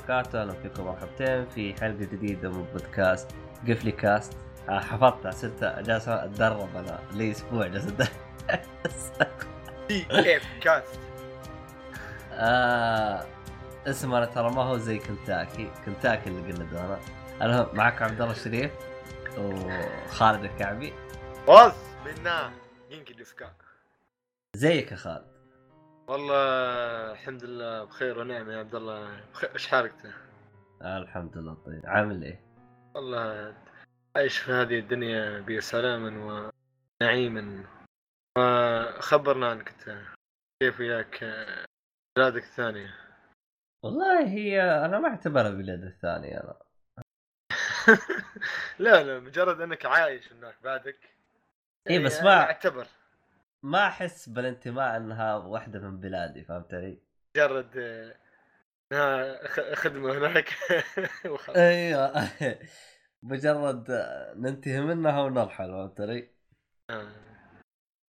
[0.00, 3.30] وبركاته، أهلا فيكم مرحبتين في حلقة جديدة من بودكاست
[3.68, 4.36] قفلي كاست،
[4.68, 7.86] آه حفظتها صرت جالس أتدرب أنا لي أسبوع جالس
[9.90, 11.00] اف كاست.
[12.32, 13.26] آه
[13.86, 17.00] اسمه ترى ما هو زي كنتاكي، كنتاكي اللي قلنا دونا.
[17.42, 18.72] المهم معكم عبد الله الشريف
[19.38, 20.92] وخالد الكعبي،
[21.46, 21.72] باز
[22.06, 22.50] منا
[22.90, 23.52] ينكي ديسكا
[24.56, 25.39] زيك يا خالد.
[26.10, 29.20] والله الحمد لله بخير ونعمة يا عبد الله.
[29.32, 29.94] بخير إيش حالك
[30.82, 32.40] الحمد لله طيب، عامل إيه؟
[32.94, 33.54] والله
[34.16, 36.02] عايش في هذه الدنيا بسلام
[37.02, 37.66] ونعيم.
[38.38, 39.98] وخبرنا عنك أنت؟
[40.62, 41.24] كيف وياك؟
[42.16, 42.94] بلادك الثانية.
[43.84, 46.54] والله هي أنا ما أعتبرها بلاد الثانية أنا.
[48.78, 50.98] لا لا مجرد إنك عايش هناك بعدك.
[51.86, 52.86] بس يعني ما- أعتبر.
[53.62, 56.98] ما أحس بالانتماء إنها واحدة من بلادي فهمت علي؟
[57.36, 58.14] مجرد آه،
[58.92, 60.48] انها خ- خدمة هناك
[61.30, 62.12] وخلاص أيوه
[63.22, 63.90] مجرد
[64.36, 66.28] ننتهي منها ونرحل فهمت علي؟
[66.90, 67.12] آه.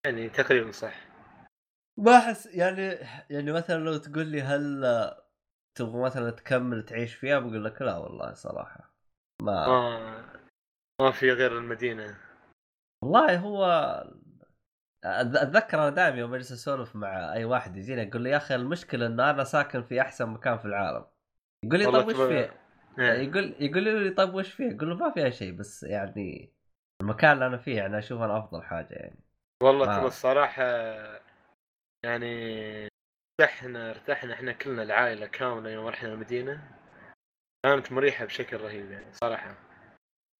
[0.06, 0.94] يعني تقريبا صح
[1.98, 2.82] ما أحس يعني
[3.30, 4.84] يعني مثلا لو تقول لي هل
[5.74, 8.94] تبغى مثلا تكمل تعيش فيها بقول لك لا والله صراحة
[9.42, 10.24] ما ما
[11.00, 12.18] ما في غير المدينة
[13.02, 13.64] والله هو
[15.04, 19.06] أتذكر أنا دائما يوم أجلس أسولف مع أي واحد يجيني أقول له يا أخي المشكلة
[19.06, 21.04] إن أنا ساكن في أحسن مكان في العالم
[21.64, 22.56] يقول لي طيب وش فيه؟
[22.98, 23.12] إيه.
[23.12, 26.52] يقول يقول لي طيب وش فيه؟ أقول له ما فيها شيء بس يعني
[27.02, 29.18] المكان اللي أنا فيه يعني أشوف أنا أفضل حاجة يعني
[29.62, 30.62] والله ما- ترى الصراحة
[32.04, 32.88] يعني
[33.40, 36.70] ارتحنا ارتحنا إحنا كلنا العائلة كاملة يوم رحنا المدينة
[37.66, 39.54] كانت مريحة بشكل رهيب يعني صراحة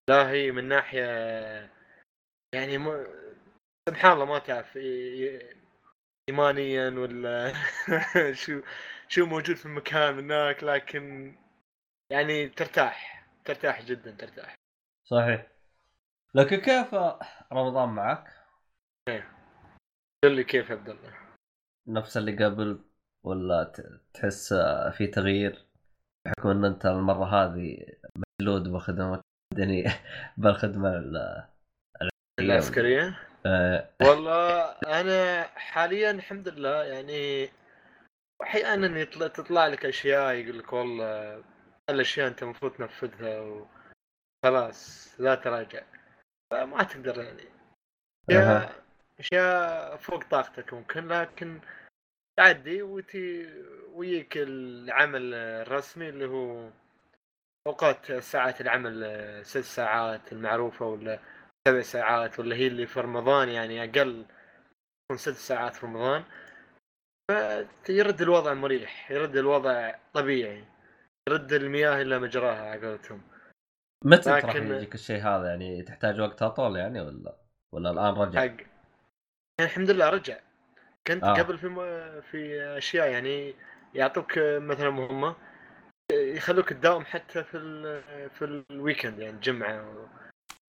[0.09, 1.03] لا هي من ناحية
[2.55, 3.05] يعني م...
[3.89, 4.77] سبحان الله ما تعرف
[6.29, 7.53] ايمانيا ولا
[8.41, 8.61] شو
[9.07, 11.35] شو موجود في المكان هناك لكن
[12.11, 14.55] يعني ترتاح ترتاح جدا ترتاح.
[15.09, 15.47] صحيح.
[16.35, 16.95] لكن كيف
[17.53, 18.27] رمضان معك؟
[20.25, 21.13] قل لي كيف يا عبد الله.
[21.87, 22.85] نفس اللي قبل
[23.25, 23.73] ولا
[24.13, 24.53] تحس
[24.97, 25.65] في تغيير؟
[26.25, 27.77] بحكم إن أنت المرة هذه
[28.41, 29.21] مجلود بخدمة
[29.53, 29.83] مدني
[30.37, 31.47] بالخدمة ال-
[32.39, 33.32] العسكرية؟ آه،
[34.01, 37.49] والله أنا حاليا الحمد لله يعني
[38.43, 41.43] أحيانا يطلع تطلع لك أشياء يقول لك والله
[41.89, 43.39] الأشياء أنت المفروض تنفذها
[44.45, 45.83] وخلاص لا تراجع
[46.51, 47.43] فما تقدر يعني.
[48.29, 48.83] أشياء
[49.19, 51.59] أشياء فوق طاقتك ممكن لكن
[52.37, 53.53] تعدي وتي
[53.93, 56.69] ويك العمل الرسمي اللي هو
[57.67, 61.19] أوقات ساعات العمل ست ساعات المعروفة ولا
[61.67, 64.25] سبع ساعات ولا هي اللي في رمضان يعني أقل
[65.05, 66.23] تكون ست ساعات في رمضان
[67.83, 70.63] فيرد الوضع مريح يرد الوضع طبيعي
[71.29, 73.21] يرد المياه إلى مجراها على قولتهم
[74.05, 77.35] متى لكن- يجيك الشيء هذا يعني تحتاج وقت اطول يعني ولا
[77.73, 78.61] ولا الآن رجع؟ حق يعني
[79.71, 80.39] الحمد لله رجع
[81.07, 81.27] كنت آه.
[81.39, 81.41] آه.
[81.41, 81.81] قبل في م...
[82.21, 83.55] في أشياء يعني
[83.93, 85.35] يعطوك مثلا مهمة
[86.11, 88.01] يخلوك تداوم حتى في ال...
[88.29, 90.09] في الويكند يعني الجمعه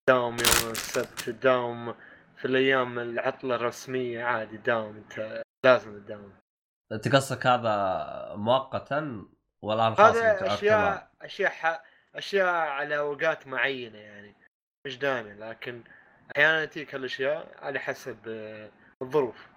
[0.06, 1.94] تداوم يوم السبت تداوم
[2.36, 6.32] في الأيام العطلة الرسمية عادي تداوم أنت لازم تداوم
[6.92, 9.28] انت قصدك هذا مؤقتا
[9.62, 10.54] والان خلاص هذا.
[10.54, 11.82] أشياء أشياء ح...
[12.14, 14.34] أشياء على أوقات معينة يعني
[14.86, 15.84] مش دائما لكن
[16.36, 18.70] أحيانا تجيك هالاشياء على حسب آه،
[19.02, 19.48] الظروف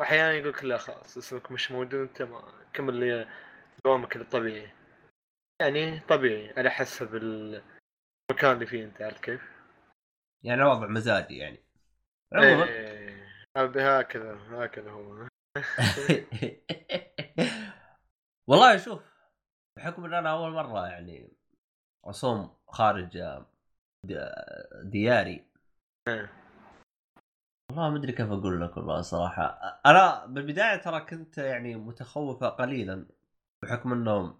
[0.00, 2.42] واحيانا يقول لك لا خلاص اسمك مش موجود أنت ما
[2.72, 3.28] كمل لي
[3.84, 4.70] دوامك الطبيعي
[5.60, 9.53] يعني طبيعي على حسب المكان اللي فيه أنت عرفت كيف؟
[10.44, 11.64] يعني وضع مزاجي يعني.
[12.32, 12.64] عموما.
[12.64, 15.28] إيه هذا- هكذا هكذا هو.
[18.48, 19.02] والله شوف
[19.78, 21.32] بحكم إن أنا أول مرة يعني
[22.04, 23.18] أصوم خارج
[24.04, 24.34] د-
[24.82, 25.44] دياري.
[26.08, 26.32] إيه.
[27.70, 29.44] والله ما أدري كيف أقول لك والله صراحة.
[29.86, 33.06] أنا بالبداية ترى كنت يعني متخوفة قليلا
[33.62, 34.38] بحكم انه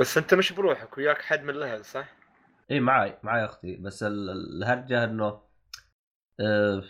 [0.00, 2.08] بس أنت مش بروحك وياك حد من الأهل صح؟
[2.72, 3.76] اي معي معي أختي.
[3.76, 5.40] بس ال- الهرجة إنه
[6.40, 6.82] آه،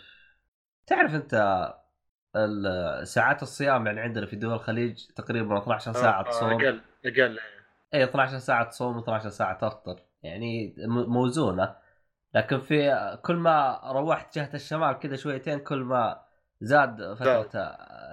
[0.87, 1.35] تعرف أنت
[3.05, 7.39] ساعات الصيام يعني عندنا في دول الخليج تقريبا 12 ساعة آه، تصوم أقل أقل.
[7.95, 10.01] اي 12 ساعة تصوم 12 ساعة تفطر.
[10.23, 11.77] يعني م- موزونة.
[12.35, 16.23] لكن في كل ما روحت جهة الشمال كذا شويتين كل ما
[16.61, 17.61] زاد فترة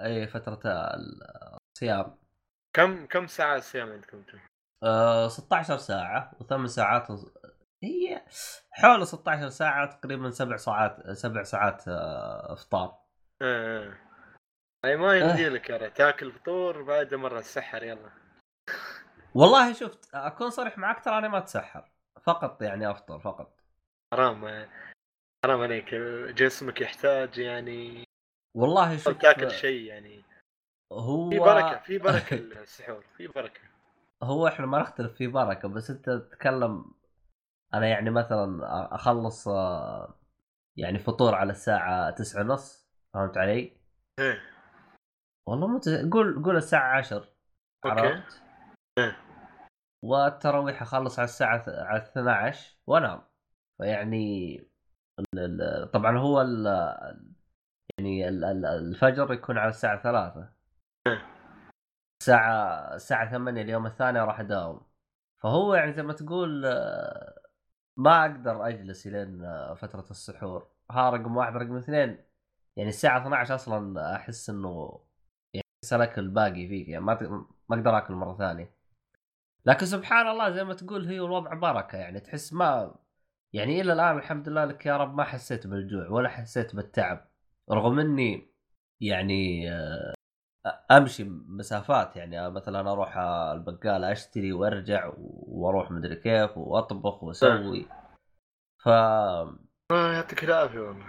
[0.06, 2.16] اي فترة الصيام.
[2.74, 4.38] كم كم ساعة الصيام عندكم أنتم؟
[4.84, 7.08] أه 16 ساعة وثمان ساعات
[7.84, 8.26] هي
[8.72, 12.98] حول 16 ساعة تقريبا سبع ساعات سبع ساعات آه، افطار.
[13.42, 14.02] إيه
[14.86, 15.98] أي ما يمدي لك يا ريت.
[15.98, 18.10] تاكل فطور بعد مرة السحر يلا.
[19.36, 21.92] والله شفت أكون صريح معك ترى أنا ما أتسحر.
[22.22, 23.60] فقط يعني أفطر فقط.
[24.14, 24.68] حرام
[25.46, 25.96] حرام عليك.
[26.36, 28.04] جسمك يحتاج يعني
[28.58, 30.24] والله شوف تاكل شيء يعني.
[30.94, 33.62] هو في بركة في بركة السحور في بركة.
[34.24, 36.86] هو إحنا ما نختلف في بركة بس أنت تتكلم
[37.74, 38.60] أنا يعني مثلا
[38.96, 40.14] أخلص آه،
[40.78, 43.78] يعني فطور على الساعة تسعة ونص فهمت علي؟
[44.20, 44.42] إيه
[45.48, 45.90] والله مت...
[46.14, 48.42] قول قول الساعة 10 أوكي عرفت؟
[48.98, 49.18] إيه.
[50.04, 53.22] والتراويح أخلص على الساعة على 12 وأنام
[53.78, 54.58] فيعني
[55.94, 56.66] طبعا هو ال...
[58.00, 60.50] يعني ال- ال- الفجر يكون على الساعة 3
[61.08, 61.26] إيه.
[62.22, 64.82] الساعة الساعة 8 اليوم الثاني راح أداوم
[65.44, 67.39] فهو يعني زي ما تقول آه،
[68.00, 70.68] ما أقدر أجلس إلين آه، فترة السحور.
[70.92, 72.18] ها رقم واحد رقم اثنين.
[72.78, 75.00] يعني الساعة 12 أصلا أحس إنه
[75.54, 78.76] يعني سلك الباقي فيك يعني ما ما أقدر آكل مرة ثانية.
[79.66, 82.96] لكن سبحان الله زي ما تقول هي الوضع بركة يعني تحس ما
[83.54, 87.30] يعني إلى الآن الحمد لله لك يا رب ما حسيت بالجوع ولا حسيت بالتعب.
[87.72, 88.54] رغم إني
[89.02, 90.14] يعني آه،
[90.92, 97.86] امشي مسافات يعني مثلا أروح البقالة أشتري وأرجع وأروح مدري كيف وأطبخ وأسوي.
[98.84, 101.06] ف آه يعطيك العافية والله.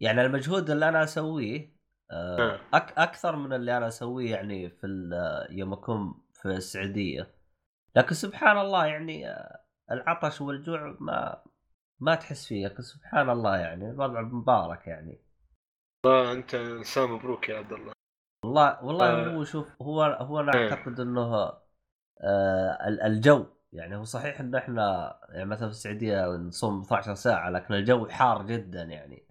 [0.00, 1.72] يعني المجهود اللي أنا أسويه
[2.10, 2.54] آه.
[2.54, 4.86] آه، أك أكثر من اللي أنا أسويه يعني في
[5.50, 7.34] يوم أكون في السعودية.
[7.96, 9.60] لكن سبحان الله يعني آه،
[9.90, 11.42] العطش والجوع ما
[12.00, 15.18] ما تحس فيه لكن سبحان الله يعني الوضع مبارك يعني.
[16.04, 17.92] والله أنت إنسان مبروك يا عبد الله.
[18.44, 19.26] والله والله آه.
[19.26, 20.72] هو شوف هو هو أنا إيه.
[20.72, 21.20] أعتقد إنه
[22.22, 27.50] آه ال- الجو يعني هو صحيح إن إحنا يعني مثلا في السعودية نصوم 12 ساعة
[27.50, 29.26] لكن الجو حار جدا يعني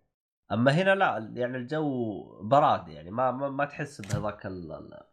[0.52, 5.04] أما هنا لا يعني الجو براد يعني ما ما, ما تحس بهذاك ال- ال-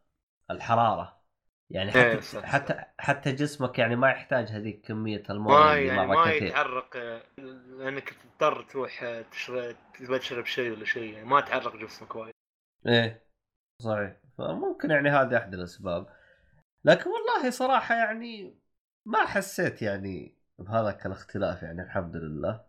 [0.51, 1.23] الحرارة
[1.71, 2.44] يعني إيه، حتى صح.
[2.44, 6.97] حتى حتى جسمك يعني ما يحتاج هذيك كمية ما المويه اللي يعني ما كثير يتعرق
[6.97, 7.23] آه،
[7.79, 9.77] لأنك تضطر تروح آه، تشرب
[10.21, 12.35] تشرب شيء ولا شيء يعني ما تعرق جسمك وايد
[12.87, 13.28] إيه
[13.83, 14.17] صحيح.
[14.39, 16.07] فممكن يعني هذه أحد الأسباب.
[16.85, 18.59] لكن والله صراحة يعني
[19.07, 22.65] ما حسيت يعني بهذاك الاختلاف يعني الحمد لله.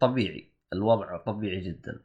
[0.00, 2.04] طبيعي الوضع طبيعي جدا.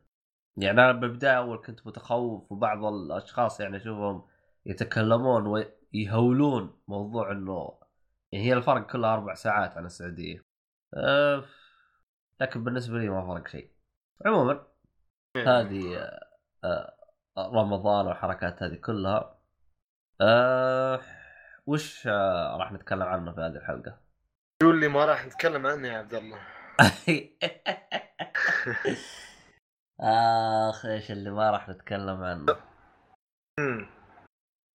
[0.57, 4.27] يعني أنا بالبدايه أول كنت متخوف وبعض الأشخاص يعني أشوفهم
[4.65, 5.47] يتكلمون
[5.93, 7.79] ويهولون موضوع إنه
[8.31, 10.41] يعني هي الفرق كلها أربع ساعات عن السعودية.
[10.93, 11.45] أه
[12.41, 13.71] لكن بالنسبة لي ما فرق شيء.
[14.25, 14.67] عموما
[15.37, 16.27] هذه آه،
[16.63, 16.96] آه،
[17.37, 19.37] رمضان والحركات هذه كلها.
[20.21, 21.01] آه
[21.67, 23.97] وش آه راح نتكلم عنه في هذه الحلقة؟
[24.63, 26.39] شو اللي ما راح نتكلم عنه يا عبد الله.
[30.69, 32.55] آخ إيش اللي ما راح نتكلم عنه؟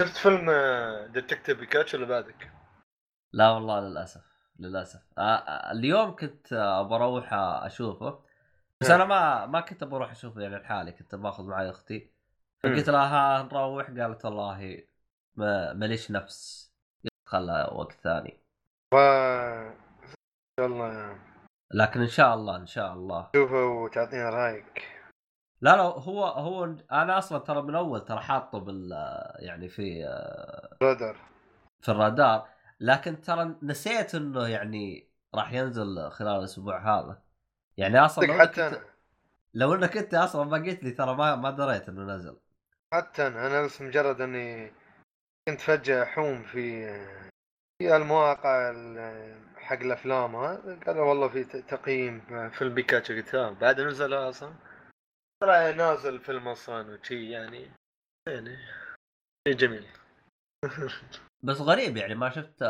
[0.02, 0.50] شفت فيلم
[1.12, 2.52] ديتكتيف بيكاتشو ولا بعدك؟
[3.32, 4.24] لا والله للأسف
[4.58, 5.00] للأسف.
[5.18, 8.24] آه آه اليوم كنت آه بروح آه، أشوفه.
[8.80, 12.19] بس أنا ما ما كنت بروح أشوفه يعني لحالي كنت باخذ معي أختي.
[12.64, 13.86] فقلت لها ها نروح.
[13.86, 14.82] قالت والله
[15.36, 16.70] ما ماليش نفس.
[17.26, 18.40] خلها وقت ثاني.
[20.60, 21.18] شاء الله.
[21.74, 23.30] لكن إن شاء الله إن شاء الله.
[23.32, 24.88] تشوفه وتعطينا رأيك.
[25.60, 28.90] لا لا هو هو أنا أصلا ترى من أول ترى حاطه بال
[29.38, 30.04] يعني في
[30.82, 31.16] رادر
[31.80, 32.48] في الرادار.
[32.80, 37.22] لكن ترى نسيت إنه يعني راح ينزل خلال الأسبوع هذا.
[37.76, 38.82] يعني أصلا لو حتى إنك
[39.54, 42.36] لو إنك أنت أصلا ما قلت لي ترى ما ما دريت إنه نزل.
[42.94, 44.72] حتى أنا بس مجرد أني
[45.48, 46.86] كنت فجأة أحوم في
[47.78, 50.36] في المواقع ال- حق الأفلام
[50.86, 52.20] قالوا والله في تقييم
[52.50, 54.54] فيلم بيكاتشو قلت ها بعد نزل أصلا.
[55.42, 57.70] طلع نازل الفيلم أصلا وشي يعني
[58.28, 58.56] يعني
[59.48, 59.86] شيء جميل.
[61.42, 62.64] بس غريب يعني ما شفت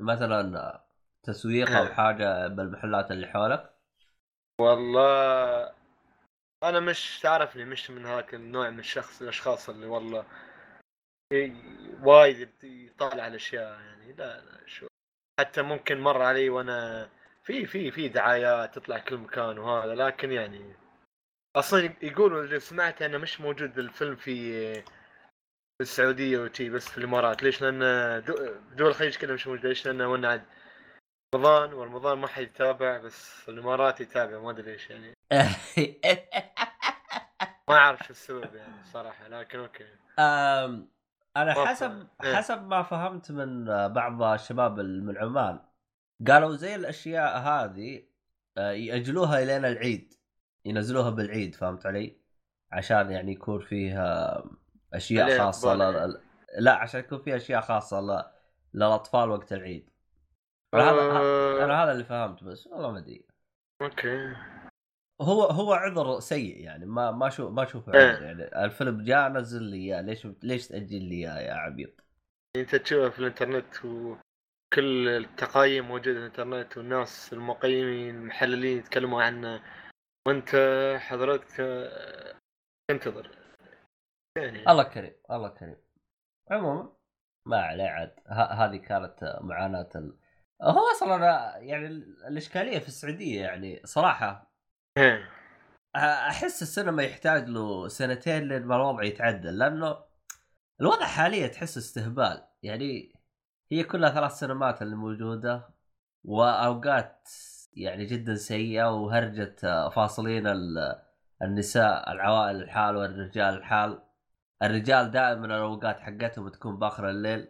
[0.00, 0.84] مثلا
[1.22, 1.94] تسويق أو إيه.
[1.94, 3.74] حاجة بالمحلات اللي حولك؟
[4.60, 5.72] والله
[6.64, 10.26] أنا مش تعرفني مش من هاك النوع من الشخص الأشخاص اللي والله
[12.02, 14.86] وايد يطالع الاشياء يعني لا لا شو
[15.40, 17.08] حتى ممكن مر علي وأنا
[17.44, 20.74] في في في دعايات تطلع كل مكان وهذا لكن يعني
[21.56, 24.82] أصلا يقولوا اللي سمعت إنه مش موجود الفيلم في
[25.80, 27.80] السعودية وشي بس في الإمارات ليش؟ لأن
[28.24, 30.42] دو- دول الخليج كلها مش موجوده ليش؟ لأنه وأنا عاد
[31.34, 35.14] رمضان ورمضان ما حد يتابع بس الامارات يتابع ما أدري ليش يعني
[37.68, 39.84] ما أعرف شو السبب يعني صراحة لكن أوكي
[40.18, 40.88] أم،
[41.36, 42.06] أنا حسب.
[42.24, 42.36] إيه.
[42.36, 45.60] حسب ما فهمت من بعض الشباب من عمان
[46.28, 48.02] قالوا زي الأشياء هذه
[48.58, 50.14] آه، يأجلوها الين العيد
[50.64, 52.20] ينزلوها بالعيد فهمت علي؟
[52.72, 54.44] عشان يعني يكون فيها
[54.94, 55.96] أشياء خاصة إقبال ل...
[55.96, 56.12] يعني.
[56.58, 58.26] لا عشان يكون فيها أشياء خاصة.
[58.74, 59.90] للأطفال وقت العيد
[60.74, 61.64] أنا هذا آه.
[61.64, 63.26] أنا هذا اللي فهمت بس والله ما أدري.
[63.82, 64.36] أوكي.
[65.20, 68.08] هو هو عذر سيء يعني ما ما شوف ما أشوفه إيه.
[68.08, 68.64] عذر يعني.
[68.64, 72.04] الفيلم جاء نزل لي إياه ليش ليش تأجل لي إياه يا عبيط؟
[72.56, 79.62] أنت تشوفه في الإنترنت وكل التقايم موجودة في الإنترنت والناس المقيمين المحللين يتكلموا عنه.
[80.28, 80.50] وأنت
[81.00, 81.56] حضرتك
[82.90, 83.30] تنتظر.
[84.38, 84.70] يعني.
[84.70, 85.76] الله كريم الله كريم.
[86.50, 86.92] عموما
[87.48, 88.14] ما عليه عاد.
[88.28, 90.16] هذه كانت معاناة ال...
[90.62, 91.16] هو أصلا
[91.58, 91.86] يعني
[92.28, 94.52] الإشكالية في السعودية يعني صراحة.
[94.98, 95.28] إيه.
[95.96, 99.96] أحس السينما يحتاج له سنتين لين ما الوضع يتعدل لأنه
[100.80, 102.46] الوضع حاليا تحس استهبال.
[102.62, 103.12] يعني
[103.72, 105.68] هي كلها ثلاث سينمات اللي موجودة
[106.24, 107.28] وأوقات
[107.72, 109.56] يعني جدا سيئة وهرجه
[109.88, 111.02] فاصلين ال-
[111.42, 114.02] النساء العوائل الحال والرجال الحال.
[114.62, 117.48] الرجال دائما الأوقات حقتهم تكون بأخر الليل.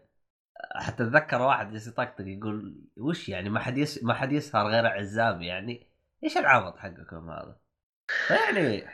[0.75, 4.05] حتى أتذكر واحد جالس يطقطق يقول وش يعني ما حد يس...
[4.05, 5.87] ما حد يسهر غير عزابي يعني
[6.25, 7.57] إيش العبط حقكم هذا؟
[8.31, 8.85] يعني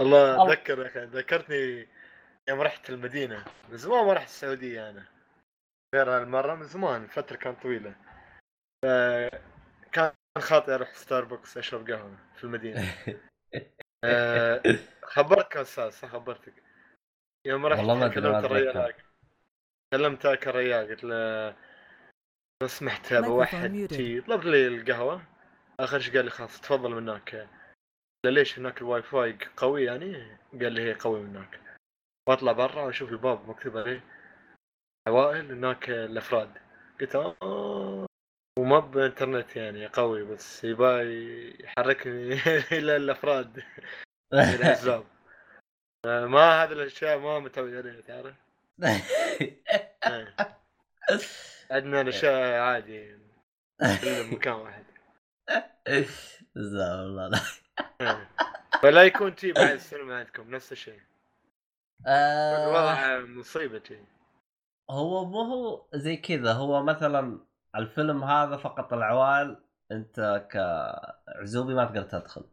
[0.00, 0.52] والله الله.
[0.52, 1.88] أتذكر يا أخي ذكرتني
[2.48, 5.04] يوم رحت المدينة من زمان ما رحت السعودية أنا
[5.94, 7.94] غير هالمرة من زمان فترة كانت طويلة
[9.92, 12.84] كان خاطري أروح ستاربكس أشرب قهوة في المدينة
[14.04, 14.62] آه،
[15.02, 16.62] خبرتك أستاذ صح خبرتك
[17.46, 18.76] يوم رحت والله ما كلمت الرجال.
[18.76, 19.04] هاك
[19.94, 21.54] كلمت هاك الرجال قلت له
[22.62, 23.88] لو سمحت muted.
[23.88, 25.22] تي طلب لي القهوة.
[25.80, 27.48] آخر شيء قال لي خلاص تفضل من هناك.
[28.26, 31.60] ليش هناك الواي فاي قوي يعني؟ قال لي هي قوي من هناك.
[32.28, 34.04] واطلع برا واشوف الباب مكتوب عليه
[35.08, 36.50] عوائل هناك الأفراد.
[37.00, 38.06] قلت آه
[38.58, 41.02] وما به إنترنت يعني قوي بس يبا
[41.60, 42.32] يحركني
[42.78, 43.62] إلى الأفراد
[44.32, 45.04] الأحزاب.
[46.34, 48.43] ما هذه الأشياء ما متعود عليها تعرف.
[51.70, 53.18] عندنا الاشياء عادي
[53.80, 54.84] كلها مكان واحد
[56.56, 57.40] جزاه الله لا.
[58.84, 61.00] ولا يكون تي بعد السينما عندكم نفس الشيء
[62.06, 64.04] آه، الوضع مصيبة تي
[64.90, 67.40] هو مو هو زي كذا هو مثلا
[67.76, 72.44] الفيلم هذا فقط العوائل انت كعزوبي ما تقدر تدخل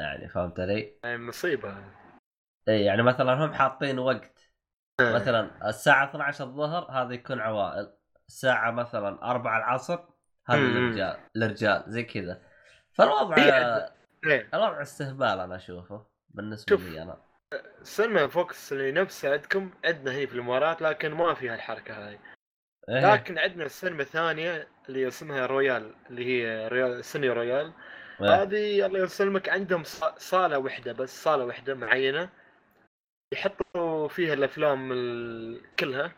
[0.00, 1.84] يعني فهمت علي؟ يعني مصيبة
[2.68, 4.33] اي يعني مثلا هم حاطين وقت.
[5.00, 7.92] مثلا الساعة 12 الظهر هذا يكون عوائل
[8.28, 9.98] الساعة مثلا 4 العصر
[10.46, 10.58] هذا.
[10.58, 12.42] الرجال الرجال زي كذا
[12.92, 13.90] فالوضع هي-
[14.26, 14.48] إيه.
[14.54, 16.88] الوضع استهبال أنا أشوفه بالنسبة شوف.
[16.88, 17.16] لي أنا
[17.82, 22.18] سينما فوكس اللي نفسها عندكم عندنا هي في الإمارات لكن ما فيها الحركة هاي
[22.88, 23.12] إيه.
[23.14, 27.72] لكن عندنا السينما الثانية اللي اسمها رويال اللي هي رويال سيني رويال
[28.22, 28.42] إيه.
[28.42, 29.82] هذه الله يسلمك عندهم
[30.16, 32.28] صالة واحدة بس صالة واحدة معينة
[33.34, 36.12] يحطوا فيها الأفلام ال- كلها.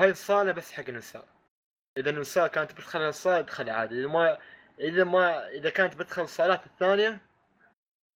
[0.00, 1.24] هاي الصالة بس حق النساء
[1.98, 4.00] إذا النساء كانت بتدخل الصالة تدخل عادي.
[4.00, 4.38] إذا ما
[4.80, 7.20] إذا ما إذا كانت بتدخل الصالات الثانية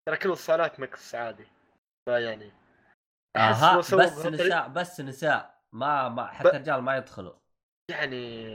[0.08, 1.46] ترى كل الصالات مكس عادي.
[2.08, 2.52] فيعني
[3.36, 5.60] أحس أها بس نساء بس نساء.
[5.72, 7.34] ما ما حتى ب- رجال ما يدخلوا.
[7.90, 8.46] يعني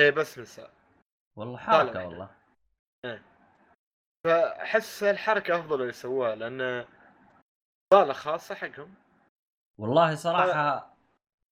[0.00, 0.70] هي بس نساء.
[1.38, 2.06] والله واحدة.
[2.06, 2.30] والله.
[4.26, 6.84] فأحس الحركه أفضل لو يسووها لأن
[7.94, 8.94] صالة خاصة حقهم.
[9.80, 10.96] والله صراحة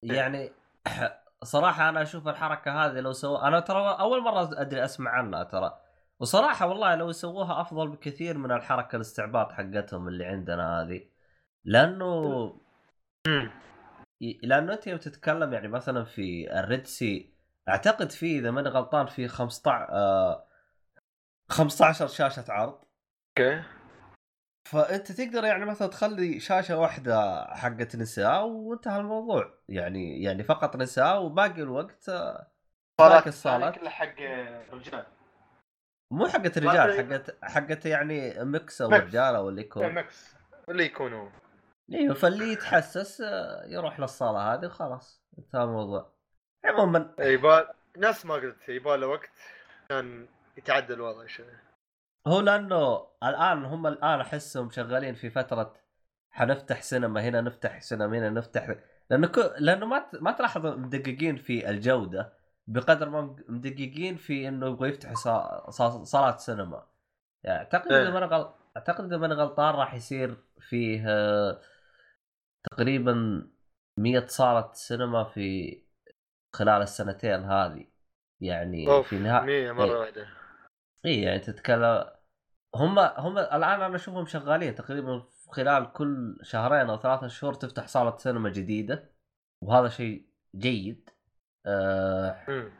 [0.04, 0.12] إيه.
[0.12, 0.52] يعني
[1.42, 5.78] صراحة أنا أشوف الحركة هذه لو سووا أنا ترى أول مرة أدري أسمع عنها ترى.
[6.20, 11.08] وصراحة والله لو سووها أفضل بكثير من الحركة الاستعباط حقتهم اللي عندنا هذه.
[11.64, 12.54] لأنه
[14.20, 17.34] لأنه أنت يوم تتكلم يعني مثلا في الريد سي
[17.68, 20.44] أعتقد في إذا ماني غلطان في 15 آه
[21.48, 22.78] 15 شاشة عرض.
[23.38, 23.62] أوكي.
[24.70, 29.54] فأنت تقدر يعني مثلا تخلي شاشة واحدة حقت نساء وانتهى الموضوع.
[29.68, 32.46] يعني يعني فقط نساء وباقي الوقت آه،
[33.00, 33.78] باقي الصالات.
[33.78, 34.20] كلها حق
[34.72, 35.06] رجال
[36.12, 39.04] مو حقت الرجال باقي- حقت حقت يعني mix أو mix.
[39.04, 39.94] رجال أو اللي يكون.
[39.94, 40.34] mix
[40.68, 41.28] اللي يكونوا.
[41.92, 46.12] إيوه فاللي يتحسس آه، يروح للصالة هذه وخلاص انتهى الموضوع.
[46.64, 47.14] عموما.
[47.18, 49.30] يبال نفس ما قلت يبال وقت
[49.88, 51.46] كان يتعدل الوضع شوي.
[52.28, 55.74] هو لأنه الآن هم الآن أحسهم شغالين في فترة
[56.30, 58.74] حنفتح سينما هنا نفتح سينما هنا نفتح
[59.10, 59.40] لأنه كو...
[59.58, 60.22] لأنه ما ت...
[60.22, 62.32] ما تلاحظ مدققين في الجودة
[62.66, 65.70] بقدر ما مدققين في إنه يبغوا يفتحوا صا...
[65.70, 66.04] صا...
[66.04, 66.86] صالات سينما
[67.44, 68.10] يعني أعتقد إذا إيه.
[68.10, 68.50] ماني غل...
[68.76, 71.60] أعتقد إذا ماني غلطان راح يصير فيه آه،
[72.70, 73.42] تقريبا
[73.96, 75.78] 100 صالة سينما في
[76.52, 77.86] خلال السنتين هذه
[78.40, 79.96] يعني أوف في نهاية 100 مرة إيه.
[79.96, 80.26] واحدة
[81.04, 82.17] اي يعني تتكلم
[82.74, 88.16] هم هم الآن أنا أشوفهم شغالين تقريبا خلال كل شهرين أو ثلاثة شهور تفتح صالة
[88.16, 89.10] سينما جديدة
[89.64, 91.10] وهذا شيء جيد
[92.48, 92.72] مم.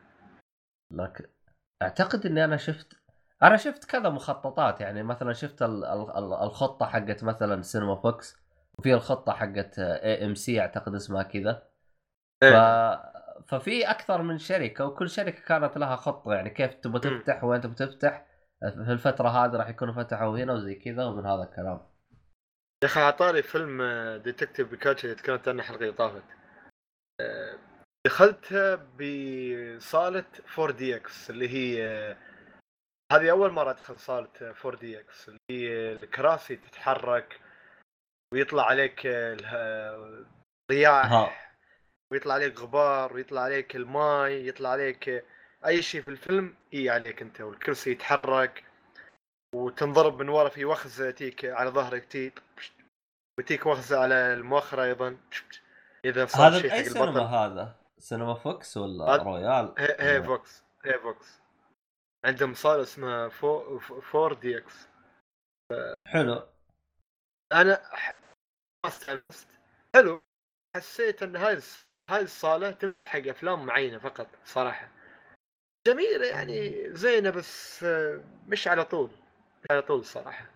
[0.90, 1.24] لكن
[1.82, 2.96] أعتقد إني أنا شفت
[3.42, 5.84] أنا شفت كذا مخططات يعني مثلا شفت ال...
[5.84, 6.10] ال...
[6.10, 8.36] ال- الخطة حقت مثلا سينما فوكس
[8.78, 11.68] وفي الخطة حقت AMC أعتقد اسمها كذا
[12.40, 12.44] ف...
[12.44, 13.12] إيه.
[13.46, 17.18] ففي أكثر من شركة وكل شركة كانت لها خطة يعني كيف تبغى.
[17.18, 18.27] تفتح وين تبغى تفتح
[18.60, 21.80] في الفترة هذه راح يكونوا فتحوا هنا وزي كذا ومن هذا الكلام
[22.82, 26.24] يا أخي عطاري فيلم آه، ديتكتيف بيكاتشو اللي تكلمت عنه الحلقة اللي طافت
[27.20, 27.58] آه،
[28.06, 30.24] دخلتها بصالة
[30.58, 32.16] 4DX اللي هي آه،
[33.12, 34.28] هذه أول مرة أدخل صالة
[34.64, 37.40] 4DX اللي هي الكراسي تتحرك
[38.32, 40.24] ويطلع عليك آه،
[40.72, 41.48] رياح.
[42.12, 45.22] ويطلع عليك غبار ويطلع عليك الماي يطلع عليك آه،
[45.66, 48.64] أي شيء في الفيلم إي عليك أنت والكرسي يتحرك
[49.54, 52.32] وتنضرب من ورا في وخزه تيك على ظهرك تي
[53.38, 55.16] وتيك وخزه على المؤخرة أيضا.
[56.04, 57.20] إذا صار هذا شيء حق سينما البطل.
[57.20, 61.40] هذا؟ سينما فوكس ولا هذا- رويال؟ هي هي فوكس هي فوكس.
[62.24, 63.80] عندهم صالة اسمها فو
[64.14, 64.88] 4DX.
[66.06, 66.48] حلو.
[67.52, 67.82] أنا
[69.94, 70.22] حلو.
[70.76, 71.58] حسيت إن هاي
[72.10, 74.88] هاي الصالة تنفع حق أفلام معينة فقط صراحة.
[75.92, 77.84] جميله يعني زينة بس
[78.48, 79.10] مش على طول
[79.64, 80.46] مش على طول صراحة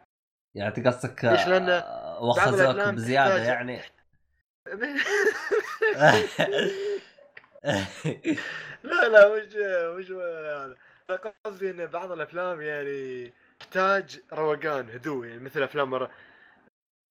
[0.54, 3.82] يعني أنت قصدك ليش؟ لأن آه، وخزوك بزيادة تحتاج- يعني
[8.82, 9.54] لا لا مش
[9.98, 10.76] مش هذا
[11.44, 16.08] قصدي إن بعض الأفلام يعني تحتاج روقان هدوء يعني مثل أفلام.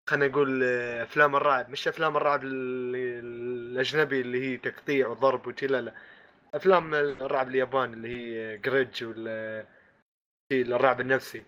[0.09, 5.81] خلينا نقول آه، أفلام الرعب مش أفلام الرعب ال- الأجنبي اللي هي تقطيع وضرب لا
[5.81, 5.93] لا
[6.55, 9.66] أفلام الرعب الياباني اللي هي جريدج ولا
[10.51, 11.44] الرعب النفسي.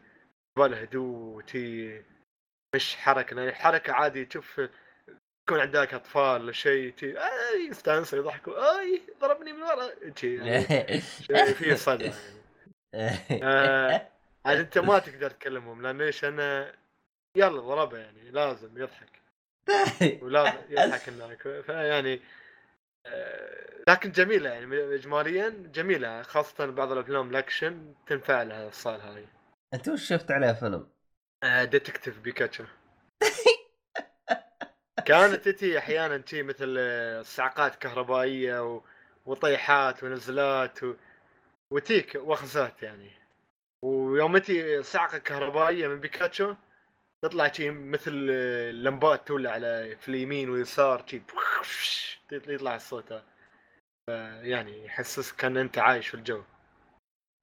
[0.58, 2.02] يبغى هدوء وتي
[2.76, 4.62] مش حركة لأن الحركه عادي تشوف
[5.48, 7.16] يكون عندك أطفال ولا شيء تي
[7.70, 11.02] يستانسوا يضحكوا آي ضربني من ورا شي يعني
[11.60, 12.12] في صدى
[12.94, 13.44] يعني.
[13.44, 14.08] آه،
[14.46, 16.76] عاد أنت ما تقدر تكلمهم لأن إيش أنا
[17.38, 19.22] يلا ضربه يعني لازم يضحك.
[20.24, 22.20] ولازم يضحك هناك فيعني
[23.90, 29.28] لكن جميلة يعني اجماليا جميلة خاصة بعض الأفلام الأكشن تنفع لها الصالة هذه
[29.74, 30.88] أنت وش شفت عليه فيلم؟
[31.44, 32.64] آه، ديتكتيف بيكاتشو
[35.08, 38.82] كانت تتي أحيانا شي مثل آه، صعقات كهربائية و...
[39.26, 40.94] وطيحات ونزلات و...
[41.72, 43.12] وتيك وخزات يعني.
[43.84, 46.56] ويوم تي صعقة كهربائية من بيكاتشو
[47.24, 51.22] تطلع شي مثل آه، لمبات تولع على في اليمين واليسار شي
[52.32, 53.24] يطلع الصوت هذا
[54.42, 56.44] يعني يحسسك ان انت عايش في الجو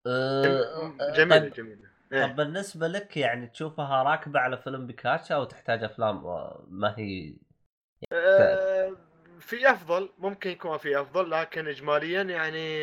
[0.07, 2.27] آه، جميله طيب جميله إيه.
[2.27, 6.23] طب بالنسبة لك يعني تشوفها راكبه على فيلم بيكاتشو أو تحتاج افلام
[6.69, 7.35] ما هي
[8.13, 8.97] آه،
[9.41, 12.81] في افضل ممكن يكون في افضل لكن اجماليا يعني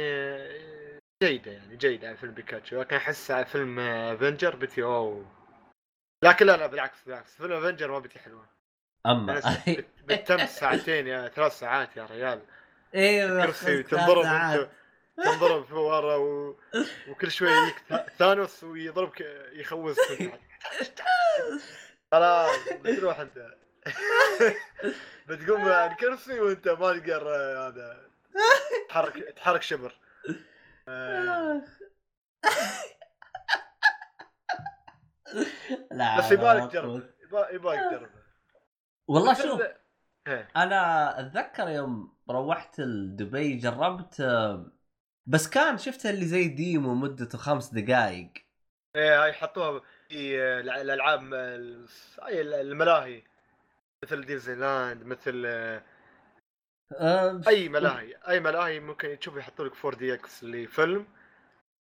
[1.24, 5.37] جيده يعني جيده على فيلم بيكاتشو لكن احس على فيلم افنجرز بتي اوه
[6.24, 7.36] لكن لا لا بالعكس بالعكس.
[7.36, 8.50] فيلم افنجرز ما بتي حلوة.
[9.06, 9.32] أما.
[9.38, 12.42] أنا بت- بتتم ساعتين يا ثلاث ساعات يا ريال
[12.96, 14.26] أيوه كرسي تنضرب.
[14.26, 14.70] أنت
[15.24, 16.60] تنضرب في ورا و...
[17.10, 17.50] وكل شوي
[18.20, 19.22] ثانوس ويضربك
[19.54, 19.98] يخوز
[22.12, 23.56] خلاص بتروح أنت.
[25.28, 27.30] بتقوم على الكرسي وأنت ما تقدر
[27.68, 28.08] هذا
[28.90, 29.96] تحرك تحرك شبر.
[30.88, 31.62] آه،
[35.92, 38.10] لا بس يبالك تجرب يبا- يبالك تجربه
[39.08, 39.62] والله شوف
[40.28, 40.48] إيه.
[40.56, 44.22] أنا أتذكر يوم روحت لدبي جربت
[45.26, 48.32] بس كان شفت اللي زي demo مدته خمس دقائق
[48.96, 51.56] إيه هاي حطوها في آه، الع- الألعاب آه،
[52.30, 53.24] ال- الملاهي.
[54.04, 55.84] مثل ديزني لاند مثل آه،
[57.48, 58.16] أي ملاهي.
[58.28, 61.08] أي ملاهي ممكن تشوف يحطوا لك 4DX اللي فيلم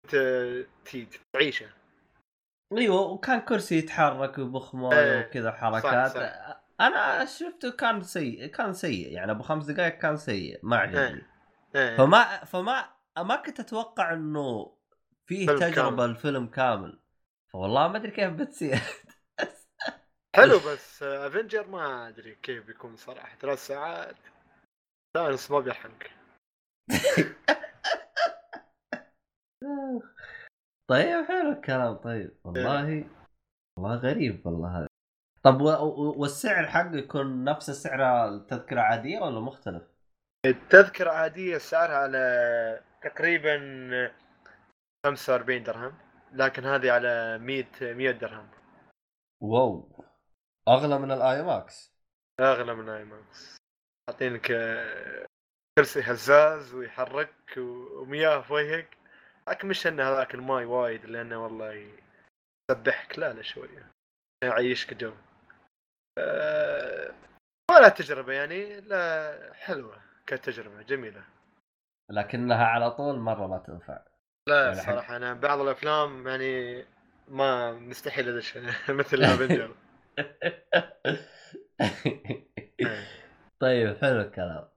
[0.04, 0.14] انت
[0.84, 1.66] تي- تعيشه.
[2.72, 6.62] أيوه وكان كرسي يتحرك ويبخ مويه إيه، وكذا حركات صح، صح.
[6.80, 11.26] أنا شفته كان سيء كان سيء يعني أبو خمس دقائق كان سيء ما عجبني
[11.76, 11.96] إيه.
[11.96, 14.76] فما فما ما كنت أتوقع إنه
[15.26, 16.10] فيه تجربه كامل.
[16.10, 17.00] الفيلم كامل
[17.52, 18.78] فوالله ما أدري كيف بتصير
[20.36, 24.16] حلو بس افنجر ما أدري كيف بيكون صراحة ثلاث ساعات
[25.14, 26.10] ثانوس ما بيرحمك
[30.90, 31.94] طيب حلو الكلام.
[31.94, 33.04] طيب والله
[33.78, 34.86] والله غريب والله هذا.
[35.42, 35.60] طب.
[36.16, 39.82] والسعر حقه يكون نفس سعر التذكرة عادية ولا مختلف؟
[40.46, 43.58] التذكرة عادية سعرها على تقريبا
[45.06, 45.94] 45 درهم
[46.32, 48.48] لكن هذه على 100 100 درهم.
[49.42, 50.04] واو.
[50.68, 51.96] أغلى من ال IMAX
[52.40, 53.56] أغلى من IMAX
[54.08, 55.26] حاطين لك آه،
[55.78, 58.96] كرسي هزاز ويحرك ومياه في وجهك.
[59.48, 61.86] لكن مش انه هذاك الماي وايد لأنه والله
[62.70, 63.18] يسبحك.
[63.18, 63.90] لا لا شوية
[64.44, 65.12] يعيشك جو.
[66.18, 67.14] أه
[67.70, 68.80] ولا تجربة يعني.
[68.80, 71.24] لا حلوة كتجربة جميلة.
[72.10, 73.98] لكنها على طول مرة ما تنفع.
[74.48, 76.84] لا يعني صراحة أنا بعض الأفلام يعني
[77.28, 79.74] ما مستحيل أدش مثل Avengers
[83.60, 84.68] طيب حلو الكلام.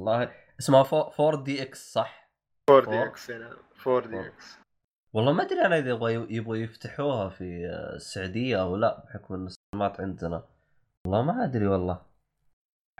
[0.00, 0.84] والله اسمها
[1.20, 2.25] 4DX صح؟
[2.70, 4.58] 4D؟ X هنا 4DX.
[5.12, 10.00] والله ما أدري أنا اذا يبغى يبغوا يفتحوها في السعودية أو لا بحكم إن السينمات
[10.00, 10.44] عندنا.
[11.06, 12.02] والله ما أدري والله.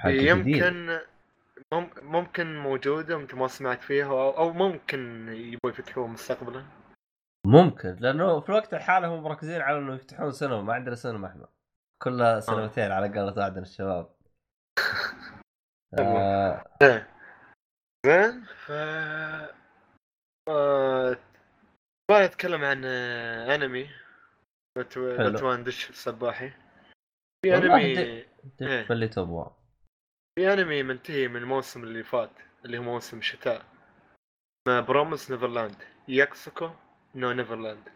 [0.06, 0.30] جديدة.
[0.30, 1.00] يمكن
[1.74, 6.64] مم- ممكن موجودة وأنت ما سمعت فيها أو ممكن يبغوا يفتحوها مستقبلا.
[7.46, 10.62] ممكن لأنه في الوقت الحالي هم مركزين على إنه يفتحون سينما.
[10.62, 11.48] ما عندنا سينما إحنا.
[12.02, 14.08] كلها سينمتين على قولة واحد من الشباب.
[15.98, 16.64] آه.
[18.06, 18.72] زين ف
[20.48, 21.16] آه...
[22.10, 23.90] ما نتكلم عن آه، أنمي.
[24.78, 26.50] بتوان دش السباحي.
[27.44, 28.26] في انمي إيه.
[28.90, 29.50] اللي تبغى.
[30.38, 32.30] في أنمي منتهي من الموسم اللي فات
[32.64, 33.64] اللي هو موسم الشتاء
[34.68, 35.76] ما برومس نيفرلاند
[36.08, 36.70] ياكسوكو
[37.14, 37.88] no Neverland.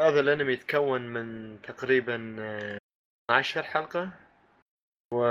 [0.00, 2.78] هذا الأنمي يتكون من تقريبا آه،
[3.30, 4.10] 12 حلقة
[5.14, 5.24] و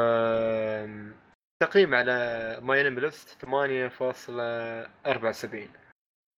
[1.64, 2.14] تقييم على
[2.62, 5.87] MyAnimeList 8.74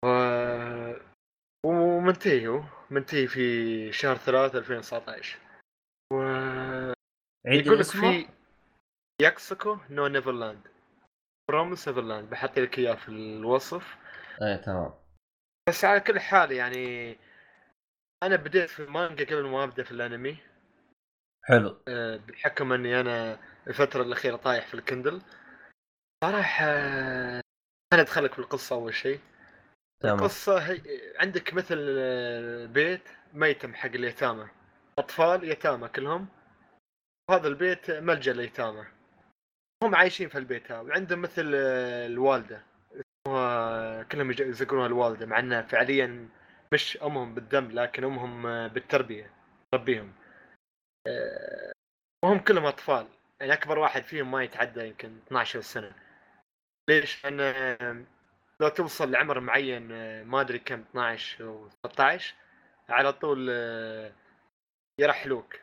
[0.05, 0.09] و
[1.67, 5.39] ومنتهي هو منتهي في شهر 3 2019
[6.12, 8.29] وأعيد يقول لك في
[9.23, 10.68] Yakusoku no Neverland.
[11.51, 13.97] Promised Neverland بحط لك إياه في الوصف.
[14.43, 14.95] إيه تمام.
[15.69, 17.17] بس على كل حال يعني
[18.23, 20.37] أنا بديت في المانجا قبل ما أبدأ في الأنمي.
[21.45, 21.83] حلو.
[21.89, 25.23] أه، بحكم إني أنا الفترة الأخيرة طايح في الكندل.
[26.25, 26.65] صراحة
[27.93, 29.21] أنا أدخلك في القصة أول شيء.
[30.01, 30.19] تمام.
[30.19, 30.83] القصة هي
[31.19, 34.49] عندك مثل أه، بيت ميتم حق اليتامى.
[34.99, 36.29] أطفال يتامى كلهم.
[37.31, 38.85] هذا البيت ملجأ لليتامى.
[39.85, 40.81] هم عايشين في البيت هذا.
[40.81, 42.63] وعندهم مثل الوالدة.
[43.27, 45.27] اسمها كلهم يذكرونها الوالدة.
[45.27, 46.29] مع إنها فعليا
[46.73, 49.31] مش أمهم بالدم لكن أمهم أه، بالتربية.
[49.73, 50.13] تربيهم.
[52.25, 53.07] وهم كلهم أطفال.
[53.41, 55.93] يعني أكبر واحد فيهم ما يتعدى يمكن 12 سنة.
[56.91, 58.05] ليش؟ أه،
[58.61, 62.35] لو توصل لعمر معين أه، ما أدري كم 12 أو 13
[62.88, 64.12] على طول أه،
[65.01, 65.57] يرحلوك.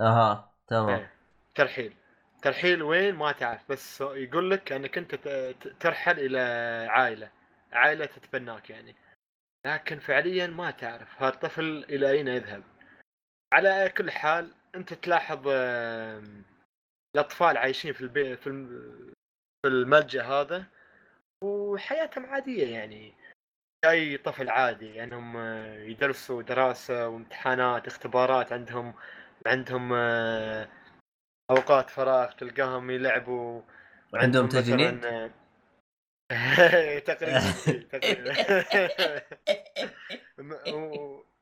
[0.00, 0.88] أها تمام.
[0.88, 1.12] إيه.
[1.54, 1.94] ترحيل.
[2.42, 5.14] ترحيل وين؟ ما تعرف بس يقول لك إنك أنت
[5.80, 6.38] ترحل إلى
[6.90, 7.30] عائلة.
[7.72, 8.96] عائلة تتبناك يعني.
[9.66, 11.22] لكن فعليا ما تعرف.
[11.22, 12.62] هذا الطفل إلى أين يذهب؟
[13.52, 15.48] على كل حال أنت تلاحظ
[17.14, 18.36] الأطفال عايشين في الم-
[19.62, 20.66] في الملجأ هذا.
[21.42, 23.14] وحياتهم عادية يعني.
[23.84, 28.94] أي طفل عادي يعني هم آه، يدرسوا دراسة وامتحانات اختبارات عندهم
[29.46, 30.68] عندهم آه،
[31.50, 33.62] أوقات فراغ تلقاهم يلعبوا.
[34.12, 35.30] وعندهم تجنيد؟ آه،
[36.98, 37.40] تقريبا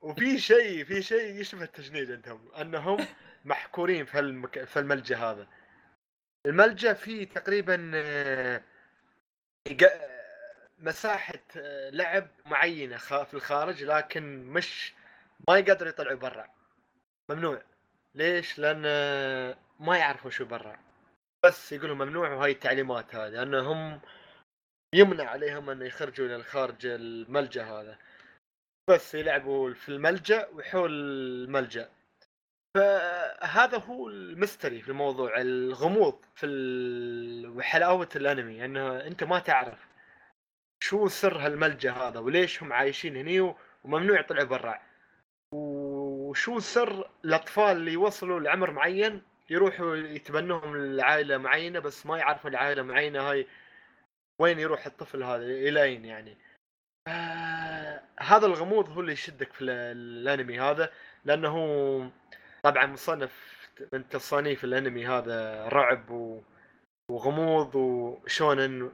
[0.01, 3.07] وفي شيء في شيء يشبه التجنيد عندهم أنهم
[3.45, 4.65] محكورين في المك...
[4.65, 5.47] في الملجأ هذا.
[6.47, 7.91] الملجأ فيه تقريبا
[10.79, 14.95] مساحة آه، لعب معينة خ- في الخارج لكن مش
[15.49, 16.49] ما يقدروا يطلعوا برا.
[17.31, 17.63] ممنوع.
[18.15, 20.77] ليش؟ لأن آه، ما يعرفوا شو برا.
[21.45, 24.01] بس يقولوا ممنوع وهاي التعليمات هذه لأنهم
[24.95, 27.99] يمنع عليهم أن يخرجوا إلى الخارج الملجأ هذا.
[28.91, 31.89] بس يلعبوا في الملجأ وحول الملجأ.
[32.77, 37.49] فهذا هو المستري في الموضوع الغموض في ال...
[37.57, 39.87] وحلاوة الأنمي أنه أنت ما تعرف
[40.83, 43.55] شو سر هالملجأ هذا وليش هم عايشين هني
[43.85, 44.79] وممنوع يطلعوا برا.
[45.55, 52.83] وشو سر الأطفال اللي يوصلوا لعمر معين يروحوا يتبنوهم لعائلة معينة بس ما يعرفوا العائلة
[52.83, 53.47] معينة هاي
[54.41, 56.37] وين يروح الطفل هذا إلى أين يعني.
[57.09, 59.71] آه هذا الغموض هو اللي يشدك في ال-
[60.29, 60.93] الأنمي هذا
[61.25, 62.13] لأنه
[62.63, 63.61] طبعا مصنف
[63.93, 66.43] من تصانيف الأنمي هذا رعب و...
[67.11, 68.93] وغموض و shounen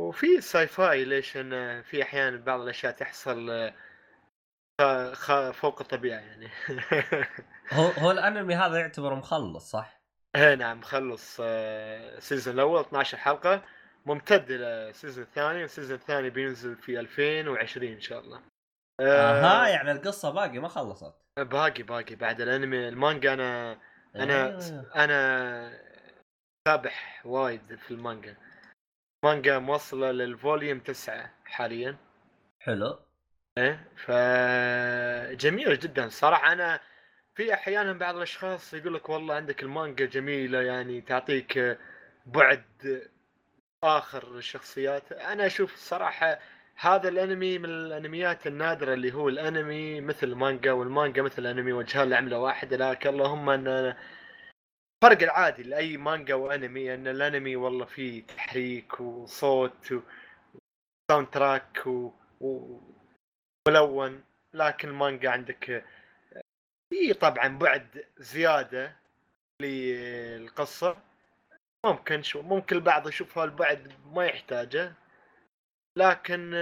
[0.00, 3.50] وفي sci-fi ليش ان في أحيانا بعض الأشياء تحصل
[4.80, 5.50] آه،.
[5.52, 6.48] فوق الطبيعة يعني
[7.72, 10.00] هو هو الأنمي هذا يعتبر مخلص صح؟
[10.36, 13.62] إيه نعم مخلص آه، ال season الأول 12 حلقة
[14.06, 18.40] ممتد إلى ال season الثاني وال season الثاني بينزل في 2020 إن شاء الله
[19.00, 23.78] أها يعني القصة باقي ما خلصت باقي باقي بعد الأنمي المانجا أنا
[24.16, 24.90] أنا إيه.
[24.94, 25.90] أنا
[26.68, 28.36] سابح وايد في المانجا.
[29.24, 31.96] مانجا موصلة لل volume تسعة حاليا.
[32.60, 32.98] حلو.
[33.58, 34.10] إيه ف
[35.36, 36.08] جميل جدا.
[36.08, 36.80] صراحة أنا
[37.34, 41.78] في أحيانا بعض الأشخاص يقول لك والله عندك المانجا جميلة يعني تعطيك
[42.26, 42.64] بعد
[43.84, 46.38] آخر للشخصيات أنا أشوف الصراحه
[46.82, 52.38] هذا الانمي من الانميات النادرة اللي هو الانمي مثل المانجا والمانجا مثل الانمي وجهان لعملة
[52.38, 53.96] واحدة لكن اللهم إن
[55.04, 62.12] فرق العادي لأي مانجا وانمي إن الانمي والله فيه تحريك وصوت وساوند تراك و...
[62.40, 62.80] و...
[63.68, 65.84] ملون لكن المانجا عندك
[66.90, 68.96] في طبعا بعد زيادة
[69.62, 70.96] للقصة
[71.86, 74.99] ممكن شو ممكن البعض يشوف هالبعد ما يحتاجه.
[75.96, 76.52] لكن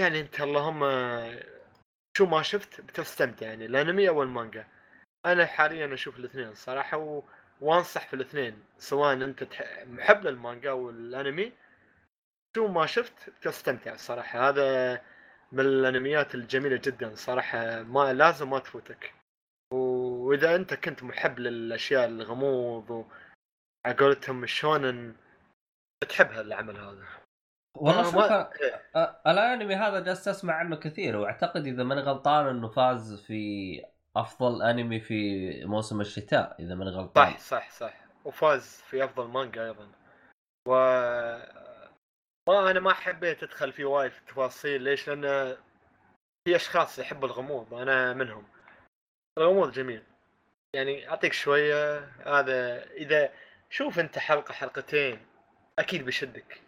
[0.00, 0.80] يعني أنت اللهم
[2.16, 4.66] شو ما شفت بتستمتع يعني الانمي أو المانجا
[5.26, 7.22] أنا حاليا أشوف الاثنين صراحة و...
[7.60, 9.84] وأنصح في الاثنين سواء أنت تح...
[9.86, 11.52] محب للمانجا والأنمي
[12.56, 15.00] شو ما شفت تستمتع الصراحه هذا
[15.52, 19.14] من الأنميات الجميلة جدا صراحة ما لازم ما تفوتك.
[19.72, 23.04] وإذا أنت كنت محب للأشياء الغموض و
[23.86, 24.44] على قولتهم
[26.08, 27.27] تحب هالعمل هذا.
[27.82, 28.50] والله آه، شوف ما-
[28.96, 33.82] آه، الانمي هذا جالس اسمع عنه كثير وأعتقد إذا ماني غلطان إنه فاز في
[34.16, 37.30] أفضل أنمي في موسم الشتاء إذا ماني غلطان.
[37.30, 37.94] صح صح صح.
[38.24, 39.88] وفاز في أفضل مانجا أيضا.
[40.68, 40.72] و
[42.48, 45.56] ما أنا ما حبيت أدخل في وايد في التفاصيل ليش؟ لأن
[46.44, 48.44] في أشخاص يحبوا الغموض أنا منهم.
[49.38, 50.02] الغموض جميل.
[50.76, 53.32] يعني أعطيك شوية هذا إذا
[53.70, 55.26] شوف أنت حلقة حلقتين
[55.78, 56.60] أكيد بيشدك.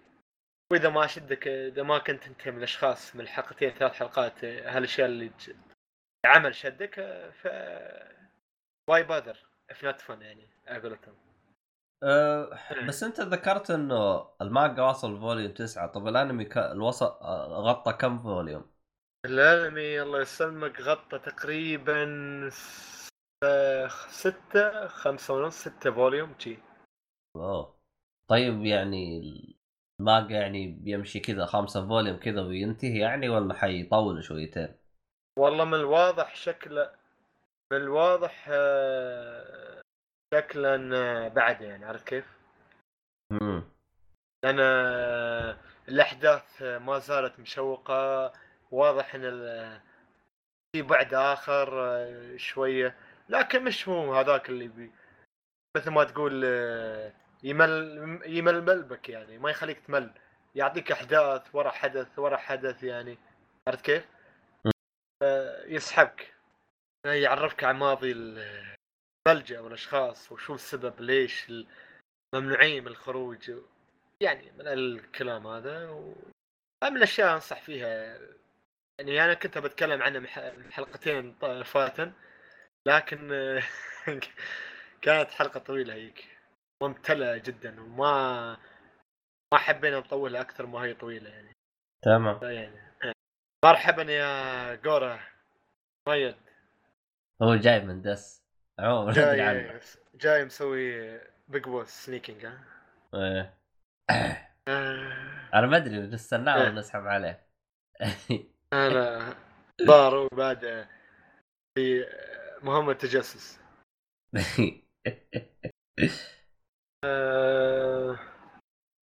[0.72, 5.28] وإذا ما شدك إذا ما كنت أنت من الأشخاص من الحلقتين ثلاث حلقات هالأشياء اللي
[5.28, 5.52] ج...
[6.26, 7.00] عمل شدك
[7.42, 7.48] ف
[8.90, 9.38] why bother
[9.70, 11.14] if not fun يعني على قولتهم.
[12.02, 15.87] أه بس أنت ذكرت إنه المانجا وصل volume تسعة.
[15.87, 16.59] طب الأنمي ك...
[16.59, 18.70] الوسط آه، غطى كم volume؟
[19.26, 22.50] الأنمي الله يسلمك غطى تقريبا
[24.09, 26.59] ستة خمسة ونص ستة volume جي
[27.37, 27.80] اوه
[28.28, 29.20] طيب يعني
[30.00, 34.74] المانجا يعني بيمشي كذا خمسة volume كذا وينتهي يعني ولا حيطول شويتين؟
[35.38, 36.90] والله من الواضح شكله
[37.72, 39.82] من الواضح آه،
[40.34, 42.24] شكلا آه، بعد يعني عرفت كيف؟
[43.32, 43.62] امم
[44.44, 45.56] لأن آه،
[45.88, 48.32] الأحداث ما زالت مشوقة
[48.70, 49.22] واضح إن
[50.72, 51.70] في بعد آخر
[52.36, 52.96] شوية
[53.28, 54.90] لكن مش هو هذاك اللي بي
[55.76, 56.44] مثل ما تقول
[57.42, 60.12] يمل يمل بك يعني ما يخليك تمل.
[60.55, 63.18] يعطيك إحداث ورا حدث ورا حدث يعني.
[63.68, 64.07] عرفت كيف؟
[65.22, 66.35] آه، يسحبك.
[67.07, 71.53] يعرفك عن ماضي الملجأ والأشخاص وشو السبب ليش
[72.35, 73.53] ممنوعين من الخروج.
[74.22, 76.14] يعني من الكلام هذا و...
[76.85, 78.18] من الأشياء أنصح فيها.
[78.98, 82.12] يعني أنا كنت بتكلم عنها مح- حلقتين فاتن.
[82.87, 83.29] لكن
[85.03, 86.39] كانت حلقة طويلة هيك.
[86.82, 88.56] ممتلئة جدا وما
[89.52, 91.52] ما حبينا نطولها أكثر ما هي طويلة يعني.
[92.04, 92.38] تمام.
[92.42, 92.80] يعني
[93.64, 95.20] مرحبا يا جورا.
[96.08, 96.36] ميد
[97.42, 98.42] هو جاي من دس.
[98.78, 99.36] عموما عنه.
[99.36, 99.80] جاي
[100.14, 102.64] جاي مسوي بيج بوس سنيكينج ها؟
[103.14, 103.54] إيه.
[104.68, 106.60] آه، أنا ما أدري نستناه إيه.
[106.60, 107.46] ولا نسحب عليه.
[108.72, 109.34] أنا
[109.86, 110.88] ضار وبعد
[111.74, 112.06] في
[112.62, 113.60] مهمة تجسس.
[117.04, 118.18] أه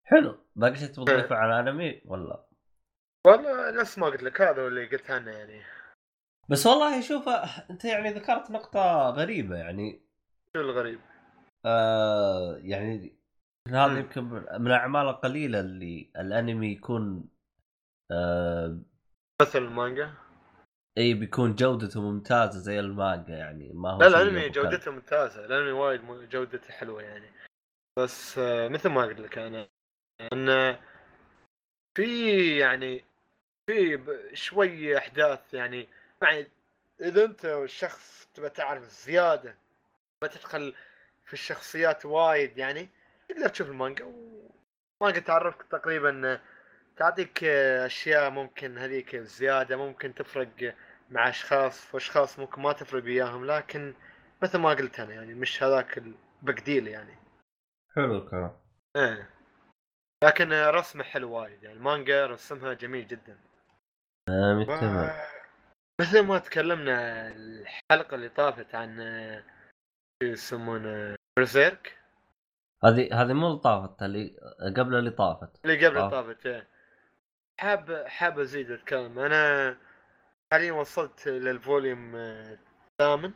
[0.06, 2.46] حلو باقي شيء تبغى تضيفه على الانمي ولا
[3.28, 5.62] والله نفس ما قلت لك هذا اللي قلت عنه يعني.
[6.50, 7.30] بس والله شوف
[7.70, 10.02] أنت يعني ذكرت نقطة غريبة يعني.
[10.56, 11.00] شو الغريب؟
[11.66, 13.16] آه يعني
[13.68, 14.00] هذا.
[14.00, 17.30] يمكن من الأعمال القليلة اللي الأنمي يكون
[18.12, 18.80] آه
[19.42, 20.14] مثل المانجا؟
[20.98, 24.50] إي بيكون جودته ممتازة زي المانجا يعني ما هو لا الأنمي.
[24.50, 25.46] جودته ممتازة.
[25.46, 27.45] الأنمي وايد جودته حلوة يعني.
[27.98, 29.68] بس آه، مثل ما قلت لك أنا
[30.34, 30.78] إن
[31.96, 33.06] في يعني
[33.68, 34.00] في
[34.34, 35.88] شوي أحداث يعني
[36.22, 36.48] يعني
[37.02, 39.56] إذا أنت والشخص تبى تعرف زيادة
[40.22, 40.76] بتدخل
[41.26, 42.90] في الشخصيات وايد يعني
[43.30, 44.06] تقدر تشوف المانجا
[45.02, 46.42] ومانجا تعرفك تقريبا
[46.98, 50.76] تعطيك أشياء ممكن هذيك زياده ممكن تفرق
[51.12, 53.94] مع أشخاص وأشخاص ممكن ما تفرق وياهم لكن
[54.44, 57.25] مثل ما قلت أنا يعني مش هذاك البق ديل يعني.
[57.96, 58.58] حلو الكلام.
[58.96, 59.30] إيه.
[60.24, 63.40] لكن رسمه حلو وايد يعني المانجا رسمها جميل جدا.
[64.30, 65.12] آه تمام
[66.02, 68.98] مثل ما تكلمنا الحلقة اللي طافت عن
[70.24, 71.98] شو يسمونه برزيرك
[72.86, 74.36] هذه هذه مو اللي طافت اللي
[74.78, 75.66] قبل اللي طافت.
[75.66, 76.10] اللي قبل آه.
[76.10, 76.68] طافت إيه.
[77.60, 79.78] حاب حاب أزيد اتكلم أنا
[80.54, 82.58] حاليا وصلت للفوليوم آه،
[82.92, 83.34] الثامن.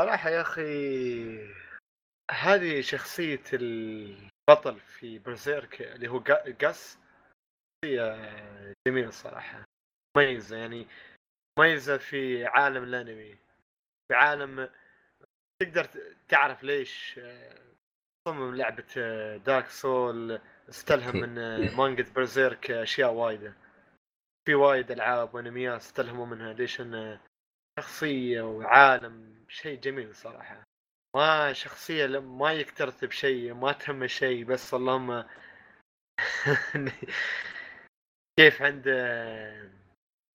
[0.00, 1.54] صراحة يا أخي
[2.30, 6.98] هذه شخصية البطل في برزيرك اللي هو جا- جاس.
[7.84, 8.16] شخصية
[8.88, 9.64] جميلة صراحة.
[10.16, 10.86] مميزة يعني.
[11.58, 13.36] مميزة في عالم الأنمي.
[14.08, 14.68] في عالم
[15.62, 15.84] تقدر
[16.28, 17.58] تعرف ليش آه،
[18.28, 18.86] صمم لعبة
[19.36, 21.16] دارك سول استلهم.
[21.16, 23.54] من آه، مانجا برزيرك أشياء وايدة.
[24.46, 26.52] في وايد ألعاب وأنميات استلهموا منها.
[26.52, 27.20] ليش؟ انه
[27.80, 30.63] شخصية وعالم شيء جميل صراحة.
[31.14, 35.24] ما شخصية ما يكترث بشيء ما تهمه شيء بس اللهم
[38.38, 39.70] كيف عنده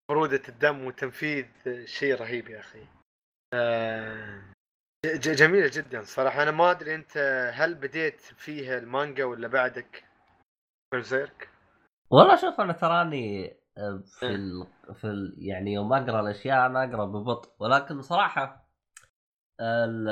[0.10, 1.46] برودة الدم وتنفيذ
[1.86, 2.88] شيء رهيب يا أخي.
[3.54, 4.42] آه،
[5.16, 6.44] جميلة جدا صراحة.
[6.44, 7.18] أنا ما أدري أنت
[7.54, 10.06] هل بديت فيها المانجا ولا بعدك؟
[10.94, 11.50] برزيرك
[12.12, 14.36] والله شوف أنا تراني آه، في إيه.
[14.36, 14.68] ال...
[14.94, 15.36] في ال...
[15.38, 17.56] يعني يوم أقرأ الأشياء أنا أقرأ ببطء.
[17.60, 18.70] ولكن صراحة
[19.62, 20.08] ال...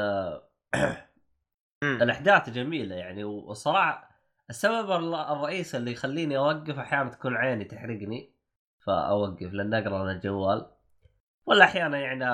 [1.84, 4.10] الأحداث جميلة يعني والصراحه
[4.50, 8.34] السبب الر- الرئيسي اللي يخليني أوقف أحيانا تكون عيني تحرقني
[8.86, 10.72] فأوقف لأن أقرأ على الجوال.
[11.46, 12.26] ولا أحيانا يعني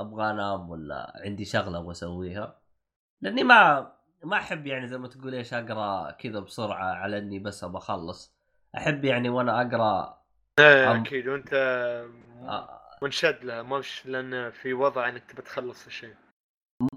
[0.00, 2.60] أبغى أنام ولا عندي شغلة أبغى أسويها.
[3.20, 3.92] لأني ما
[4.24, 8.36] ما أحب يعني زي ما تقول إيش أقرأ كذا بسرعة على إني بس أبغى أخلص.
[8.76, 10.22] أحب يعني وأنا أقرأ
[10.58, 11.28] إيه أكيد.
[11.28, 11.54] وأنت
[13.02, 16.14] منشد لها مش لأن في وضع إنك تبي تخلص الشيء.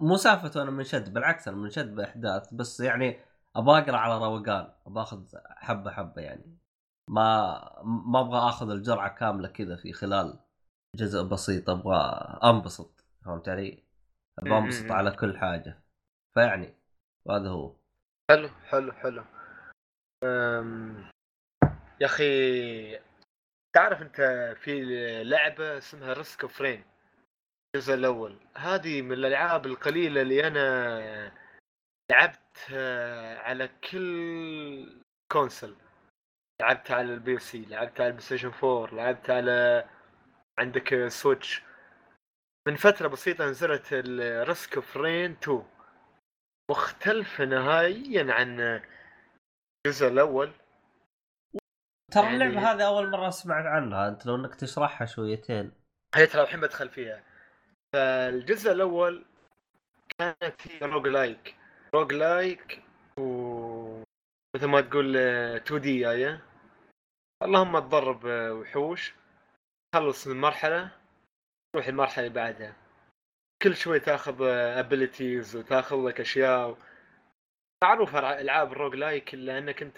[0.01, 3.19] مو سالفة وأنا منشد بالعكس أنا منشد بأحداث بس يعني
[3.55, 6.57] أبغى أقرأ على روقان أبغى أخذ حبة حبة يعني.
[7.09, 10.39] ما ما أبغى أخذ الجرعة كاملة كذا في خلال
[10.95, 11.97] جزء بسيط أبغى
[12.43, 13.83] أنبسط فهمت علي؟
[14.39, 14.91] أبغى أنبسط.
[14.91, 15.83] على كل حاجة.
[16.33, 16.73] فيعني
[17.25, 17.75] وهذا هو.
[18.31, 19.23] حلو حلو حلو.
[20.23, 21.09] أم...
[22.01, 22.99] يا أخي
[23.75, 24.21] تعرف أنت
[24.59, 24.83] في
[25.23, 26.83] لعبة اسمها Risk of Rain
[27.75, 28.37] الجزء الأول.
[28.57, 31.31] هذه من الألعاب القليلة اللي أنا
[32.11, 32.71] لعبت
[33.43, 35.01] على كل
[35.31, 35.75] console.
[36.61, 39.85] لعبت على ال PC لعبت على ال PlayStation 4 لعبت على
[40.59, 41.63] Nintendo Switch
[42.67, 45.63] من فترة بسيطة نزلت ال Risk of Rain 2
[46.71, 48.81] مختلفة نهائيا عن
[49.87, 50.51] الجزء الأول.
[52.11, 54.07] ترى يعني- اللعبه هذه أول مرة أسمع عنها.
[54.09, 55.71] أنت لو إنك تشرحها شويتين.
[56.15, 57.23] هي ترى الحين بدخل فيها.
[57.93, 59.25] فالجزء الأول
[60.19, 61.55] كانت هي roguelike
[61.95, 62.83] roguelike
[63.19, 64.03] و
[64.55, 66.41] مثل ما تقول 2D آية
[67.43, 69.13] اللهم تضرب آه، وحوش
[69.91, 70.91] تخلص من مرحلة
[71.73, 72.75] تروح المرحلة اللي بعدها.
[73.61, 76.77] كل شوي تاخذ abilities وتاخذ لك أشياء
[77.83, 79.97] معروف ألعاب ال roguelike إلا أنك أنت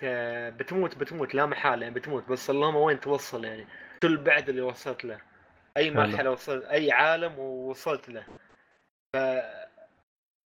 [0.59, 2.29] بتموت بتموت لا محالة يعني بتموت.
[2.29, 3.67] بس اللهم وين توصل يعني؟
[4.03, 5.21] شو البعد اللي وصلت له؟
[5.77, 5.91] أي.
[5.91, 8.25] مرحلة وصلت أي عالم ووصلت له.
[9.15, 9.17] ف...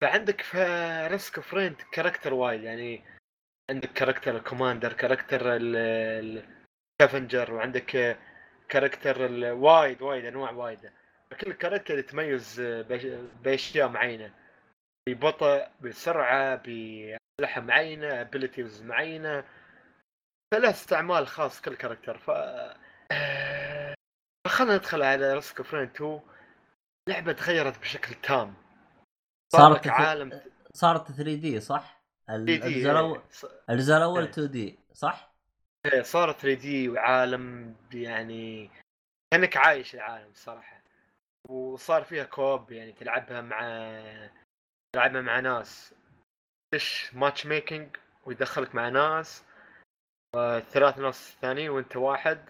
[0.01, 0.57] فعندك في
[1.11, 3.03] Risk of Rain character وايد يعني
[3.71, 6.43] عندك character ال commander character ال-
[7.01, 8.17] ال scavenger وعندك
[8.69, 10.93] character وايد وايد أنواع وايدة.
[11.41, 12.61] كل character يتميز
[13.43, 14.33] بأشياء معينة.
[15.09, 19.43] ببطء بسرعة باسلحه معينة abilities معينة.
[20.53, 22.17] فله استعمال خاص كل character.
[22.17, 22.31] ف
[24.45, 26.21] آه، فخلنا ندخل على Risk of Rain 2
[27.09, 28.53] لعبة تغيرت بشكل تام.
[29.53, 30.41] صار صارت عالم
[30.73, 33.21] صارت 3 دي صح؟ ال- 3D الجزء الأول
[33.69, 34.29] الجزء الأول إيه.
[34.29, 35.31] 2D صح؟
[35.85, 38.71] إيه، صار 3D وعالم يعني
[39.33, 40.81] كأنك عايش العالم الصراحه
[41.49, 43.59] وصار فيها co-op يعني تلعبها مع
[44.95, 45.93] تلعبها مع ناس.
[46.73, 49.43] تش matchmaking ويدخلك مع ناس.
[50.71, 52.49] ثلاث ناس ثانيين وأنت واحد.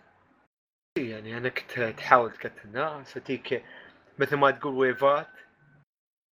[0.98, 1.60] يعني انك
[1.98, 3.66] تحاول تقتل ناس وتيك
[4.20, 5.28] مثل ما تقول wave ات.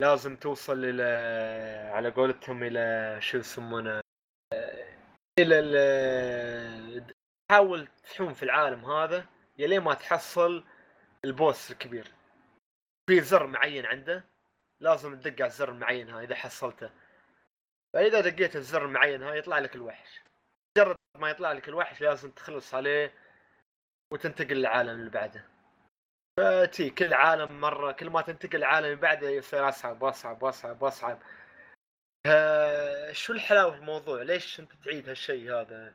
[0.03, 1.03] لازم توصل إلى
[1.93, 4.01] على قولتهم إلى شو يسمونه
[5.39, 7.15] إلى ال-
[7.49, 9.27] تحاول تحوم في العالم هذا
[9.59, 10.65] يلين ما تحصل
[11.25, 12.13] البوس الكبير.
[13.11, 14.25] في زر معين عنده
[14.81, 16.91] لازم تدق على الزر المعين هذا إذا حصلته.
[17.95, 20.21] فإذا دقيت الزر المعين هذا يطلع لك الوحش.
[20.79, 23.13] مجرد ما يطلع لك الوحش لازم تخلص عليه
[24.13, 25.45] وتنتقل للعالم اللي بعده.
[26.39, 31.19] فتي كل عالم مرة كل ما تنتقل العالم اللي بعده يصير أصعب وأصعب وأصعب وأصعب.
[33.13, 35.95] شو الحلاوة في الموضوع؟ ليش أنت تعيد هالشيء هذا؟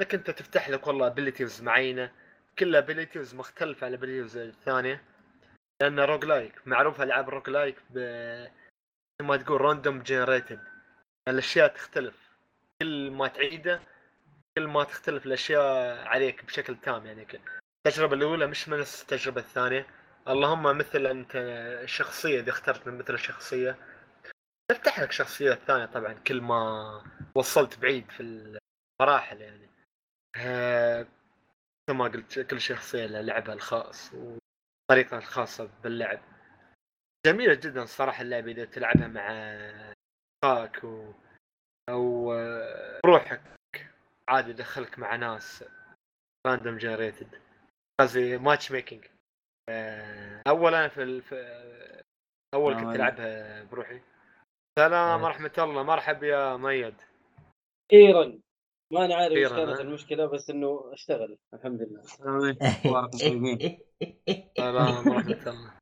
[0.00, 2.12] انك أنت تفتح لك والله abilities معينة.
[2.58, 5.04] كل abilities مختلفة عن ال abilities الثانية.
[5.82, 7.98] لأن roguelike معروف ألعاب roguelike ب
[9.22, 10.60] ما تقول random generated
[11.28, 12.30] الأشياء تختلف.
[12.82, 13.80] كل ما تعيده
[14.58, 17.26] كل ما تختلف الأشياء عليك بشكل تام يعني
[17.86, 19.86] التجربة الأولى مش من التجربة الثانية.
[20.28, 21.32] اللهم مثل أنت
[21.82, 23.76] الشخصيه إذا اخترت من مثل الشخصيه
[24.70, 27.02] تفتح لك شخصيات ثانية طبعا كل ما
[27.34, 28.20] وصلت بعيد في
[29.00, 29.68] المراحل يعني.
[30.36, 31.06] آه،
[31.86, 36.20] كما قلت كل شخصية لها لعبها الخاص وطريقة الخاصة باللعب.
[37.26, 39.28] جميلة جدا الصراحة اللعبة إذا تلعبها مع
[40.44, 41.12] أخاك و...
[41.88, 43.40] أو آه، روحك.
[44.32, 45.64] عادي يدخلك مع ناس
[46.46, 47.40] random generated
[48.00, 49.04] قصدي matchmaking
[50.48, 51.34] اولا في الف...
[52.54, 54.00] أول كنت ألعبها بروحي.
[54.78, 55.82] سلام ورحمة الله.
[55.82, 56.94] مرحب يا ميد.
[57.90, 58.38] أخيرا
[58.92, 61.38] ما أنا عارف إيش كانت المشكلة بس إنه اشتغل.
[61.54, 62.02] الحمد لله.
[64.56, 65.74] سلام ورحمة الله.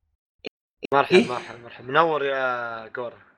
[0.93, 1.87] مرحبا مرحبا مرحبا.
[1.87, 3.30] منور يا جورا.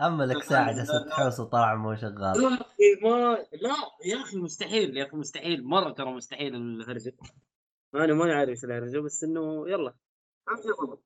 [0.00, 2.42] أما لك ساعه جالس تحوس وطالع مو شغال.
[2.42, 3.74] يا أخي ما لا
[4.04, 5.64] يا أخي مستحيل يا أخي مستحيل.
[5.64, 7.16] مرة ترى مستحيل الهرجة.
[7.94, 9.94] أنا ما عارف إيش الهرجة بس إنه يلا.
[10.48, 10.98] أقول؟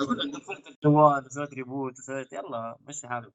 [0.00, 3.32] لك قفلت الجوال وسويت reboot وسويت يلا مشي حالك.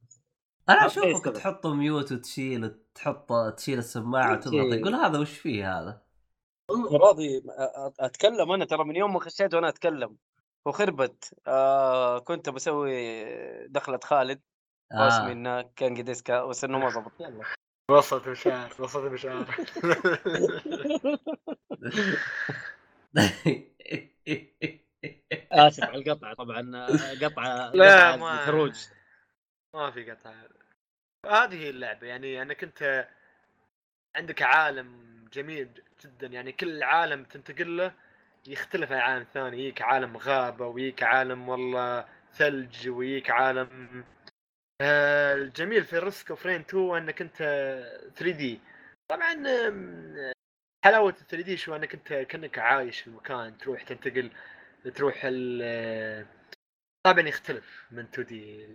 [0.69, 6.01] أنا أشوفك تحط mute وتشيل تحط تشيل السماعة وتضغط يقول هذا وش فيه هذا؟
[6.91, 7.43] راضي.
[7.99, 10.17] أتكلم أنا ترى من يوم ما خشيت وأنا أتكلم.
[10.65, 11.33] وخربت.
[11.47, 14.41] آه كنت بسوي دخلة خالد.
[14.91, 15.07] آه.
[15.07, 17.11] اسمي إنه كان قديسكا بس إنه ما ضبط.
[17.19, 17.43] يلا.
[17.91, 19.45] وصلت مشاعر وصلت مشاعر
[25.51, 26.87] آسف على القطعه طبعا
[27.23, 28.75] قطعه لا ما خروج
[29.73, 30.33] ما في قطع.
[31.25, 33.07] هذه هي اللعبة يعني انك انت
[34.15, 35.69] عندك عالم جميل
[36.05, 37.93] جدا يعني كل عالم تنتقل له
[38.47, 39.59] يختلف عن عالم ثاني.
[39.59, 44.16] يجيك عالم غابة ويجيك عالم والله ثلج ويجيك عالم آه،
[44.81, 47.37] الجميل في Risk of Rain 2 أنك أنت
[48.15, 48.59] 3D.
[49.11, 49.33] طبعا
[50.85, 54.31] حلاوة ال 3D شو أنك أنت كأنك عايش في المكان تروح تنتقل
[54.95, 56.27] تروح ال
[57.05, 58.67] طبعا يختلف من 2D.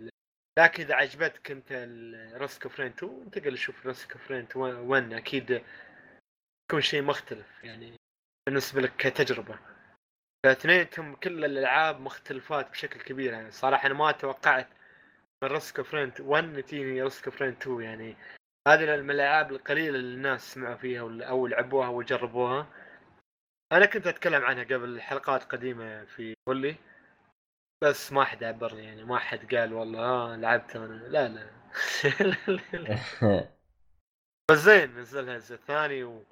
[0.59, 1.71] لكن إذا عجبتك أنت
[2.33, 5.63] Risk of Rain 2 انتقل شوف Risk of Rain 1 أكيد
[6.69, 7.93] يكون شيء مختلف يعني
[8.47, 9.59] بالنسبة لك كتجربة.
[10.45, 13.51] فاثنينهم كل الألعاب مختلفات بشكل كبير يعني.
[13.51, 14.67] صراحة أنا ما توقعت
[15.43, 18.15] من Risk of Rain 1 تجيني Risk of Rain 2 يعني
[18.67, 22.67] هذه من الألعاب القليلة اللي الناس سمعوا فيها أو لعبوها وجربوها.
[23.71, 26.75] أنا كنت أتكلم عنها قبل حلقات قديمة في ولي
[27.83, 30.93] بس ما حد عبرني يعني ما حد قال والله آه لعبت أنا.
[30.93, 31.49] لا لا.
[34.51, 36.23] بس زين نزلها الجزء الثاني و...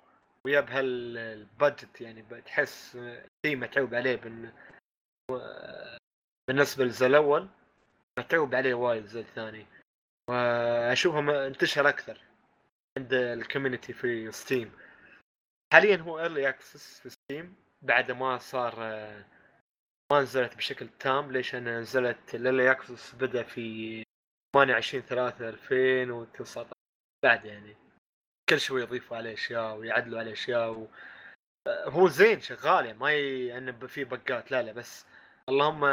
[0.46, 2.98] ويا بهال budget يعني بتحس
[3.46, 4.52] شيء متعوب عليه بن...
[6.48, 7.50] بالنسبة للجزء الأول.
[8.22, 9.66] متعوب عليه وايد الجزء الثاني.
[10.30, 12.22] واشوفه انتشر أكثر
[12.98, 14.72] عند ال community في Steam.
[15.74, 17.56] حاليا هو early access في Steam.
[17.82, 18.80] بعد ما صار
[20.12, 24.04] ما نزلت بشكل تام ليش؟ أنا نزلت ال early access بدأ في
[24.56, 26.70] 28 3 2019
[27.24, 27.76] بعد يعني
[28.50, 30.88] كل شوي يضيفوا عليه أشياء ويعدلوا عليه أشياء و...
[31.68, 33.58] هو زين شغال يعني ما ي...
[33.58, 35.06] أنه في bug ات لا لا بس
[35.50, 35.84] اللهم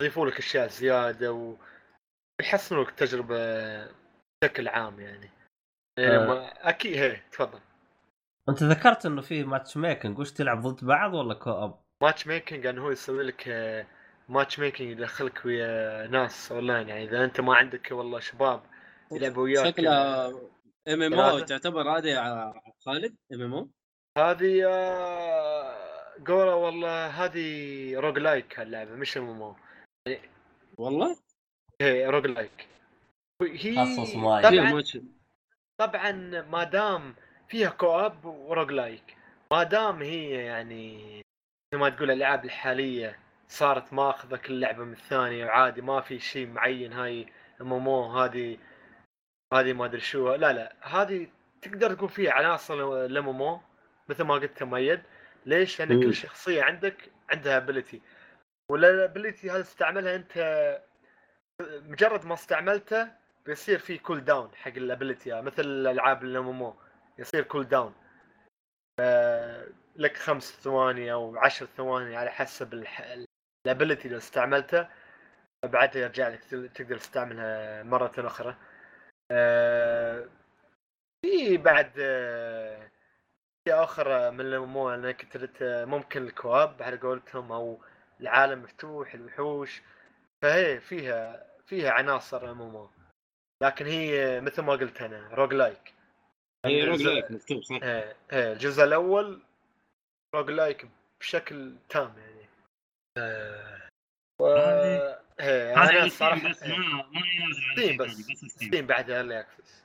[0.00, 1.56] يضيفوا لك أشياء زيادة
[2.40, 3.36] ويحسنوا لك التجربة
[4.42, 5.30] بشكل عام يعني
[5.98, 6.52] أه.
[6.68, 7.60] أكيد هي تفضل
[8.48, 13.22] أنت ذكرت إنه في matchmaking وش تلعب ضد بعض ولا co-op؟ matchmaking انه هو يسوي
[13.22, 13.48] لك
[14.28, 18.62] matchmaking يدخلك ويا ناس اونلاين يعني إذا أنت ما عندك والله شباب
[19.12, 20.28] يلعبوا وياك شكلها
[20.88, 22.14] ام ام أو تعتبر هذه
[22.86, 23.70] خالد MMO؟
[24.18, 24.60] هذه
[26.18, 29.56] جورا آه، والله هذه roguelike هاللعبة مش MMO
[30.78, 31.16] والله؟
[31.80, 32.68] إيه roguelike.
[33.42, 33.74] هي
[34.42, 34.82] طبعا
[35.78, 37.14] طبعا ما دام
[37.48, 39.16] فيها co-op و roguelike
[39.50, 41.22] ما دام هي يعني
[41.72, 46.46] زي ما تقول الألعاب الحالية صارت ماخذة كل لعبة من الثانية وعادي ما في شيء
[46.46, 47.26] معين هاي
[47.60, 48.58] MMO هذه
[49.54, 50.34] هذه ما أدري شو.
[50.34, 51.28] لا لا هذه
[51.62, 53.60] تقدر تقول فيها عناصر ال MMO
[54.08, 55.02] مثل ما قلت مؤيد.
[55.46, 58.00] ليش؟ لأن كل شخصية عندك عندها ability
[58.70, 60.34] وال ability هذا تستعملها أنت
[61.62, 63.12] مجرد ما استعملته
[63.46, 66.74] بيصير في cooldown حق ال ability مثل الألعاب ال MMO
[67.18, 67.94] يصير cooldown
[69.96, 72.84] لك خمس ثواني أو عشر ثواني على حسب
[73.66, 74.88] ال ability اللي استعملته.
[75.64, 76.44] بعدها يرجع لك
[76.74, 78.56] تقدر تستعملها مرة أخرى.
[79.30, 80.28] آه،
[81.22, 82.90] في بعد آه،
[83.68, 85.26] اخر من الأمور انك
[85.62, 87.80] ممكن ال co-op على قولتهم أو
[88.20, 89.82] العالم مفتوح الوحوش
[90.42, 92.88] فهي فيها فيها عناصر MMO
[93.62, 95.94] لكن هي مثل ما قلت أنا roguelike
[96.66, 97.78] هي roguelike مكتوب صح.
[97.82, 99.42] إيه إيه الجزء الأول
[100.34, 100.88] roguelike
[101.20, 102.48] بشكل تام يعني.
[103.18, 103.88] آه،
[104.40, 104.46] و...
[104.46, 109.84] هذه- هذا على الصراحه بس إيه، ما ما ينزل بس Steam بعد early access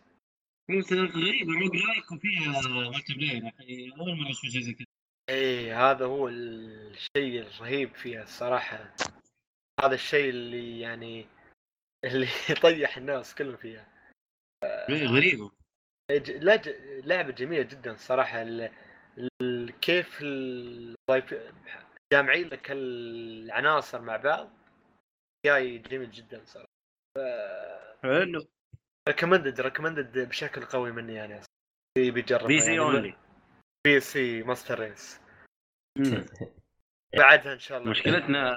[0.94, 3.54] غريبة roguelike وفيها multiplayer
[4.00, 4.86] أول مرة أشوف شيء زي كذا.
[5.30, 8.96] إيه هذا هو الشيء الرهيب فيها الصراحة.
[9.84, 11.28] هذا الشيء اللي يعني
[12.06, 13.88] اللي يطيح الناس كلهم فيها.
[14.90, 15.52] غريبة.
[16.12, 16.76] ج- لا ج-
[17.06, 18.42] لعبة جميلة جدا صراحة.
[18.42, 18.72] ال...
[19.42, 19.80] ال...
[19.80, 21.34] كيف الضيف
[22.14, 24.50] جامعين لك العناصر مع بعض؟
[25.46, 26.70] جاي جميل جدا صراحة.
[28.04, 28.48] حلو.
[29.10, 31.42] recommended recommended بشكل قوي مني يعني.
[31.98, 33.16] بيجرب PC only
[33.90, 35.20] PC master race
[37.18, 37.90] بعدها إن شاء الله.
[37.92, 38.54] مشكلتنا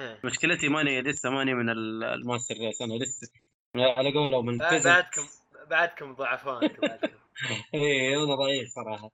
[0.00, 0.20] إيه.
[0.24, 3.32] مشكلتي ماني لسه ماني من ال- الmaster race أنا لسه
[3.76, 5.26] على قولهم من بعدكم
[5.68, 7.18] بعدكم بعدكم.
[7.74, 9.10] اي أنا ضعيف صراحة.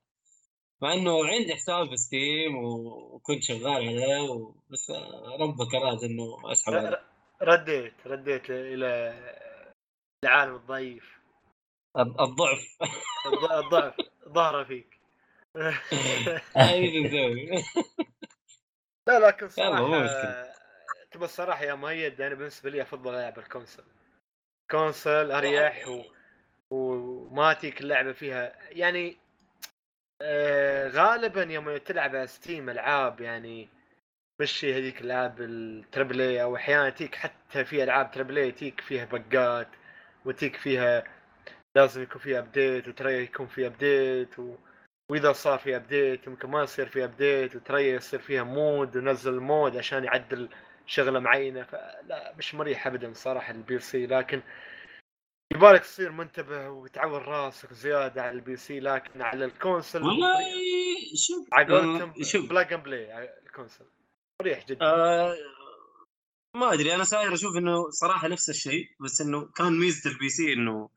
[0.81, 4.51] مع إنه عندي حساب في ستيم وكنت شغال عليه و...
[4.69, 4.91] بس
[5.39, 7.03] ربك أراد إنه أسحب عليه.
[7.41, 9.13] رديت رديت إلى
[10.25, 11.19] العالم الضعيف.
[11.97, 12.77] الض- الضعف.
[13.27, 13.93] الض- الضعف
[14.29, 15.00] ظهر فيك؟
[19.07, 19.81] لا لكن صراحة.
[21.11, 23.83] تبى الصراحة يا مؤيد أنا بالنسبة لي أفضل العب ال console.
[24.71, 26.03] console اريح و...
[26.69, 28.55] وما تيك اللعبة فيها.
[28.69, 29.17] يعني
[30.21, 33.69] آه غالبا يوم تلعب على Steam ألعاب يعني
[34.41, 38.81] مش هذيك الالعاب ال triple A أو أحيانا تيك حتى في ألعاب triple A تيك
[38.81, 39.67] فيها bug ات
[40.25, 41.03] وتيك فيها
[41.75, 44.55] لازم يكون فيها update وترى يكون فيها update و...
[45.11, 49.77] وإذا صار في update يمكن ما يصير في update وترى يصير فيها mod ونزل mod
[49.77, 50.49] عشان يعدل
[50.85, 51.63] شغلة معينة.
[51.63, 54.41] فلا مش مريح ابدا صراحة ال PC لكن
[55.53, 60.39] يبالك تصير منتبه وتعور راسك زيادة على ال PC لكن على ال console والله
[61.15, 62.49] شوف آه، شوف.
[62.49, 63.85] plug and play على ال console.
[64.41, 64.85] مريح جدا.
[64.85, 65.35] آه
[66.55, 70.53] ما أدري أنا صاير أشوف إنه صراحة نفس الشيء بس إنه كان ميزة ال PC
[70.53, 70.89] إنه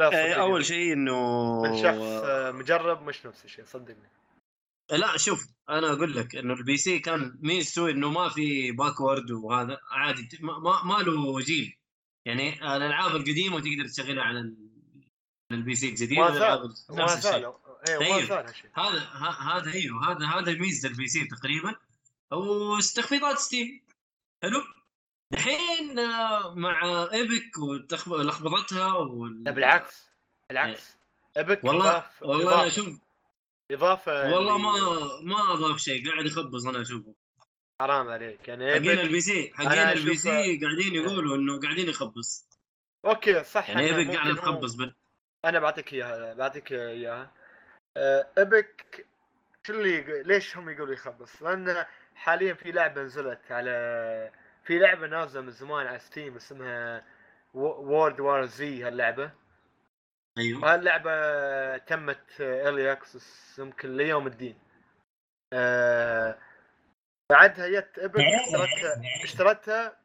[0.00, 0.40] لا صدقني.
[0.40, 4.10] أول شيء إنه من شخص آه، مجرب مش نفس الشيء صدقني.
[4.90, 9.80] لا شوف أنا أقول لك إنه ال PC كان ميزته إنه ما في backward وهذا
[9.90, 11.76] عادي ما, ما, ما له جيل.
[12.26, 14.70] يعني الألعاب القديمة تقدر تشغلها على ال-
[15.52, 17.32] على ال PC الجديد ما والألعاب زال ما نفس الشيء.
[17.32, 18.40] زال أيوه
[18.74, 19.00] هذا
[19.40, 21.76] هذا أيوه هذا هذا ميزة ال PC تقريبا.
[22.32, 23.80] وتخفيضات Steam.
[24.42, 24.62] حلو؟
[25.32, 27.58] الحين آه، مع Epic
[28.08, 29.44] ولخبطتها وال...
[29.44, 30.08] لا بالعكس
[30.48, 30.96] بالعكس.
[31.64, 32.98] والله إضاف- والله إضافة- شوف
[33.70, 34.66] اضافه والله اللي-
[35.24, 37.14] ما ما أضاف شيء قاعد يخبص أنا اشوفه
[37.80, 38.48] حرام عليك.
[38.48, 40.28] يعني حقين Epic ال PC حقين ال PC
[40.62, 42.48] قاعدين يقولوا إنه قاعدين يخبص.
[43.04, 44.94] أوكي صح يعني Epic قاعد تخبص بال...
[45.44, 47.32] أنا بعطيك إياها بعطيك إياها.
[47.96, 49.06] آه، Epic
[49.66, 53.70] شو اللي ليش هم يقولوا يخبص؟ لأن حاليا في لعبة نزلت على
[54.64, 57.04] في لعبة نازلة من زمان على Steam اسمها
[57.54, 59.32] World War Z هاللعبة.
[60.38, 60.62] أيوه.
[60.62, 64.58] وهاللعبه تمت early access يمكن ليوم الدين.
[65.52, 66.38] آه،
[67.30, 69.96] بعدها جت Epic اشترتها اشترتها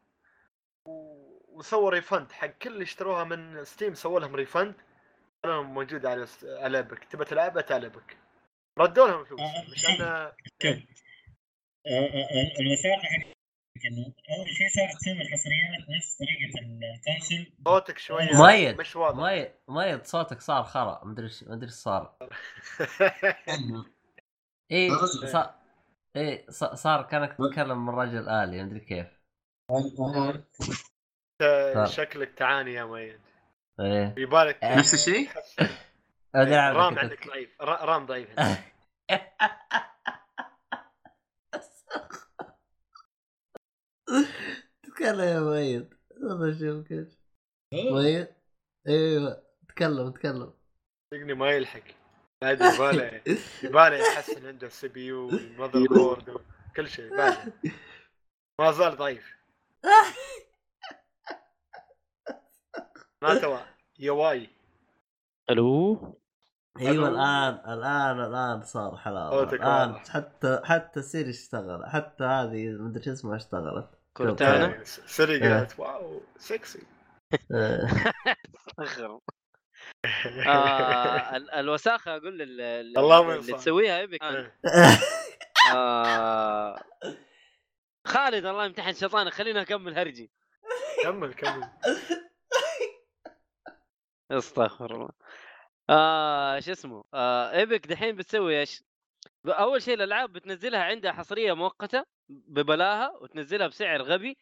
[1.48, 4.76] وسووا refund حق كل اللي اشتروها من Steam سووا لهم refund
[5.46, 8.18] لهم موجود على س- على Epic تبى تلعبها تعال Epic
[8.80, 9.42] ردوا لهم فلوس
[9.72, 10.36] مش أنا
[12.60, 13.34] الوثائق حق انه
[13.88, 17.52] أول شيء صارت تسوي الحصريات نفس طريقة الكونسل.
[17.66, 19.16] صوتك شوية مؤيد مش واضح.
[19.18, 21.02] مؤيد مؤيد صوتك صار خرا.
[21.06, 22.16] مدري إيش مدري إيش صار.
[24.72, 24.90] اي.
[25.32, 25.54] صار
[26.16, 28.64] اي ص- صار كانك تتكلم من رجل آلي.
[28.64, 29.08] مدري كيف.
[31.86, 33.20] شكلك تعاني يا مؤيد
[33.80, 34.16] إيه.
[34.18, 35.30] يبالك نفس الشيء؟
[36.36, 37.00] رام.
[37.00, 37.62] عندك ضعيف.
[37.62, 38.30] را- رام ضعيف.
[44.84, 47.20] تكلم يا مؤيد والله شوف كيف.
[47.74, 48.28] مؤيد
[48.88, 50.54] أيوه تكلم تكلم.
[51.14, 51.84] صدقني ما يلحق.
[52.44, 53.22] بعد يباله
[53.64, 57.54] يباله يحسن عنده ال CPU وال motherboard وكل شيء يباله
[58.62, 59.36] ما زال ضعيف.
[63.24, 63.60] ما توا.
[64.00, 64.50] يواي
[65.50, 66.20] ألو؟
[66.80, 67.08] أيوه.
[67.08, 69.96] الآن الآن الآن صار حلاوه الآن.
[69.96, 71.86] حتى حتى Siri اشتغل.
[71.86, 73.99] حتى هذه مدري شو اسمها اشتغلت.
[74.20, 76.80] Cortana Siri قالت واو سكسي
[77.54, 77.88] إيه.
[80.48, 83.54] آه ال- الوساخة أقول اللي.
[83.54, 84.24] تسويها إيبك.
[85.74, 86.84] آه.
[88.08, 89.34] خالد الله يمتحن شيطانك.
[89.34, 90.32] خلينا اكمل هرجي.
[91.04, 91.70] كمل كمل.
[94.32, 95.10] أستغفر الله.
[95.90, 98.84] آه شو اسمه؟ آه إيبك دحين بتسوي إيش؟
[99.48, 102.06] أول شيء الألعاب بتنزلها عندها حصرية مؤقتة.
[102.30, 104.38] ببلاها وتنزلها بسعر غبي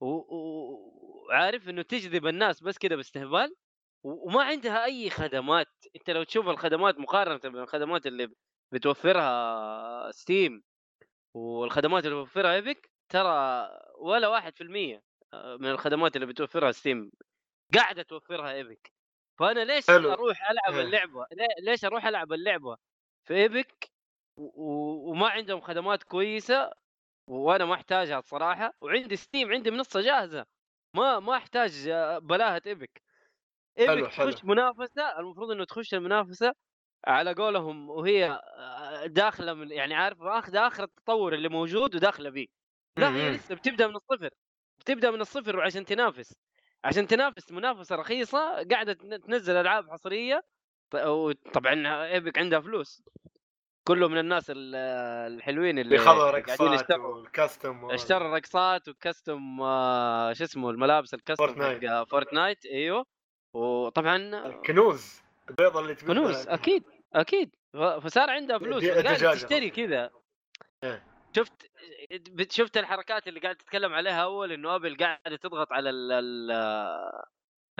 [0.00, 3.54] وعارف إنه تجذب الناس بس كذا باستهبال؟
[4.02, 5.66] وما عندها أي خدمات.
[5.96, 8.28] أنت لو تشوف الخدمات مقارنة بالخدمات اللي
[8.72, 10.62] بتوفرها Steam
[11.34, 13.68] والخدمات اللي بتوفرها Epic ترى
[13.98, 17.12] ولا واحد في المية آه، من الخدمات اللي بتوفرها Steam
[17.74, 18.92] قاعدة توفرها Epic.
[19.38, 20.12] فأنا ليش حلو.
[20.12, 20.84] أروح ألعب إيه.
[20.84, 21.26] اللعبة؟
[21.62, 22.76] ليش أروح ألعب اللعبة
[23.24, 23.90] في Epic؟
[24.36, 26.70] و- و- وما عندهم خدمات كويسة
[27.30, 30.44] وأنا ما أحتاجها الصراحه وعندي ستيم عندي منصة جاهزة.
[30.96, 33.02] ما ما أحتاج آه، بلاهة ايبك
[33.86, 34.30] حلو، ايبك حلو.
[34.30, 36.52] تخش منافسة المفروض إنه تخش المنافسة
[37.06, 38.26] على قولهم وهي
[38.58, 42.46] آه، داخلة من يعني عارف اخذ آخر التطور اللي موجود وداخلة بيه.
[42.98, 43.30] لا هي.
[43.30, 44.30] لسه بتبدأ من الصفر
[44.80, 46.34] بتبدأ من الصفر وعشان تنافس.
[46.84, 50.42] عشان تنافس منافسة رخيصة قاعدة تن- تنزل ألعاب حصرية
[50.94, 53.02] وطبعا ايبك عندها فلوس.
[53.90, 54.74] كله من الناس ال-
[55.34, 56.60] الحلوين اللي بيخلوا رقصات
[57.00, 62.08] وال costume وال- اشترى رقصات و costume آه، شو اسمه الملابس ال costume Fortnite.
[62.08, 63.06] Fortnite إيوه
[63.54, 64.16] وطبعا
[64.46, 65.20] الكنوز
[65.50, 66.84] البيضة اللي تبيضها فلوس أكيد
[67.14, 69.70] أكيد فصار عندها فلوس قاعد تشتري.
[69.70, 70.10] كذا
[70.84, 71.06] إيه.
[71.36, 71.52] شفت
[72.50, 76.50] شفت الحركات اللي قاعد تتكلم عليها أول إنه Apple قاعدة تضغط على ال-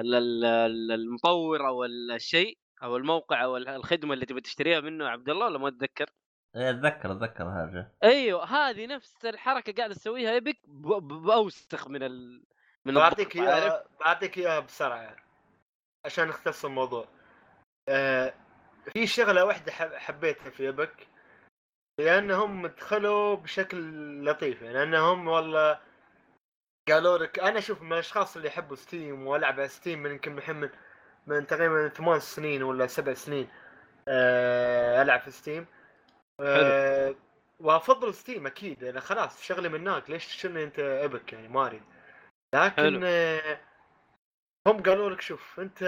[0.01, 5.47] ال- المطور أو الشيء أو الموقع أو ال- الخدمة اللي تبي تشتريها منه عبد الله
[5.47, 6.11] ولا ما أتذكر؟
[6.57, 7.93] إيه، أتذكر أتذكر هذا.
[8.03, 12.45] أيوه هذه نفس الحركة قاعدة تسويها Epic ب- ب- بأوسخ من ال
[12.85, 15.16] من بعطيك؟ إياها بعطيك إياها بسرعة
[16.07, 17.09] عشان نختصر الموضوع.
[17.89, 18.35] آه
[18.93, 21.07] في شغلة واحدة حب- حبيتها في Epic
[22.01, 23.78] لأنهم دخلوا بشكل
[24.24, 25.81] لطيف يعني أنهم والله
[26.89, 30.70] قالوا لك أنا أشوف من الأشخاص اللي يحبوا Steam وألعب على Steam من يمكن الحين
[31.31, 33.49] من, تقريبا ثمان سنين ولا سبع سنين
[34.09, 35.66] آه ألعب في Steam
[36.41, 37.14] آه
[37.61, 41.83] وأفضل Steam أكيد أنا خلاص شغلي من هناك ليش تشتري أنت Epic يعني؟ ما أريد.
[42.55, 43.01] لكن حلو.
[43.05, 43.61] آه
[44.66, 45.78] هم قالوا لك شوف أنت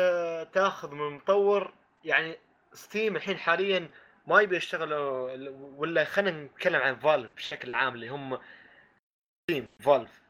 [0.52, 1.72] تأخذ من مطور
[2.04, 2.38] يعني
[2.72, 3.88] Steam الحين حاليا
[4.26, 5.32] ما يبي يشتغلوا
[5.76, 8.38] ولا خلينا نتكلم عن Valve بشكل عام اللي هم
[9.44, 10.22] Steam Valve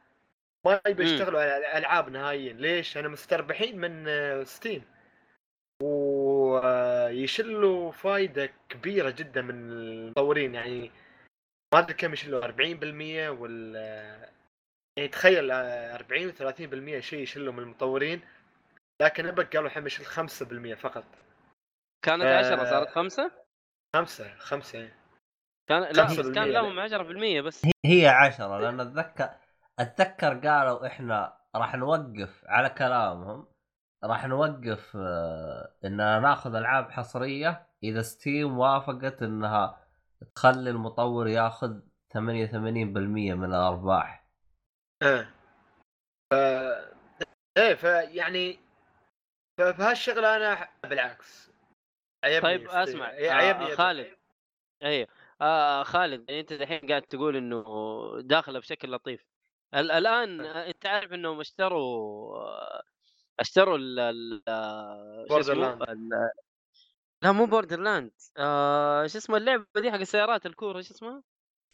[0.67, 1.05] ما يبي.
[1.05, 2.53] يشتغلوا على ألعاب نهائيا.
[2.53, 4.92] ليش؟ أنا مستربحين من Steam
[5.83, 10.55] ويشلوا فايدة كبيرة جدا من المطورين.
[10.55, 10.91] يعني
[11.75, 13.83] ما أدري كم يشلوا 40% ولا
[14.99, 18.21] يعني تخيل آه، 40 و 30% شيء يشلوا من المطورين.
[19.03, 21.05] لكن أبك قالوا الحين يشيل 5% فقط.
[22.05, 23.31] كانت آه، 10 صارت 5
[23.97, 24.79] خمسة خمسة.
[24.79, 24.93] يعني.
[25.69, 27.67] كان لا بس 5% كان لهم 10% بس.
[27.87, 29.31] هي عشرة لأن اتذكر
[29.81, 33.47] أتذكر قالوا إحنا راح نوقف على كلامهم.
[34.05, 39.87] راح نوقف آه، إننا ناخذ ألعاب حصرية إذا ستيم وافقت إنها
[40.35, 41.81] تخلي المطور ياخذ
[42.15, 42.19] 88%
[43.35, 44.27] من الأرباح.
[45.03, 45.35] إيه.
[46.31, 46.35] ف
[47.59, 48.59] إيه فيعني
[49.59, 51.53] فهالشغلة أنا بالعكس.
[52.25, 52.69] عيبني طيب.
[52.69, 53.75] أسمع إيه، آه عيبني آه إبك.
[53.79, 54.17] خالد
[54.83, 55.09] أيوه
[55.41, 57.65] آه خالد يعني أنت الحين قاعد تقول إنه
[58.21, 59.25] داخلة بشكل لطيف.
[59.75, 62.83] ال- الآن آه، أنت عارف إنهم اشتروا آه،
[63.41, 65.89] أشتروا ال ال آه، شو اسمه Borderland.
[65.91, 66.31] ال-
[67.23, 71.23] لا مو Borderland آه شو اسمه اللعبة دي حق السيارات الكورة شو اسمها؟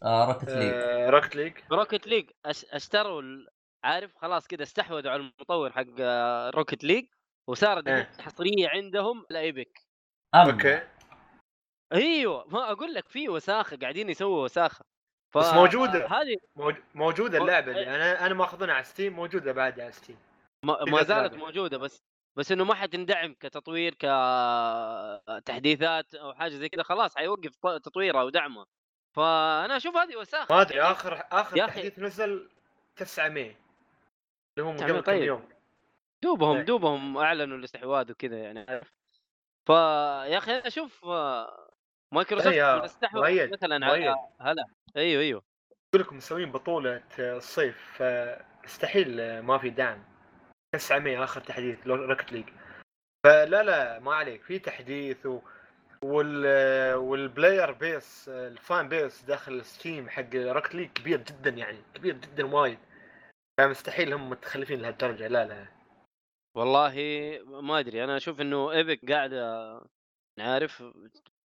[0.03, 2.65] آه Rocket League آه Rocket League Rocket League أش...
[2.65, 3.49] أشتروا ال...
[3.85, 7.07] عارف خلاص كذا استحوذوا على المطور حق آه، Rocket League
[7.49, 8.11] وصارت إيه.
[8.21, 9.81] حصرية عندهم ل Epic
[10.35, 10.83] أما okay
[11.93, 14.85] أيوه ما أقول لك في وساخة قاعدين يسووا وساخة
[15.35, 15.39] ف...
[15.39, 16.07] بس موجودة.
[16.07, 17.79] هذه موج- موجودة مو- اللعبة إيه.
[17.79, 20.19] اللي أنا أنا ماخذونها على Steam موجودة بعد على Steam
[20.65, 21.35] ما, زالت.
[21.35, 22.03] موجودة بس
[22.37, 23.95] بس إنه ما حتندعم كتطوير
[25.39, 28.67] كتحديثات أو حاجة زي كذا خلاص حيوقف تطويرها ودعمها
[29.17, 31.67] فأنا أشوف هذه وساخة ما أدري يعني آخر اخر.
[31.67, 32.51] تحديث نزل
[32.97, 33.55] 900
[34.59, 35.23] اللي هم 900 قبل كم طيب.
[35.23, 35.49] يوم
[36.23, 36.63] دوبهم إيه.
[36.63, 38.67] دوبهم أعلنوا الاستحواذ وكذا يعني
[39.67, 41.05] فيا أخي أنا أشوف
[42.13, 44.07] مايكروسوفت يا بتستحوذ مؤيد، مثلا مؤيد.
[44.09, 44.65] على Halo
[44.97, 45.43] أيوه أيوه
[45.95, 50.05] يقول لكم مسوين بطولة الصيف فاستحيل ما في دعم
[50.73, 52.45] 900 آخر تحديث Rocket League
[53.27, 55.41] فلا لا ما عليك في تحديث و...
[56.03, 61.79] وال وال player base ال fan base داخل Steam حق Rocket League كبير جدا يعني
[61.95, 62.79] كبير جدا وايد.
[63.61, 65.67] فمستحيل هم متخلفين لهالدرجة لا لا.
[66.57, 66.95] والله
[67.47, 69.81] ما أدري أنا أشوف إنه ايبك قاعدة
[70.39, 70.85] عارف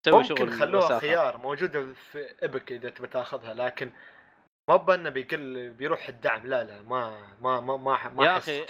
[0.02, 0.98] تسوي شغل ممكن خلوها.
[0.98, 3.90] خيار موجودة في ايبك إذا تبي تاخذها لكن
[4.68, 8.64] ما بأنه بيقل بيروح الدعم لا لا ما ما ما ما, ما يا أخي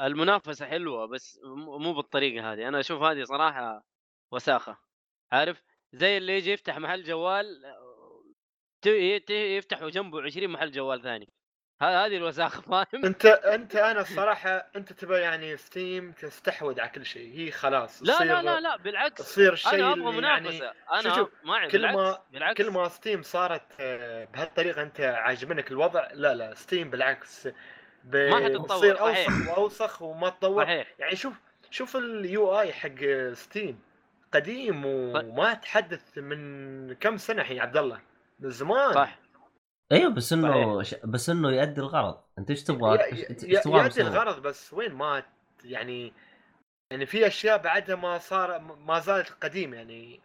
[0.00, 1.40] المنافسة حلوة بس
[1.78, 2.68] مو بالطريقة هذه.
[2.68, 3.84] أنا أشوف هذه صراحة
[4.32, 4.78] وساخة
[5.32, 7.62] عارف؟ زي اللي يجي يفتح محل جوال
[8.82, 11.28] ت- يت- يفتح جنبه 20 محل جوال ثاني.
[11.82, 17.32] هذه الوساخه فاهم انت انت أنا الصراحة انت تبى يعني Steam تستحوذ على كل شيء.
[17.38, 19.14] هي خلاص لا تصير لا لا لا بالعكس.
[19.24, 20.72] تصير الشيء أنا أبغى يعني منافسة.
[20.92, 26.08] أنا شوف- ما كل ما- بالعكس كل ما Steam صارت آه، بهالطريقة أنت عاجبنك الوضع
[26.12, 27.48] لا لا Steam بالعكس.
[28.04, 29.00] ب- ما حتتطور، صحيح.
[29.28, 30.64] أوسخ وأوسخ وما تطور.
[30.64, 30.94] صحيح.
[30.98, 31.34] يعني شوف
[31.70, 33.78] شوف ال UI حق Steam.
[34.34, 38.00] قديم وما تحدث من كم سنة الحين عبد الله.
[38.40, 38.92] من زمان.
[38.92, 39.18] صح.
[39.92, 40.94] أيوه بس إنه ش...
[41.04, 45.22] بس إنه يؤدي الغرض أنت إيش تبغى ي- إيش تبغى يؤدي؟ الغرض بس وين ما
[45.64, 46.12] يعني
[46.90, 50.20] يعني في أشياء بعدها ما صار ما زالت قديم يعني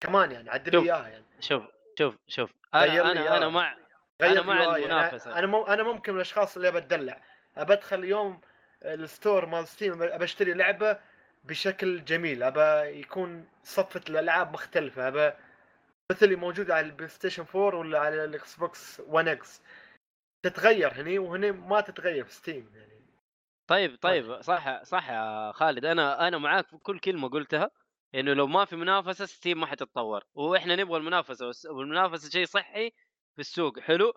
[0.00, 0.84] كمان يعني عدل شوف.
[0.84, 1.62] إياها يعني شوف
[1.98, 3.48] شوف شوف أنا أنا أنا.
[3.48, 3.76] مع
[4.22, 4.76] أنا مع UI.
[4.76, 5.30] المنافسة.
[5.30, 7.20] أنا أنا, مو أنا ممكن من الأشخاص اللي بتدلع
[7.56, 8.40] بدخل اليوم
[8.82, 10.98] ال store مال Steam ابى اشتري لعبة
[11.44, 15.32] بشكل جميل ابى يكون صفة الألعاب مختلفة ابى
[16.12, 19.62] مثل اللي موجوده على ال PlayStation 4 ولا على ال Xbox 1 X
[20.44, 22.92] تتغير هني وهني ما تتغير في Steam يعني.
[23.66, 24.40] طيب طيب.
[24.40, 25.84] صح صح يا خالد.
[25.84, 27.70] أنا أنا معاك في كل كلمة قلتها
[28.14, 30.24] إنه لو ما في منافسة Steam ما حتتطور.
[30.34, 32.90] وإحنا نبغى المنافسة والمنافسة شيء صحي
[33.34, 34.12] في السوق حلو؟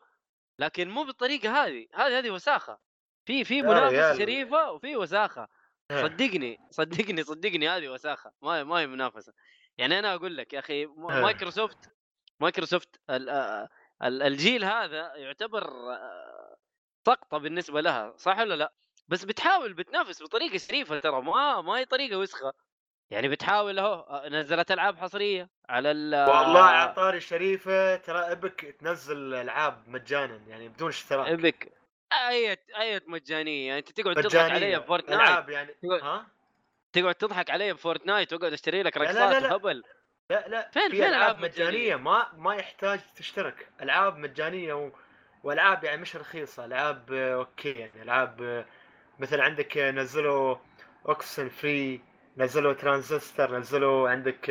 [0.60, 1.88] لكن مو بالطريقة هذه.
[1.94, 2.78] هذه هذه وساخة.
[3.26, 4.18] في في منافسة.
[4.18, 5.48] شريفة وفي وساخة.
[5.92, 8.32] صدقني صدقني صدقني هذه وساخة.
[8.42, 9.34] ما ما هي منافسة.
[9.78, 10.90] يعني أنا أقول لك يا أخي آه.
[10.98, 11.90] Microsoft
[12.40, 13.70] Microsoft آه،
[14.04, 15.64] ال- الجيل هذا يعتبر
[15.94, 16.58] آه،
[17.06, 18.74] سقطه بالنسبة لها صح ولا لا؟
[19.08, 22.54] بس بتحاول بتنافس بطريقة شريفه ترى ما ما هي طريقة وسخة.
[23.12, 28.62] يعني بتحاول أهو آه، نزلت ألعاب حصرية على ال والله على طاري شريفه ترى Epic
[28.80, 31.28] تنزل ألعاب مجانا يعني بدون اشتراك.
[31.28, 31.72] Epic
[32.30, 36.28] اية اية مجانية؟ أنت تقعد تضحك علي ب Fortnite ألعاب يعني ها؟
[36.96, 39.52] تقعد تضحك علي ب Fortnite واقعد اشتري لك لا، لا، رقصات لا.
[39.54, 39.84] وهبل.
[40.30, 40.70] لا لا.
[40.74, 43.68] فين- في فين ألعاب مجانية؟ ما ما يحتاج تشترك.
[43.82, 44.92] ألعاب مجانية و...
[45.44, 46.66] وألعاب يعني مش رخيصة.
[46.66, 48.02] ألعاب آه، okay يعني.
[48.02, 48.66] ألعاب آه،
[49.20, 50.56] مثل عندك آه، نزلوا
[51.10, 52.02] Oxenfree
[52.38, 54.50] نزلوا ترانزستور نزلوا عندك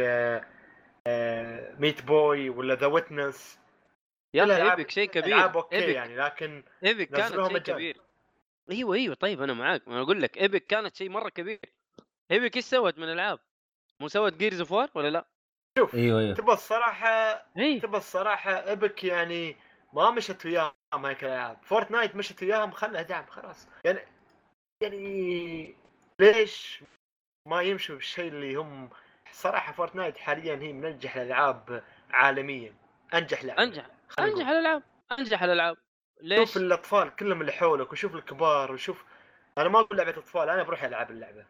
[1.79, 3.59] Meat Boy ولا The Witness.
[4.35, 5.37] يا كل أخي ألعاب- Epic شيء كبير.
[5.37, 7.59] ألعاب okay Epic يعني لكن Epic كانت شيء.
[7.59, 7.97] كبير.
[8.71, 9.89] أيوه أيوه طيب أنا معاك.
[9.89, 11.61] ما أقول لك Epic كانت شيء مرة كبير.
[12.31, 13.39] Epic إيش سوت من العاب؟
[14.01, 15.27] مو سوت Gears of War ولا لا؟
[15.79, 16.35] شوف أيوه أيوه.
[16.35, 17.09] تبى الصراحة
[17.59, 19.57] اي تبى الصراحة Epic يعني
[19.93, 20.73] ما مشت وياهم
[21.07, 21.59] هيك الألعاب.
[21.63, 23.69] Fortnite مشت وياهم خلها دعم خلاص.
[23.85, 24.01] يعني
[24.83, 25.75] يعني
[26.19, 26.83] ليش
[27.49, 28.91] ما يمشوا بالشيء اللي هم؟
[29.33, 32.75] صراحة Fortnite حاليا هي من أنجح الألعاب عالميا.
[33.15, 33.63] أنجح لعبة.
[33.63, 33.87] أنجح.
[34.19, 34.49] أنجح.
[34.49, 34.83] الألعاب.
[35.19, 35.77] أنجح الألعاب.
[36.21, 39.05] ليش؟ شوف الأطفال كلهم اللي حولك وشوف الكبار وشوف
[39.59, 41.45] أنا ما أقول لعبة أطفال أنا بروح ألعب اللعبة.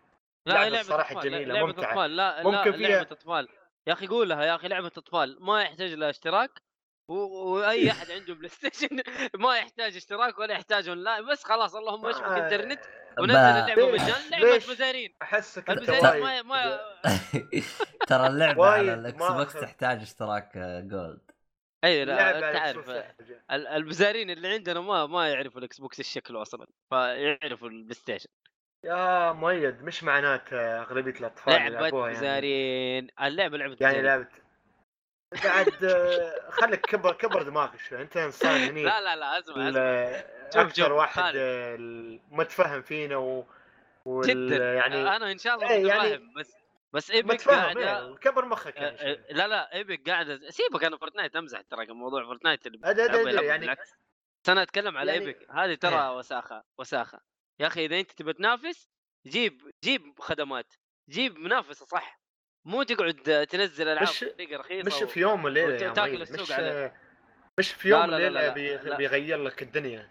[0.47, 1.91] لا لعبة هي لعبة الصراحة أطفال، جميلة، لعبة ممتعة.
[1.91, 3.49] أطفال لا ممكن لا فيها- لعبة أطفال
[3.87, 6.51] يا أخي قولها يا أخي لعبة أطفال ما يحتاج لها اشتراك
[7.09, 7.15] و...
[7.15, 8.89] وأي أحد عنده بلاي ستيشن
[9.45, 12.81] ما يحتاج اشتراك ولا يحتاج line بس خلاص اللهم اشبك ما- انترنت
[13.19, 13.35] ونزل
[13.77, 16.81] ليش؟ مجانا لعبة ليش؟ مزارين أحسك المزارين ما ما
[18.09, 19.53] ترى اللعبة على الاكس بوكس.
[19.53, 21.31] تحتاج اشتراك آه، gold
[21.85, 23.31] أي لا اللعبة انت على عارف الأكس بوكس.
[23.51, 28.29] ال- المزارين اللي عندنا ما ما يعرفوا الاكس بوكس إيش شكله أصلا فيعرفوا البلاي ستيشن
[28.85, 34.05] يا مؤيد مش معناته أغلبية الأطفال يلعبوها يعني؟ مزارين اللعبة لعبة يعني مزارين.
[34.05, 34.29] لعبة
[35.45, 38.03] بعد آه، خليك كبر كبر دماغك شوي.
[38.03, 41.33] أنت إنسان هني لا لا لا اسمع اسمع أكثر واحد.
[41.37, 41.77] آه،
[42.31, 43.45] متفهم فينا و
[44.05, 44.75] وال- جدا.
[44.75, 46.55] يعني أنا إن شاء الله إيه، يعني متفاهم بس
[46.93, 49.11] بس Epic قاعدة إيه، كبر مخك آه، يعني شوي.
[49.11, 53.21] آه، لا لا Epic قاعدة سيبك أنا Fortnite أمزح ترى موضوع فورتنايت اللي بيلعبوا أدري،
[53.31, 53.95] يلعبوا يعني- بالعكس.
[54.49, 55.51] أنا أتكلم على يعني- Epic.
[55.51, 56.17] هذه ترى إيه.
[56.17, 57.34] وساخة وساخة.
[57.61, 58.89] يا أخي إذا أنت تبى تنافس
[59.27, 60.75] جيب جيب خدمات
[61.11, 62.21] جيب منافسة صح
[62.67, 67.01] مو تقعد تنزل ألعاب مش- بطريقة رخيصة مش في يوم وليلة وتاكل السوق مش عليه.
[67.59, 68.97] مش في لا، يوم لا، لا، وليلة لا، بي- لا.
[68.97, 70.11] بيغير لك الدنيا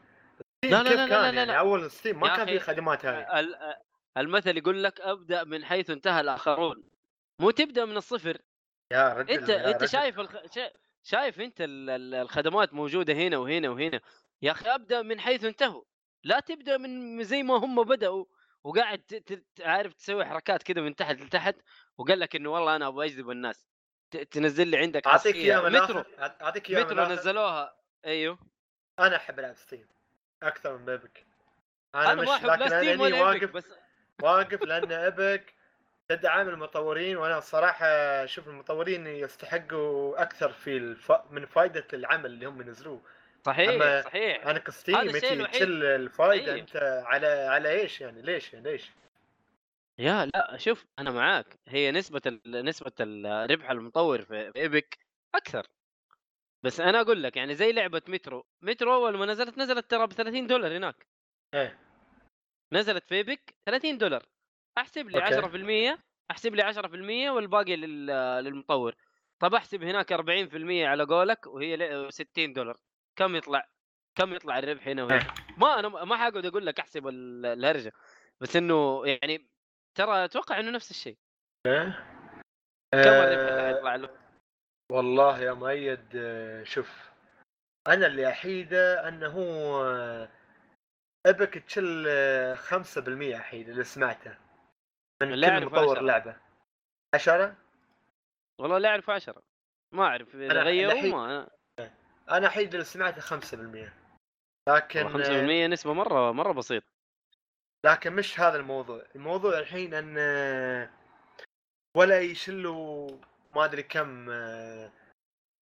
[0.63, 1.59] لا، لا، لا، لا، لا، يعني لا.
[1.59, 3.75] أول ستيم ما كان في خدمات هاي ال-
[4.17, 6.83] المثل يقول لك أبدأ من حيث انتهى الآخرون
[7.41, 8.37] مو تبدأ من الصفر
[8.91, 9.89] يا رجل أنت يا أنت رجل.
[9.89, 10.35] شايف الخ...
[10.55, 10.71] شا-
[11.03, 14.01] شايف أنت ال- ال- الخدمات موجودة هنا وهنا وهنا
[14.41, 15.83] يا أخي أبدأ من حيث انتهوا
[16.23, 18.25] لا تبدأ من زي ما هم بدأوا
[18.63, 19.23] وقاعد
[19.59, 21.55] عارف تسوي حركات كده من تحت لتحت
[21.97, 23.67] وقال لك إنه والله أنا أبغى أجذب الناس
[24.31, 25.59] تنزل لي عندك أعطيك حصرية.
[25.59, 26.03] اياه من مترو.
[26.19, 27.05] أعطيك اياه من مترو.
[27.05, 28.39] نزلوها أيوه
[28.99, 29.87] أنا أحب ألعب Steam
[30.43, 31.25] أكثر من ب Epic
[31.95, 33.65] أنا, أنا مش لكن أنا Steam Epic واقف بس
[34.21, 35.53] واقف لأن Epic
[36.07, 37.85] تدعم المطورين وأنا صراحة
[38.23, 41.11] أشوف المطورين يستحقوا أكثر في الف...
[41.31, 43.01] من فائده العمل اللي هم ينزلوه
[43.45, 44.47] صحيح صحيح.
[44.47, 44.59] أنا
[45.31, 45.55] انت الوحيد.
[45.61, 46.59] تشل الفائده أيوه.
[46.61, 46.75] أنت
[47.05, 48.91] على على إيش يعني؟ ليش ليش؟
[49.99, 51.59] يا لا شوف أنا معاك.
[51.67, 52.65] هي نسبة ال...
[52.65, 54.97] نسبة الربح المطور في في Epic
[55.35, 55.67] أكثر.
[56.63, 58.45] بس أنا أقول لك يعني زي لعبة مترو.
[58.61, 61.07] مترو أول ما نزلت نزلت ترى ب 30 دولار هناك.
[61.53, 61.79] إيه.
[62.73, 64.23] نزلت في إيبك 30 دولار.
[64.77, 65.95] أحسب لي أوكي.
[65.95, 65.99] 10%
[66.31, 68.05] أحسب لي 10% والباقي لل...
[68.43, 68.95] للمطور.
[69.39, 70.17] طب أحسب هناك 40%
[70.87, 72.77] على قولك وهي ل- 60 دولار.
[73.15, 73.67] كم يطلع
[74.15, 75.33] كم يطلع الربح هنا وهنا.
[75.57, 77.93] ما أنا ما حقعد أقول لك أحسب ال- الهرجة
[78.41, 79.47] بس إنه يعني
[79.97, 81.17] ترى أتوقع إنه نفس الشيء.
[81.65, 81.93] كم
[82.93, 84.09] الربح اللي آه حيطلع له؟
[84.91, 87.11] والله يا مؤيد آه، شوف
[87.87, 89.35] أنا اللي أحيده أنه
[91.25, 94.37] ابك تشل آه، 5% احيد اللي سمعته
[95.23, 96.01] من اللي كل مطور عشرة.
[96.01, 96.35] لعبة.
[97.15, 97.55] 10
[98.61, 99.43] والله لا أعرف 10
[99.93, 101.49] ما أعرف إذا غيروا الحين- ما
[102.31, 103.93] أنا احيد اللي سمعته 5%
[104.69, 106.83] لكن 5% نسبة مرة مرة بسيط.
[107.85, 109.03] لكن مش هذا الموضوع.
[109.15, 110.89] الموضوع الحين إن آه،
[111.97, 113.09] ولا يشلوا
[113.55, 114.91] ما أدري كم آه،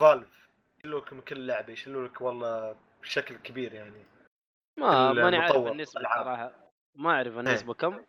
[0.02, 0.50] فالف.
[0.80, 4.06] يشلوا لك من كل لعبة يشلوا لك والله بشكل كبير يعني.
[4.80, 6.02] ما ماني عارف النسبة.
[6.02, 6.72] صراحة.
[6.96, 8.06] ما أعرف النسبة كم.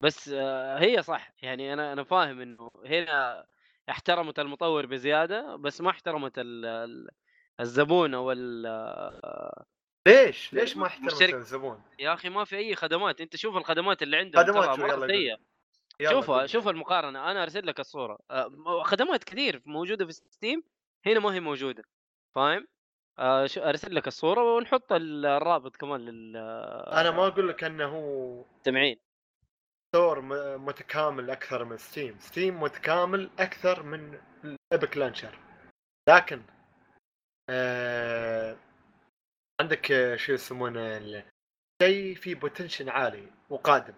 [0.00, 1.30] بس آه، هي صح.
[1.42, 3.46] يعني أنا أنا فاهم إنه هنا
[3.90, 7.08] احترمت المطور بزيادة بس ما احترمت ال-
[7.60, 9.64] الزبون أو ال-
[10.08, 11.34] ليش؟ ليش ما احترمت مشترك.
[11.34, 14.78] الزبون؟ يا أخي ما في أي خدمات أنت شوف الخدمات اللي عندهم خدمات
[16.00, 16.46] يلا شوفها.
[16.46, 18.18] شوف المقارنة أنا أرسل لك الصورة.
[18.30, 20.62] آه، خدمات كثير موجودة في Steam
[21.06, 21.84] هنا ما هي موجودة
[22.34, 22.66] فاهم؟
[23.18, 26.08] آه، أرسل لك الصورة ونحط ال- الرابط كمان
[26.92, 27.96] أنا ما أقول لك إنه
[28.56, 28.96] للمستمعين
[29.94, 32.18] store م- متكامل أكثر من Steam.
[32.18, 34.18] Steam متكامل أكثر من
[34.72, 35.38] Epic launcher
[36.08, 36.42] لكن
[37.50, 38.56] آه
[39.60, 41.24] عندك آه، شو يسمونه
[41.82, 43.94] شيء فيه بوتنشن عالي وقادم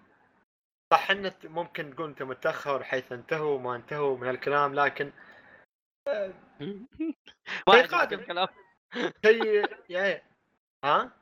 [0.92, 5.12] صح ان ممكن تقول أنت متأخر حيث انتهوا وما انتهوا من هالكلام لكن
[7.68, 8.12] ما شيء عجبك.
[8.12, 8.48] الكلام.
[9.26, 10.22] شيء يعني
[10.84, 11.12] ها؟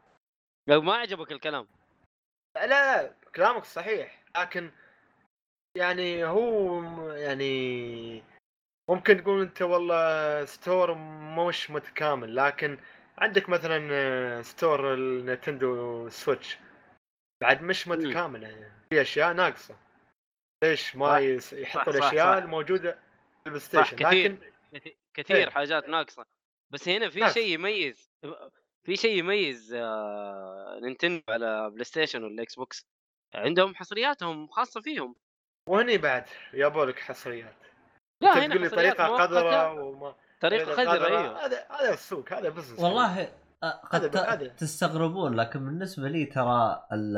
[0.69, 1.69] لو ما عجبك الكلام.
[2.57, 4.71] لا لا كلامك صحيح لكن
[5.77, 8.23] يعني هو يعني
[8.91, 10.95] ممكن تقول أنت والله store
[11.49, 12.79] مش متكامل لكن
[13.19, 16.59] عندك مثلا آه، store النينتندو سويتش
[17.43, 17.89] بعد مش.
[17.89, 19.77] متكامل يعني في أشياء ناقصة
[20.65, 21.19] ليش ما
[21.53, 22.43] يحطوا الاشياء صح.
[22.45, 24.39] الموجوده في البلاي ستيشن لكن
[25.15, 25.51] كثير- إيه.
[25.51, 26.27] حاجات ناقصة
[26.73, 27.31] بس هنا في.
[27.31, 28.11] شيء يميز
[28.87, 32.87] في شيء يميز آه، نينتندو على بلاي ستيشن ولا إكس بوكس
[33.35, 35.15] عندهم حصرياتهم خاصة فيهم
[35.69, 37.55] وهني بعد يابوا لك حصريات
[38.25, 41.19] لا هنا تقول لي طريقة قذرة وما طريقة طريقة قذرة قذرة.
[41.19, 43.29] أيوه هذا هذا السوق هذا business والله
[43.63, 44.53] آه، قد ت-.
[44.61, 47.17] تستغربون لكن بالنسبة لي ترى ال-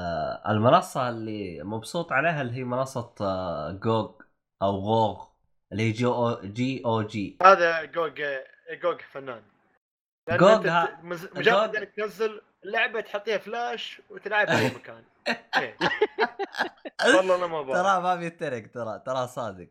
[0.00, 4.10] آه، المنصة اللي مبسوط عليها اللي هي منصة آه، GOG
[4.62, 5.26] أو GOG
[5.72, 8.22] اللي هي جي أو جي أو جي هذا جوج
[8.82, 9.42] جوج فنان
[10.30, 10.66] ها- GOG.
[11.34, 15.04] مجرد إنك تنزل لعبه تحطيها فلاش وتلعبها في أي مكان
[15.56, 15.76] إيه.
[17.16, 19.68] والله أنا ما بعرف ترى ما بيترك ترى ترى صادق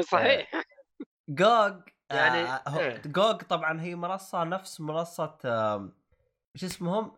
[0.00, 0.50] صحيح
[1.28, 1.80] GOG
[2.10, 3.02] يعني آه إيه.
[3.06, 5.38] GOG طبعا هي منصة نفس منصة
[6.54, 7.16] إيش اسمهم؟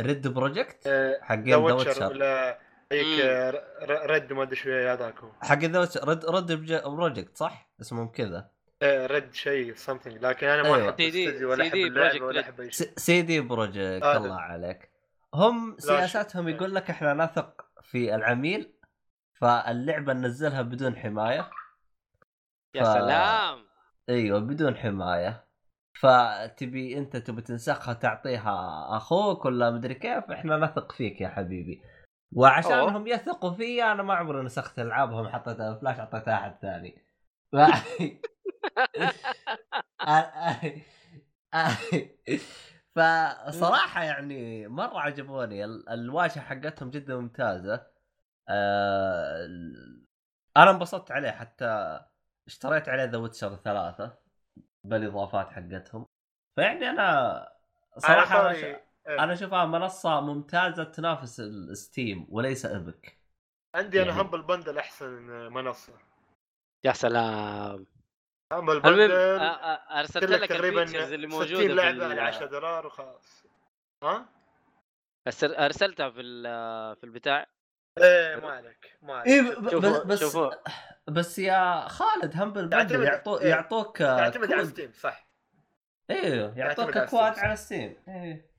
[0.00, 0.88] Red Projekt
[1.22, 2.58] حقين The Witcher ولا
[2.92, 3.20] هيك.
[3.20, 8.55] آه، Red ما أدري شو هذاك حق the Red Red Projekt صح؟ اسمهم كذا إيه،
[8.82, 10.88] Red شيء something لكن أنا ما أيوة.
[10.90, 12.40] أحب CD- الاستديو ولا C أحب Projekt ولا.
[12.40, 12.92] أحب أي شيء.
[12.96, 14.16] CD Projekt هذا.
[14.16, 14.90] الله عليك.
[15.34, 16.54] هم سياساتهم إيه.
[16.54, 18.72] يقول لك إحنا نثق في العميل
[19.40, 21.50] فاللعبة ننزلها بدون حماية.
[22.74, 23.64] يا ف- سلام!
[24.08, 25.46] إيوه بدون حماية.
[26.00, 31.82] فتبي أنت تبي تنسخها تعطيها أخوك ولا مدري كيف؟ إحنا نثق فيك يا حبيبي.
[32.32, 37.06] وعشانهم يثقوا فيي أنا ما عمري نسخت ألعابهم حطيتها فلاش أعطيتها أحد ثاني.
[42.94, 43.00] ف...
[43.46, 47.86] فصراحه يعني مرة عجبوني ال- الواجهة حقتهم جدا ممتازة.
[48.48, 49.46] آه،
[50.56, 52.00] أنا انبسطت عليه حتى
[52.46, 54.18] اشتريت عليه The Witcher ثلاثة
[54.84, 56.06] بالإضافات حقتهم.
[56.56, 57.02] فيعني أنا
[58.04, 58.50] على صراحة.
[58.50, 58.86] إيه.
[59.08, 63.18] أنا أشوفها منصة ممتازة تنافس ال Steam وليس Epic
[63.74, 65.92] عندي أنا يعني- Humble Bundle أحسن منصة.
[66.84, 67.86] يا سلام.
[68.52, 72.46] Humble Bundle آه، آه، أرسلت لك تقريبا اللي 60 موجودة في لعبة ال- على 10
[72.46, 73.44] دولار وخلاص
[74.04, 74.28] ها؟
[75.44, 77.46] أرسلتها في ال- في البتاع
[77.98, 79.62] إيه ما عليك ما عليك ب...
[79.64, 79.70] ب...
[79.70, 80.50] شوفوا بس شوفوا
[81.08, 83.36] بس يا خالد Humble Bundle تعتمد- يعطو...
[83.38, 83.48] إيه.
[83.50, 85.28] يعطوك تعتمد على Steam صح
[86.10, 87.38] أيوه يعطوك اكواد.
[87.38, 88.50] على Steam إيه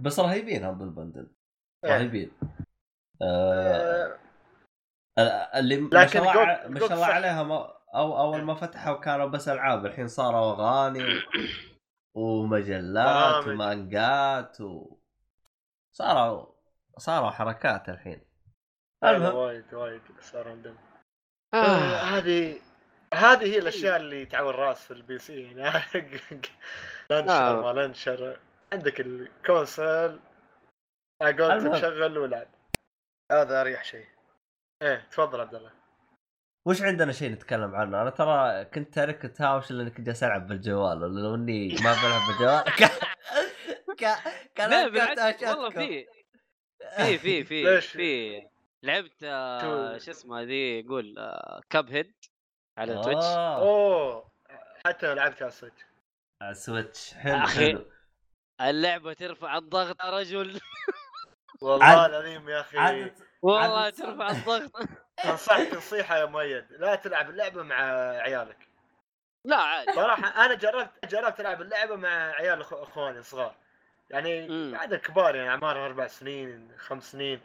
[0.00, 1.30] بس رهيبين هم بال bundle
[1.84, 1.90] إيه.
[1.96, 2.32] رهيبين
[3.22, 4.18] آه
[5.18, 7.14] آه، اللي ما شاء الله ما شاء الله صح.
[7.14, 11.18] عليهم أو أول ما فتحوا كانوا بس ألعاب الحين صاروا أغاني و...
[12.20, 13.46] ومجلات.
[13.46, 14.98] ومانجات و
[15.92, 16.46] صاروا
[16.98, 18.20] صاروا حركات الحين
[19.04, 20.76] المهم وايد وايد صار عندهم
[21.54, 21.56] آه.
[21.56, 22.60] آه، هذه
[23.14, 25.60] هذه هي الأشياء اللي تعور الراس في ال PC يعني
[27.10, 27.62] لانشر آه.
[27.62, 28.40] ما launcher
[28.72, 30.20] عندك ال console
[31.22, 31.72] اقعد المهم.
[31.72, 32.48] تشغل والعب
[33.32, 34.06] هذا أريح شيء
[34.82, 35.75] إيه تفضل عبد الله
[36.66, 40.98] وش عندنا شيء نتكلم عنه؟ أنا ترى كنت تارك تهاوش لاني كنت جالس ألعب بالجوال
[40.98, 42.64] لو إني ما بلعب بالجوال
[43.98, 44.16] كان
[44.54, 45.70] كان لا بالعكس والله.
[46.96, 48.42] في في في في؟ في
[48.82, 52.14] لعبت آه شو اسمه ذي يقول آه Cuphead
[52.78, 54.30] على Switch اوه أوه
[54.86, 55.82] حتى لعبت على ال Switch
[56.42, 57.46] على Switch حلو.
[57.46, 57.84] حلو
[58.60, 60.60] اللعبة ترفع الضغط يا رجل
[61.62, 63.10] والله العظيم يا أخي
[63.46, 64.70] والله ترفع الضغط.
[65.24, 66.72] انصحك نصيحة يا مؤيد.
[66.72, 68.68] لا تلعب اللعبة مع عيالك.
[69.44, 69.92] لا عادي.
[69.92, 73.54] صراحة أنا جربت جربت ألعب اللعبة مع عيال أخواني صغار.
[74.10, 74.70] يعني.
[74.72, 77.40] بعد كبار يعني اعمارهم أربع سنين خمس سنين.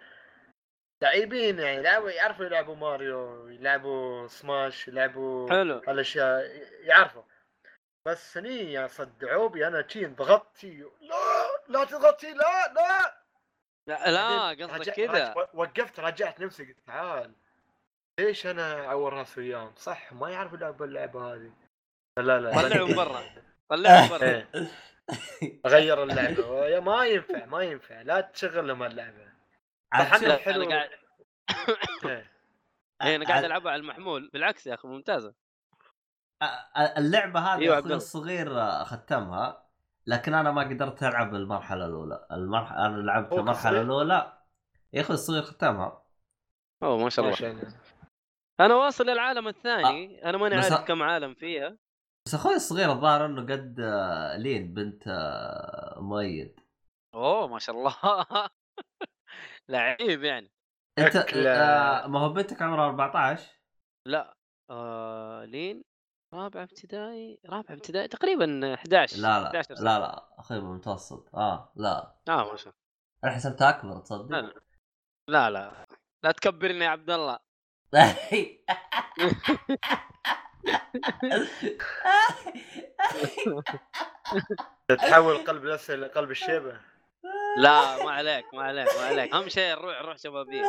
[1.02, 5.82] لعيبين يعني يلعبوا يعرفوا يلعبوا ماريو يلعبوا سماش يلعبوا حلو.
[5.88, 7.24] هالأشياء يعرفوا.
[8.08, 10.82] بس هني يا صدعوبي أنا شي انضغطت لا
[11.68, 13.21] لا تضغط شي لا لا.
[13.88, 17.34] لا, لا قصدك كذا وقفت رجعت نفسي قلت تعال.
[18.20, 21.54] ليش أنا اعور راسي وياهم؟ صح ما يعرفوا يلعبوا اللعبة هذه.
[22.18, 23.24] لا لا طلعهم برا.
[23.70, 24.24] طلعهم برا.
[24.24, 24.72] إيه.
[25.66, 26.66] غير اللعبة.
[26.66, 28.02] يا ما ينفع ما ينفع.
[28.02, 29.32] لا تشغلهم اللعبة.
[29.94, 30.36] عاد الحمد شوف، لله.
[30.36, 30.70] أنا حلو.
[30.70, 30.90] قاعد
[32.06, 32.32] إيه.
[33.02, 34.30] إيه، أنا قاعد ألعبها على المحمول.
[34.34, 35.34] بالعكس يا أخي ممتازة.
[36.98, 37.94] اللعبة هذه أيوة، أخوي.
[37.94, 39.71] الصغير ختمها
[40.08, 42.28] لكن أنا ما قدرت ألعب المرحلة الأولى.
[42.32, 44.38] المرحله أنا لعبت المرحلة؟ الأولى.
[44.94, 46.04] يا أخوي الصغير ختمها
[46.84, 47.74] أوه ما شاء الله.
[48.60, 50.30] أنا واصل للعالم الثاني.
[50.30, 51.78] أنا ماني عارف كم عالم فيها.
[52.28, 56.60] بس أخوي الصغير الظاهر إنه قد آه، لين بنت آه، مؤيد.
[57.16, 57.96] أوه ما شاء الله.
[59.70, 60.52] لعيب يعني.
[61.00, 61.16] أنت.
[61.36, 63.62] آه، ما هو بنتك عمرها 14
[64.08, 64.34] لا.
[64.70, 65.84] آه لين؟
[66.34, 69.86] رابعه ابتدائي رابعه ابتدائي تقريبا 11 لا لا 11 سنة.
[69.86, 72.16] لا لا أخوي بالمتوسط آه لا.
[72.30, 72.74] آه ما شاء الله.
[73.24, 74.54] أنا حسبتها أكبر تصدق؟ لا لا.
[75.50, 75.72] لا
[76.24, 76.32] لا.
[76.32, 77.40] تكبرني يا عبد الله.
[84.98, 86.80] تحول قلب الاسد لقلب الشيبة.
[87.58, 89.34] لا ما عليك ما عليك ما عليك.
[89.34, 90.64] أهم شيء نروح نروح شبابية.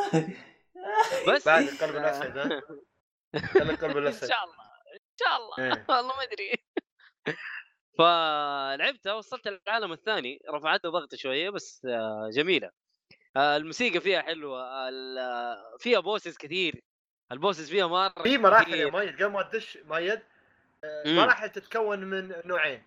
[1.27, 2.61] بس بعد قلب الاسد ها؟
[3.81, 4.62] قلب إن الاسد شاء الله.
[4.62, 4.62] ان
[5.23, 5.85] شاء الله إيه.
[5.89, 6.53] والله ما أدري
[7.97, 12.71] فلعبتها وصلت العالم الثاني رفعته ضغطي شوية بس آه، جميلة
[13.37, 14.63] آه، الموسيقى فيها حلوة
[15.77, 16.83] فيها bosses كثير
[17.31, 18.89] ال bosses فيها مرة في مراحل يا.
[18.89, 20.19] مؤيد قبل ما تدش مؤيد
[20.83, 21.03] آه،.
[21.05, 22.83] مراحل تتكون من نوعين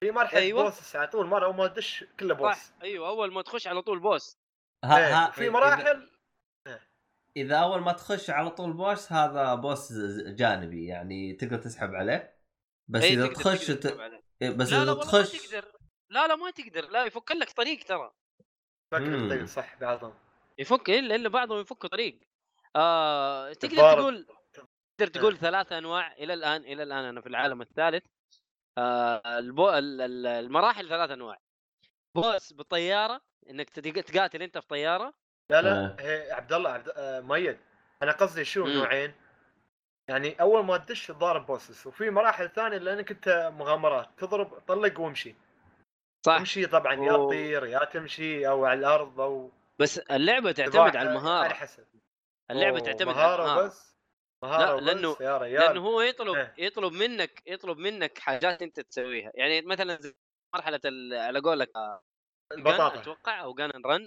[0.00, 0.64] في مرحلة أيوة.
[0.64, 3.82] بوس على طول مرة أول ما تدش كله بوس صح أيوه أول ما تخش على
[3.82, 4.38] طول بوس
[4.84, 6.08] ها إيه، ها في مراحل
[7.36, 9.92] إذا أول ما تخش على طول بوس هذا بوس
[10.26, 12.36] جانبي يعني تقدر تسحب عليه.
[12.88, 13.86] بس إيه، إذا تخش ت...
[14.42, 15.72] إيه، بس لا لا اذا والله ما تخش تقدر.
[16.10, 16.88] لا لا ما تقدر.
[16.88, 18.12] لا يفك لك طريق ترى.
[18.92, 20.14] فكر صح بعضهم.
[20.58, 22.20] يفك إلا إلا بعضهم يفكوا طريق.
[22.76, 23.76] آه تقدر.
[23.76, 24.26] تقول
[24.98, 28.04] تقدر تقول ثلاث أنواع إلى الآن إلى الآن أنا في العالم الثالث.
[28.78, 29.70] آه البو...
[29.70, 31.38] ال- ال- المراحل ثلاث أنواع.
[32.14, 33.20] بوس بالطيارة
[33.50, 35.23] إنك تقاتل أنت في طيارة.
[35.60, 35.96] لا لا آه.
[36.00, 37.58] هي عبد الله عبد آه، مؤيد.
[38.02, 38.66] أنا قصدي شو.
[38.66, 39.14] نوعين؟
[40.08, 45.34] يعني أول ما تدش تضارب بوسس وفي مراحل ثانية لأنك أنت مغامرات تضرب طلق وامشي.
[46.26, 46.38] صح.
[46.38, 47.12] تمشي طبعا يا.
[47.12, 51.48] تطير يا تمشي أو على الأرض أو بس اللعبة تعتمد على على المهارة.
[51.54, 51.84] حسب.
[52.50, 53.66] اللعبة تعتمد على مهارة المهارة.
[53.66, 53.96] بس؟
[54.44, 56.54] مهارة لا، لأنه- يا ريال لأنه هو يطلب إيه.
[56.58, 59.32] يطلب منك يطلب منك حاجات أنت تسويها.
[59.34, 59.98] يعني مثلا
[60.54, 60.80] مرحلة
[61.12, 62.00] على قولك gun
[62.52, 63.00] البطاطا.
[63.00, 64.06] أتوقع أو جان رن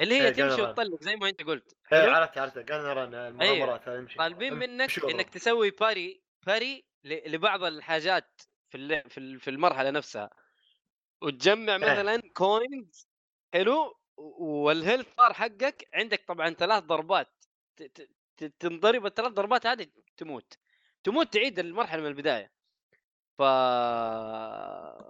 [0.00, 0.62] اللي هي إيه، تمشي.
[0.62, 5.04] وتطلق زي ما أنت قلت إيه؟ عرفت عرفت قلنا المغامرات امشي طالبين منك.
[5.04, 10.30] إنك تسوي باري باري لبعض الحاجات في في ال- في المرحلة نفسها
[11.22, 11.78] وتجمع إيه.
[11.78, 13.08] مثلا coins
[13.54, 17.44] حلو وال health bar حقك عندك طبعا ثلاث ضربات
[18.58, 19.86] تنضرب الثلاث ضربات هذه
[20.16, 20.58] تموت
[21.04, 22.52] تموت تعيد المرحلة من البداية
[23.38, 23.42] ف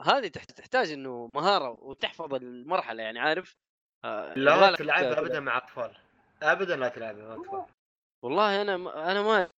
[0.03, 3.57] هذه تح- تحتاج إنه مهارة وتحفظ المرحلة يعني عارف
[4.05, 5.19] آه، لا يبغالك تلعبها.
[5.19, 5.97] ابدا مع أطفال
[6.43, 7.65] ابدا لا تلعبها مع أطفال
[8.25, 9.49] والله أنا ما- أنا ما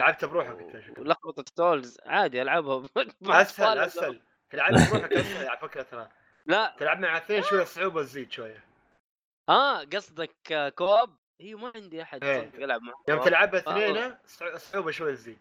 [0.00, 0.98] لعبتها بروحك أنت.
[0.98, 2.88] لخبطة تولز عادي العبها
[3.20, 3.78] مع أسهل.
[3.78, 4.20] أسهل
[4.52, 6.08] تلعب بروحك أسرع على فكرة ترى
[6.46, 8.64] لا تلعب مع اثنين شوية الصعوبه تزيد شوية
[9.48, 12.50] آه قصدك كوب هي ما عندي أحد إيه.
[12.54, 13.22] يلعب معه يوم.
[13.24, 13.70] تلعبها آه.
[13.70, 15.38] اثنين الصع- الصعوبه شوية تزيد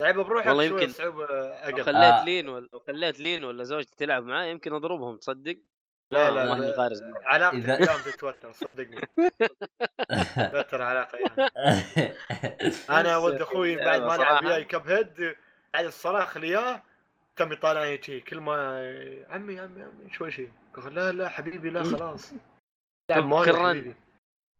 [0.00, 0.84] تلعبها بروحك والله يمكن.
[0.84, 2.24] الصعوبه لو أقل خليت آه.
[2.24, 5.58] لين ولا لو خليت لين ولا زوجتي تلعب معاه يمكن أضربهم تصدق؟
[6.12, 7.00] لا لا ما هي لا.
[7.24, 9.00] علاقتك إذا- اليوم تتوتر صدقني
[10.52, 12.14] توتر علاقة يعني.
[12.90, 14.32] أنا ولد أخوي بعد ما صراحة.
[14.34, 15.36] لعب وياي كب هيد
[15.74, 16.82] بعد الصراخ اللي اياه
[17.36, 18.54] كم يطالعني شي كل ما
[19.28, 22.32] عمي عمي عمي شوي شي قال لا لا حبيبي لا خلاص
[23.44, 23.94] كرن.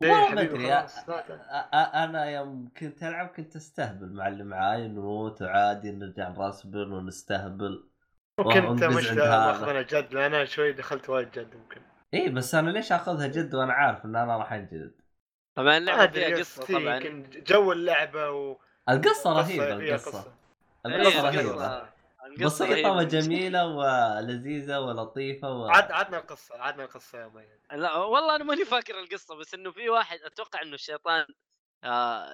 [0.02, 0.86] إيه ما حبيبي أدري
[2.04, 7.89] أنا يوم كنت ألعب كنت أستهبل مع اللي معاي نموت وعادي نرجع نرسبن ونستهبل
[8.38, 9.10] ممكن انت مش.
[9.10, 11.80] ماخذنا جد لأن أنا شوي دخلت وايد جد ممكن
[12.14, 15.00] اي بس أنا ليش أخذها جد وأنا عارف ان أنا راح انجلد
[15.54, 18.56] طبعا اللعبة فيها قصة طبعا يمكن جو اللعبة و
[18.88, 20.32] القصة رهيبة القصة.
[20.86, 21.52] القصة إيه، رهيبة
[21.82, 21.84] القصة-
[22.26, 22.92] القصة بسيطه رهيبة.
[22.92, 25.68] وجميله ولذيذة ولطيفة و...
[25.68, 29.70] عاد عدنا القصة عدنا القصة يا ميت لا والله أنا ماني فاكر القصة بس إنه
[29.70, 31.26] في واحد أتوقع إنه الشيطان
[31.84, 32.26] آه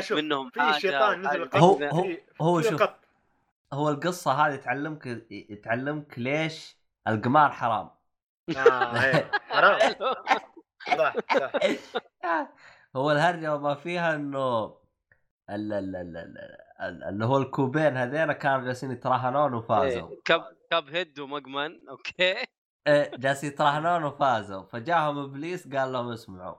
[0.00, 1.82] شوف منهم في شيطان أو نزل حاجة قط هو-.
[1.84, 2.82] هو- هو شوف.
[3.72, 5.02] هو القصة هذه تعلمك
[5.64, 6.76] تعلمك ليش
[7.08, 7.90] القمار حرام.
[8.56, 9.30] آه إيه.
[9.48, 9.94] حرام.
[10.98, 11.52] صح صح.
[12.96, 14.64] هو الهرجة وما فيها إنه
[15.50, 20.10] ال- ال- ال- ال- ال- اللي هو الكوبين هذين كانوا جالسين يتراهنون وفازوا.
[20.10, 22.46] إيه، كب كب هيد ومقمن أوكي.
[22.86, 24.62] إيه، جالسين يتراهنون وفازوا.
[24.62, 26.56] فجاهم إبليس قال لهم اسمعوا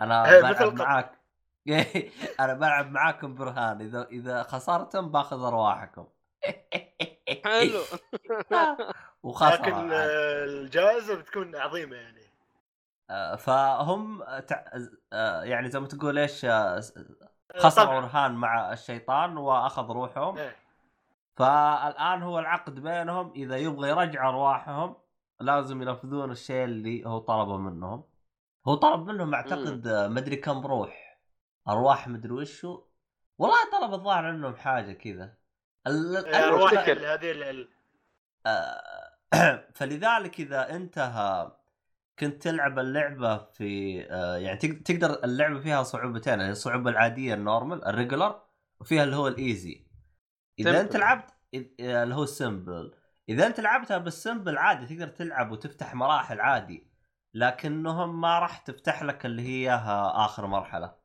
[0.00, 0.74] أنا بلعب.
[0.74, 1.20] معاك.
[2.40, 3.80] أنا بلعب معاكم برهان.
[3.80, 6.06] إذا إذا خسرتم باخذ أرواحكم.
[7.44, 7.82] حلو.
[9.22, 12.20] وخسر لكن الجائزه بتكون عظيمة يعني.
[13.10, 14.64] آه، فهم تع...
[15.12, 16.80] آه، يعني زي ما تقول إيش آه،
[17.56, 18.00] خسروا.
[18.00, 20.38] رهان مع الشيطان وأخذ روحهم.
[20.38, 20.56] إيه.
[21.36, 24.96] فالآن هو العقد بينهم إذا يبغى يرجع أرواحهم
[25.40, 28.04] لازم ينفذون الشيء اللي هو طلبه منهم.
[28.68, 31.18] هو طلب منهم أعتقد مدري كم روح.
[31.68, 32.82] أرواح مدري وشو.
[33.38, 35.39] والله طلب الظاهر منهم حاجة كذا.
[35.86, 37.30] ال- ال- إيه، هذه
[38.46, 38.82] آه،
[39.74, 41.60] فلذلك إذا أنت ها-
[42.18, 47.84] كنت تلعب اللعبة في آه، يعني تق- تقدر اللعبة فيها صعوبتين الصعوبة العادية ال normal
[47.84, 48.42] ال regular
[48.80, 49.86] وفيها اللي هو ال easy.
[50.58, 50.96] إذا أنت.
[50.96, 51.30] لعبت
[51.80, 52.94] آه، اللي هو ال simple
[53.28, 56.90] إذا أنت لعبتها بال simple عادي تقدر تلعب وتفتح مراحل عادي
[57.34, 59.72] لكنهم ما راح تفتح لك اللي هي
[60.14, 60.99] آخر مرحلة.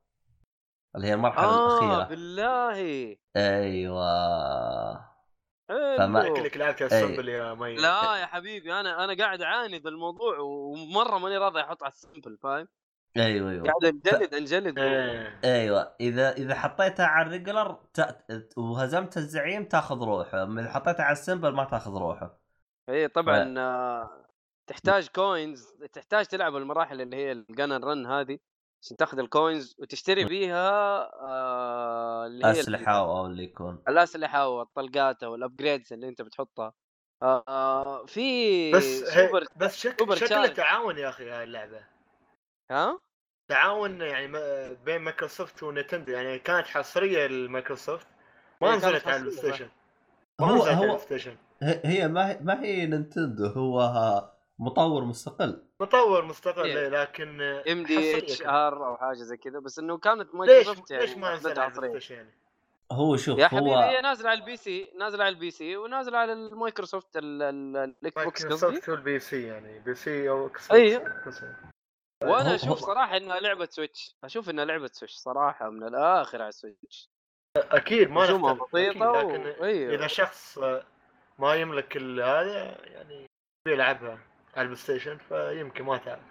[0.95, 2.03] اللي هي المرحلة آه الأخيرة.
[2.07, 3.17] بالله.
[3.35, 5.15] أيوه.
[5.97, 7.75] فما- شكلك لعبت ال simple يا مي.
[7.75, 11.98] لا يا حبيبي أنا أنا قاعد اعاني ذا الموضوع ومرة ماني راضي أحط على ال
[11.98, 12.67] simple فاهم؟
[13.17, 13.63] أيوه أيوه.
[13.63, 14.79] قاعد أنجلد أنجلد.
[15.45, 15.95] أيوه.
[16.01, 18.17] إذا إذا حطيتها على ال regular ت...
[18.57, 22.39] وهزمت الزعيم تاخذ روحه أما إذا حطيتها على ال simple ما تاخذ روحه.
[22.89, 24.25] اي طبعا آه،
[24.67, 28.39] تحتاج coins تحتاج تلعب المراحل اللي هي ال gun run هذه.
[28.85, 30.69] عشان تاخذ ال coins وتشتري بيها
[31.21, 36.73] آه اللي هي اسلحه أو اللي يكون الأسلحة والطلقات أو ال upgrades اللي أنت بتحطها.
[37.23, 40.47] آه آه في بس سوبر بس شك سوبر شكله.
[40.47, 41.79] تعاون يا أخي هاي اللعبة.
[42.71, 42.99] ها؟
[43.49, 48.07] تعاون يعني ما- بين مايكروسوفت و Nintendo يعني كانت حصرية لمايكروسوفت
[48.61, 49.69] ما إيه، نزلت على ال PlayStation
[50.41, 53.81] ما هو نزلت على هو ال PlayStation ه- هي ما هي ما هي Nintendo هو
[54.59, 55.64] مطور مستقل.
[55.81, 56.77] مطور مستقل إيه.
[56.77, 61.33] إيه، لكن MDHR أو حاجة زي كذا بس إنه كانت ليش مايكروسوفت يعني ليش ما
[61.33, 62.29] نزل أخذتها على يعني؟
[62.91, 66.17] هو شوف يا حبيبي هو هي نازلة على ال PC نازلة على ال PC ونازلة
[66.17, 71.03] على المايكروسوفت ال- ال- ال Xbox قصدي مايكروسوفت وال PC يعني PC أو X أيوه.
[71.03, 71.43] box.
[72.23, 76.58] وأنا أشوف صراحة إنها لعبة Switch أشوف إنها لعبة Switch صراحة من الآخر على ال
[76.58, 77.09] Switch
[77.57, 79.35] أكيد ما نختلف بسيطه أكيد، و...
[79.35, 80.59] لكن أيوه إذا شخص
[81.39, 83.25] ما يملك هذا يعني
[83.65, 84.19] بيلعبها
[84.55, 86.23] على ال PlayStation فيمكن ما تعرف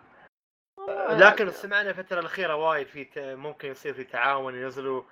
[1.11, 5.03] لكن سمعنا الفترة الأخيرة وايد في ت- ممكن يصير في تعاون ينزلوا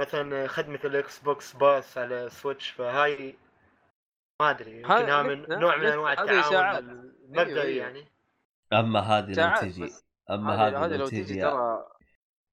[0.00, 3.38] مثلا خدمة ال Xbox Pass على Switch فهاي
[4.40, 6.76] ما أدري يمكن هذا ها من نوع من هذه التعاون.
[6.78, 7.86] المبدئي أيوه.
[7.86, 8.06] يعني
[8.72, 9.92] أما هذه لو تجي
[10.30, 11.86] أما هذه لو تجي ترى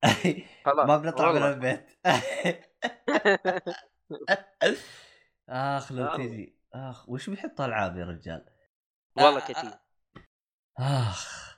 [0.66, 1.44] خلاص ما بنطلع من.
[1.44, 1.90] البيت
[5.50, 6.18] آخ لو والله.
[6.18, 8.46] تجي آخ وش بيحط ألعاب يا رجال
[9.18, 9.72] والله آه، كثير
[10.80, 11.50] آخ.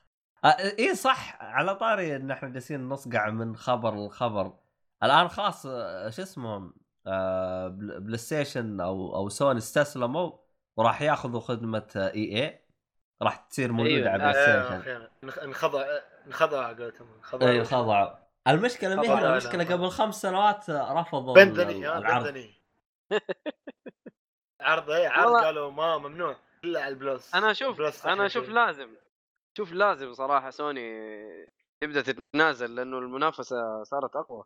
[0.45, 0.47] آه
[0.79, 1.37] اي صح.
[1.41, 4.53] على طاري إن إحنا جالسين نصقع من خبر لخبر.
[5.03, 6.73] الآن خلاص آه، شو اسمهم؟
[7.07, 10.31] آه بل- PlayStation أو أو سوني استسلموا
[10.77, 12.61] وراح ياخذوا خدمة EA.
[13.21, 15.85] راح تصير موجودة أيوة، على Play آه، Station انخضع
[16.27, 17.47] انخضع قولتهم انخضع.
[17.47, 18.17] أيوه خضعوا
[18.47, 22.23] المشكلة ما على- المشكلة قبل خمس سنوات رفضوا بندني العرض.
[22.27, 22.53] بندني
[24.61, 26.35] عرض إيه عرض قالوا ما ممنوع.
[26.63, 28.49] إلا على ال Plus أنا أشوف أنا أشوف.
[28.49, 28.87] لازم.
[29.57, 30.91] شوف لازم صراحة سوني
[31.81, 34.43] تبدأ تتنازل لأنه المنافسة صارت أقوى.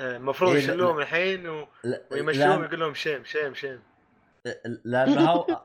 [0.00, 1.66] إيه، المفروض إيه، يشلوهم الحين و...
[2.10, 3.82] ويمشوهم يقول لهم shame shame shame.
[4.84, 5.64] لأنه هو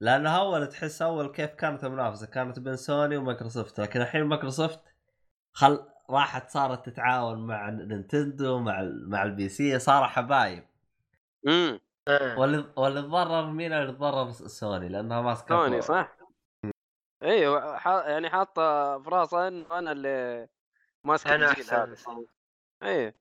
[0.00, 3.80] لأنه اول تحس أول كيف كانت المنافسة كانت بين سوني ومايكروسوفت.
[3.80, 4.80] لكن الحين مايكروسوفت
[5.52, 10.64] خل راحت صارت تتعاون مع نينتندو مع ال- مع ال PC صار حبايب.
[11.46, 11.80] امم.
[12.38, 15.82] واللي واللي تضرر مين؟ اللي تضرر سوني لأنها ماسكة سوني.
[15.82, 16.16] صح.
[17.24, 20.48] أيوه ح- يعني حاطة في راسها إنه أنا اللي
[21.04, 21.96] ماسك أنا احسن هذا.
[22.82, 23.14] إيه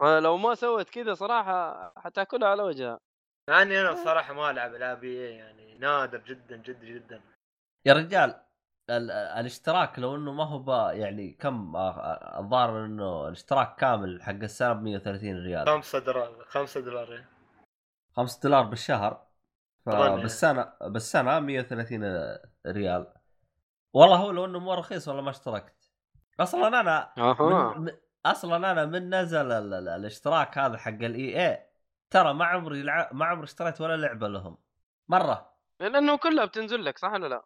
[0.00, 3.00] فلو ما سوت كذا صراحة حتأكلها على وجهها.
[3.48, 7.20] مع اني أنا الصراحه ما ألعب العاب EA يعني نادر جدا جدا جدا.
[7.86, 8.40] يا رجال
[8.90, 14.72] ال- الاشتراك لو إنه ما هو با يعني كم الظاهر إنه الاشتراك كامل حق السنة
[14.72, 15.66] ب 130 ريال.
[15.66, 17.28] 5 دولار 5 دولار إيه.
[18.16, 19.26] 5 دولار بالشهر.
[19.86, 22.02] فبالسنه بالسنة 130
[22.66, 23.14] ريال.
[23.92, 25.90] والله هو لو انه مو رخيص والله ما اشتركت.
[26.40, 27.74] أصلا أنا أها.
[27.74, 27.84] من...
[27.84, 27.96] من-
[28.26, 29.74] أصلا أنا من نزل ال...
[29.74, 29.88] ال...
[29.88, 31.66] الاشتراك هذا حق ال EA
[32.10, 33.10] ترى ما عمري لع...
[33.12, 34.58] ما عمري اشتريت ولا لعبة لهم.
[35.08, 35.54] مرة.
[35.80, 37.44] لأنه كلها بتنزل لك صح ولا لا؟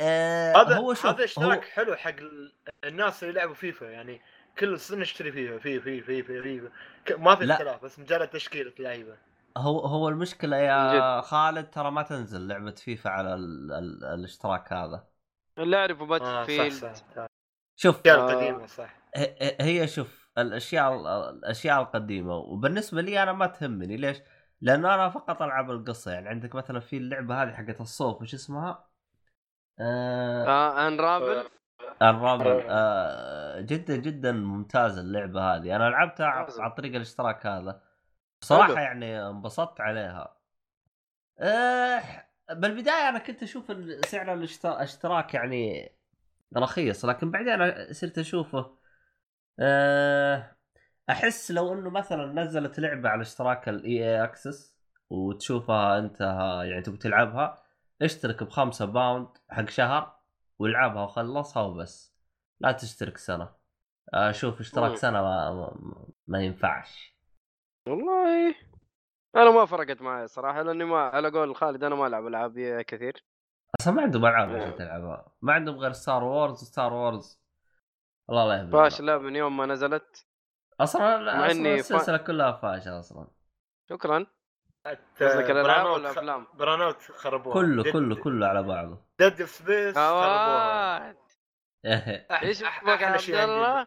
[0.00, 1.70] آه هذا هو شوف هذا اشتراك هو...
[1.70, 2.52] حلو حق ال-
[2.84, 4.20] الناس اللي يلعبوا فيفا يعني
[4.58, 6.70] كل سنه نشتري فيفا فيفا فيفا فيفا
[7.16, 7.54] ما في لا.
[7.54, 9.16] اختلاف بس مجرد تشكيلة لعيبه
[9.56, 13.72] هو هو المشكلة يا خالد ترى ما تنزل لعبة فيفا على ال...
[13.72, 14.04] ال...
[14.04, 15.08] الاشتراك هذا.
[15.58, 16.96] اللي أعرفه Battle صح field
[17.76, 18.32] شوف الاشياء آه.
[18.32, 18.94] القديمة صح
[19.60, 21.00] هي شوف الأشياء
[21.30, 24.18] الأشياء القديمة وبالنسبة لي أنا ما تهمني ليش؟
[24.60, 28.88] لأنه أنا فقط ألعب القصة يعني عندك مثلا في اللعبة هذه حقت الصوف وش اسمها؟
[29.80, 31.48] آه آه انرابل
[32.02, 36.46] الرابل آه جدا جدا ممتازة اللعبة هذه أنا لعبتها.
[36.58, 37.82] عن طريق الاشتراك هذا
[38.40, 38.80] بصراحة.
[38.80, 40.36] يعني انبسطت عليها
[41.38, 42.02] آه
[42.50, 43.66] بالبداية أنا كنت أشوف
[44.06, 45.92] سعر الاشت- الاشتراك يعني
[46.56, 48.78] رخيص لكن بعدين صرت أشوفه.
[49.60, 50.56] آه
[51.10, 54.76] أحس لو إنه مثلا نزلت لعبة على اشتراك ال EA Access
[55.10, 56.20] وتشوفها أنت
[56.64, 57.62] يعني تبي تلعبها
[58.02, 60.16] اشترك بخمسة pound حق شهر
[60.58, 62.14] والعبها وخلصها وبس.
[62.60, 63.48] لا تشترك سنة.
[64.14, 67.14] أشوف اشتراك ما, ما, ما ينفعش.
[67.88, 68.54] والله
[69.36, 73.24] أنا ما فرقت معي صراحة لأني ما على قول خالد أنا ما ألعب ألعاب كثير.
[73.80, 77.40] أصلا ما عندهم ألعاب عشان تلعبها ما عندهم غير Star Wars و Star Wars
[78.30, 80.26] الله لا يهديهم فاشله من يوم ما نزلت.
[80.80, 83.26] أصلا, إني السلسلة كلها فاشلة أصلا.
[83.90, 84.26] شكرا.
[85.20, 87.54] قصدك الألعاب برانوت ولا خ- أفلام؟ برانوت خربوها.
[87.54, 88.98] كله كله كله على بعضه.
[89.18, 90.98] ديد سبيس خربوها.
[90.98, 91.16] عواد
[91.86, 93.30] أح- إيش بك عبد.
[93.30, 93.86] الله؟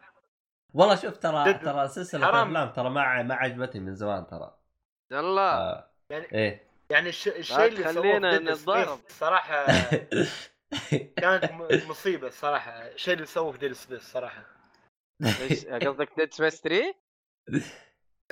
[0.74, 1.54] والله شوف ترى.
[1.54, 2.46] ترى سلسله حرام.
[2.48, 4.57] افلام ترى ما ما عجبتني من زمان ترى.
[5.12, 5.90] الله آه.
[6.10, 6.68] يعني إيه.
[6.90, 8.98] يعني الش- الشيء اللي سووه تخلينا في ديد نتضارب.
[8.98, 9.66] سبيس صراحة
[11.22, 11.52] كانت
[11.88, 14.44] مصيبة الصراحه الشيء اللي سووه في Dead Space صراحة
[15.82, 16.72] قصدك Dead Space 3؟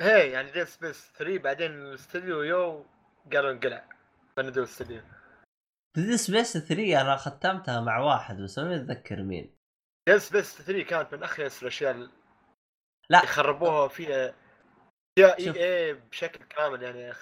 [0.01, 2.85] هي يعني Dead Space 3 بعدين الاستوديو يو
[3.33, 3.89] قالوا انقلع.
[4.37, 5.01] بندوا الاستوديو
[5.97, 9.55] Dead Space 3 أنا ختمتها مع واحد بس ما أتذكر مين.
[10.07, 12.09] Dead Space 3 كانت من اخيس الأشياء اللي
[13.09, 13.19] لا.
[13.25, 14.33] خربوها فيها.
[15.17, 15.55] شوف.
[15.57, 17.13] EA بشكل كامل يعني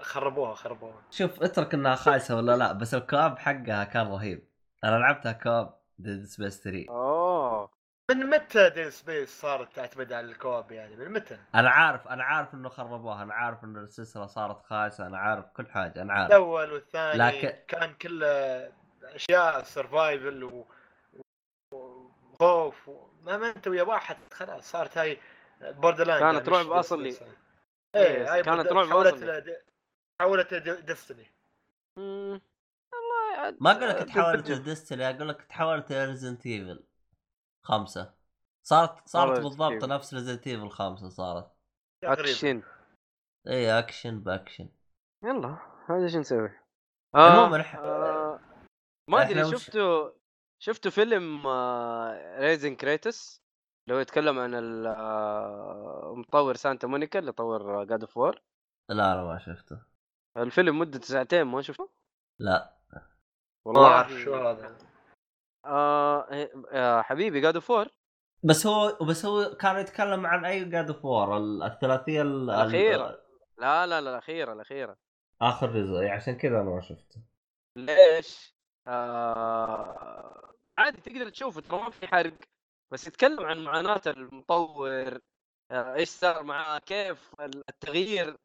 [0.00, 1.02] خربوها خربوها.
[1.10, 4.48] شوف اترك انها خايسة ولا لا بس ال co-op حقها كان رهيب.
[4.84, 7.70] أنا لعبتها co-op Dead Space 3 أوه.
[8.10, 12.24] من متى Dead Space صارت تعتمد على ال co-op يعني؟ من متى؟ أنا عارف أنا
[12.24, 16.26] عارف انه خربوها أنا عارف انه السلسلة صارت خايسة أنا عارف كل حاجة أنا عارف.
[16.30, 18.26] الأول والثاني لكن- كان كله
[19.04, 20.66] أشياء survival و...
[21.74, 23.06] وخوف و...
[23.22, 25.18] ما ما أنت ويا واحد خلاص صارت هاي
[25.60, 27.16] Borderland كانت رعب أصلي.
[27.94, 29.14] إيه هاي كانت Border- رعب حولت.
[29.14, 29.56] ل...
[30.20, 31.26] حولت Destiny.
[31.96, 34.50] والله ما أقول لك تحولت.
[34.50, 36.84] ل Destiny أقول لك تحولت ل Resident Evil
[37.62, 38.14] خمسة
[38.62, 39.84] صارت صارت بالضبط.
[39.84, 41.52] نفس Resident Evil خمسة صارت
[42.04, 42.62] أكشن
[43.46, 44.68] اي action ب action
[45.24, 45.58] يلا
[45.90, 46.50] هذا إيش نسوي؟
[47.14, 48.40] المهم إح- آه
[49.08, 50.10] ما أدري شفتوا
[50.58, 51.46] شفتوا فيلم
[52.38, 53.39] Raising Kratos
[53.94, 58.40] هو يتكلم عن ال- آه، مطور سانتا مونيكا اللي طور God of War
[58.88, 59.82] لا لا ما شفته.
[60.36, 61.90] الفيلم مدته ساعتين ما شفته؟
[62.38, 62.76] لا.
[63.66, 64.78] ما أعرف شو هذا.
[65.66, 66.28] آه
[66.72, 67.88] آه حبيبي God of War
[68.44, 71.36] بس هو بس هو كان يتكلم عن أي God of War
[71.66, 73.20] الثلاثية ال- الأخيرة.
[73.58, 74.96] لا لا لا الأخيرة الأخيرة.
[75.42, 75.94] آخر جزء.
[75.94, 77.22] يعني عشان كذا أنا ما شفته.
[77.76, 78.54] ليش؟
[78.86, 80.54] آه...
[80.78, 82.32] عادي تقدر تشوفه ترى ما في حرق.
[82.90, 85.18] بس يتكلم عن معاناة المطور
[85.70, 85.94] آه...
[85.94, 88.36] إيش صار معاه كيف التغيير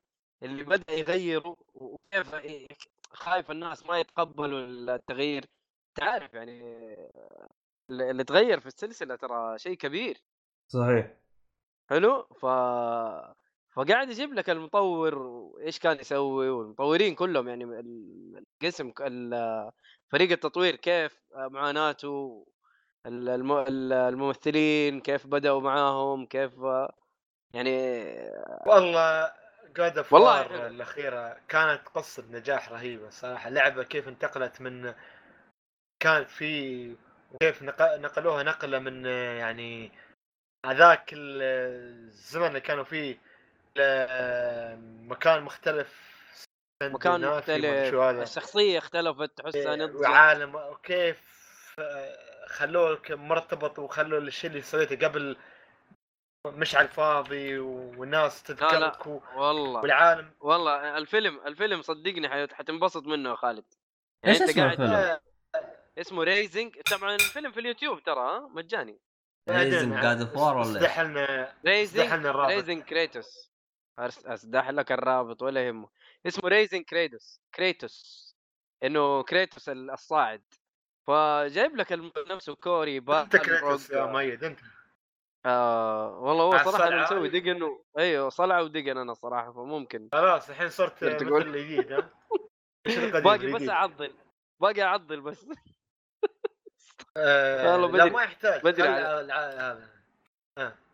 [0.44, 2.36] اللي بدأ يغيروا وكيف
[3.10, 4.60] خايف الناس ما يتقبلوا
[4.96, 5.46] التغيير.
[5.96, 6.62] تعرف يعني
[7.90, 10.18] اللي تغير في السلسلة ترى شيء كبير.
[10.68, 11.18] صحيح.
[11.90, 12.46] حلو؟ ف
[13.76, 18.92] فقاعد يجيب لك المطور وإيش كان يسوي والمطورين كلهم يعني ال- القسم
[20.12, 22.55] فريق التطوير كيف معاناته الم- ال-
[23.06, 26.52] الممثلين كيف بدأوا معاهم كيف
[27.54, 28.02] يعني
[28.66, 29.32] والله
[29.76, 30.68] جاد اوف والله.
[30.68, 34.94] الأخيرة كانت قصة نجاح رهيبة صراحة لعبة كيف انتقلت من
[36.00, 36.96] كانت في
[37.34, 39.06] وكيف نق- نقلوها نقلة من
[39.40, 39.92] يعني
[40.66, 41.42] هذاك ال-
[42.08, 43.18] الزمن اللي كانوا فيه
[43.78, 46.16] لمكان مختلف
[46.84, 51.36] مكان مختلف الشخصية اختلفت تحسها نضجت وعالم وكيف
[52.46, 55.38] آه، خلوه ك- مرتبط وخلوا الشيء اللي سويته قبل
[56.48, 58.44] مش على الفاضي والناس.
[58.44, 59.82] تذكرك و- والله.
[59.82, 60.32] والعالم.
[60.40, 63.66] والله الفيلم الفيلم صدقني حتنبسط منه يا خالد.
[64.26, 65.20] إيش أنت اسمه قاعد- الفيلم؟
[65.98, 69.00] اسمه Raising طبعا الفيلم في اليوتيوب ترى؟ مجاني.
[69.50, 73.52] Raising God of War ولا؟ استحلنا Raising Raising Kratos
[74.00, 75.90] أسدح لك الرابط ولا يهمه
[76.28, 78.26] اسمه ريزنج كريتوس كريتوس
[78.84, 80.44] إنه كريتوس ال- الصاعد.
[81.08, 81.92] فجايب لك
[82.32, 84.60] نفسه كوري انت كريتوس يا مؤيد انت.
[85.46, 87.04] آه والله هو صراحة أنا.
[87.04, 90.10] مسوي دقن أيوه صلعه ودقن أنا صراحة فممكن.
[90.14, 92.10] خلاص الحين صرت مثل تقول؟ الجديد ها.
[93.26, 94.14] باقي بس؟ اعضل
[94.62, 95.46] باقي اعضل بس.
[97.18, 98.62] آه لا ما يحتاج.
[98.64, 99.90] بدري هذا.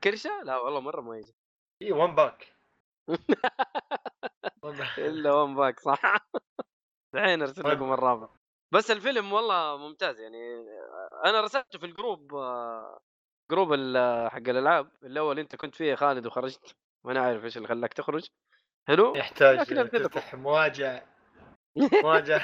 [0.03, 1.33] كرشه لا والله مرة ما يجي.
[1.81, 2.47] اي one pack.
[4.97, 6.01] إلا one pack صح.
[7.15, 7.69] الحين أرسل.
[7.69, 8.40] لكم الرابط
[8.73, 10.37] بس الفيلم والله ممتاز يعني
[11.25, 12.31] أنا رسلته في ال group
[13.51, 16.75] group ال- حق الألعاب اللي أنت كنت فيه خالد وخرجت
[17.05, 18.27] ما أنا عارف إيش اللي خلاك تخرج.
[18.87, 19.65] حلو؟ يحتاج.
[20.03, 21.01] تفتح مواجع.
[22.03, 22.41] مواجع.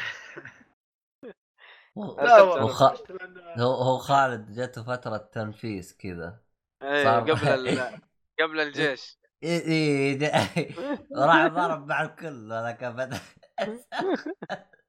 [1.97, 6.39] هو- لا هو هو خالد جته فترة تنفيس كذا.
[6.83, 7.99] إيه صار- قبل ال...
[8.39, 9.17] قبل الجيش.
[9.43, 10.31] اي اي ده-
[11.15, 13.19] راح ضرب مع الكل هذا كان بدأ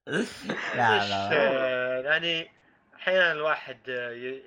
[0.09, 2.51] لا لا آه، يعني
[2.95, 4.41] أحيانا الواحد آه،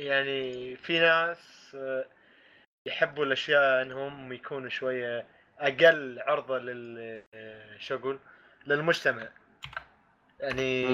[0.00, 2.04] يعني في ناس آه،
[2.88, 5.26] يحبوا الأشياء إنهم يكونوا شوية
[5.58, 7.22] أقل عرضة لل
[7.78, 8.18] شو أقول
[8.66, 9.28] للمجتمع.
[10.40, 10.86] يعني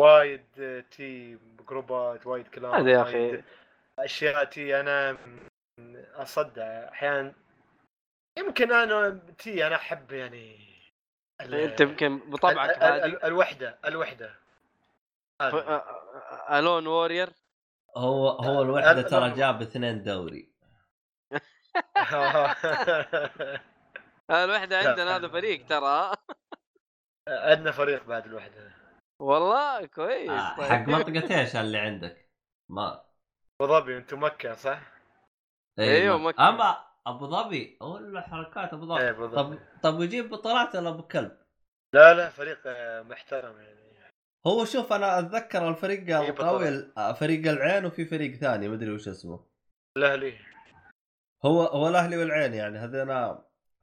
[0.00, 1.38] وايد تي
[1.68, 3.42] جروبات وايد كلام هذا يا أخي.
[3.98, 5.16] أشياء تي أنا
[6.14, 6.88] أصدع.
[6.88, 7.32] أحيانا
[8.38, 10.75] يمكن أنا تي أنا أحب يعني
[11.40, 14.34] انت يمكن بطبعك هذه ال- الوحدة الوحدة.
[16.50, 17.30] alone warrior
[17.96, 20.52] هو هو الوحدة أنا- ترى جاب اثنين دوري
[24.30, 26.12] الوحدة عندنا هذا فريق ترى
[27.28, 28.72] عندنا فريق بعد الوحدة
[29.20, 30.66] والله كويس آه، طيب.
[30.70, 32.30] حق منطقة إيش اللي عندك؟
[32.68, 33.04] ما
[33.60, 34.80] أبو ظبي أنتم مكة صح؟
[35.78, 36.48] أيوة، ما- مكة.
[36.48, 40.88] أما أبو ظبي ولا حركات أبو إيه ظبي أبو طب ظبي طب يجيب بطولات ولا
[40.88, 41.36] أبو كلب؟
[41.94, 43.86] لا لا فريق آه، محترم يعني
[44.46, 46.68] هو شوف أنا أتذكر الفريق إيه، القوي.
[46.68, 49.40] ال- فريق العين وفي فريق ثاني مدري وش اسمه
[49.96, 50.34] الأهلي
[51.44, 53.10] هو هو الأهلي والعين يعني هذين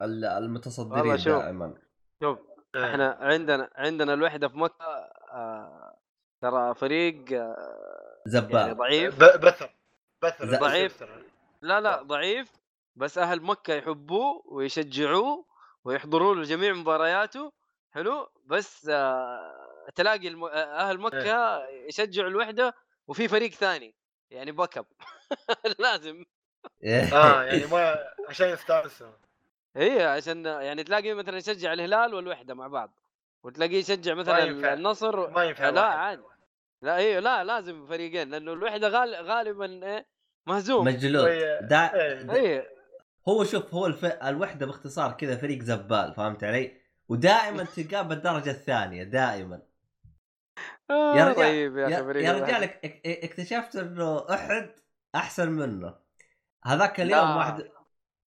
[0.02, 1.42] ال- المتصدرين والله شوف.
[1.42, 1.74] دائما
[2.22, 2.38] شوف
[2.74, 2.84] إيه.
[2.90, 4.84] إحنا عندنا عندنا الوحدة في مكة
[5.32, 5.96] آه
[6.42, 9.70] ترى فريق آه يعني زبال ضعيف بثر
[10.24, 10.94] بثر ضعيف.
[10.96, 11.22] بثر.
[11.62, 12.48] لا لا ضعيف
[12.96, 15.44] بس أهل مكة يحبوه ويشجعوه
[15.84, 17.52] ويحضروا له جميع مبارياته
[17.92, 20.44] حلو؟ بس آه تلاقي الم...
[20.44, 22.74] آه، أهل مكة يشجعوا الوحدة
[23.08, 23.94] وفي فريق ثاني
[24.30, 24.86] يعني backup
[25.78, 26.24] لازم
[27.12, 27.96] آه يعني ما
[28.28, 29.10] عشان يستانسوا
[29.76, 33.00] هي عشان يعني تلاقي مثلا يشجع الهلال والوحدة مع بعض
[33.42, 34.72] وتلاقيه يشجع مثلا ينفع.
[34.72, 35.82] النصر ما ينفع لا.
[35.82, 36.22] عادي.
[36.82, 39.14] لا أيوه لا لازم فريقين لأنه الوحدة غال...
[39.14, 40.06] غالبا إيه
[40.46, 40.86] مهزوم.
[40.86, 41.24] مجلود
[41.60, 42.22] دا إيه.
[42.22, 42.74] دا إيه.
[43.28, 44.04] هو شوف هو الف...
[44.04, 49.62] الوحدة باختصار كذا فريق زبال فهمت علي؟ ودائما تلقاه بالدرجة الثانية دائما
[50.90, 52.32] آه يا رجال طيب يا يا.
[52.32, 54.70] رجال اك- اك- اكتشفت إنه أحد
[55.14, 55.94] أحسن منه
[56.64, 57.34] هذاك اليوم لا.
[57.36, 57.68] واحد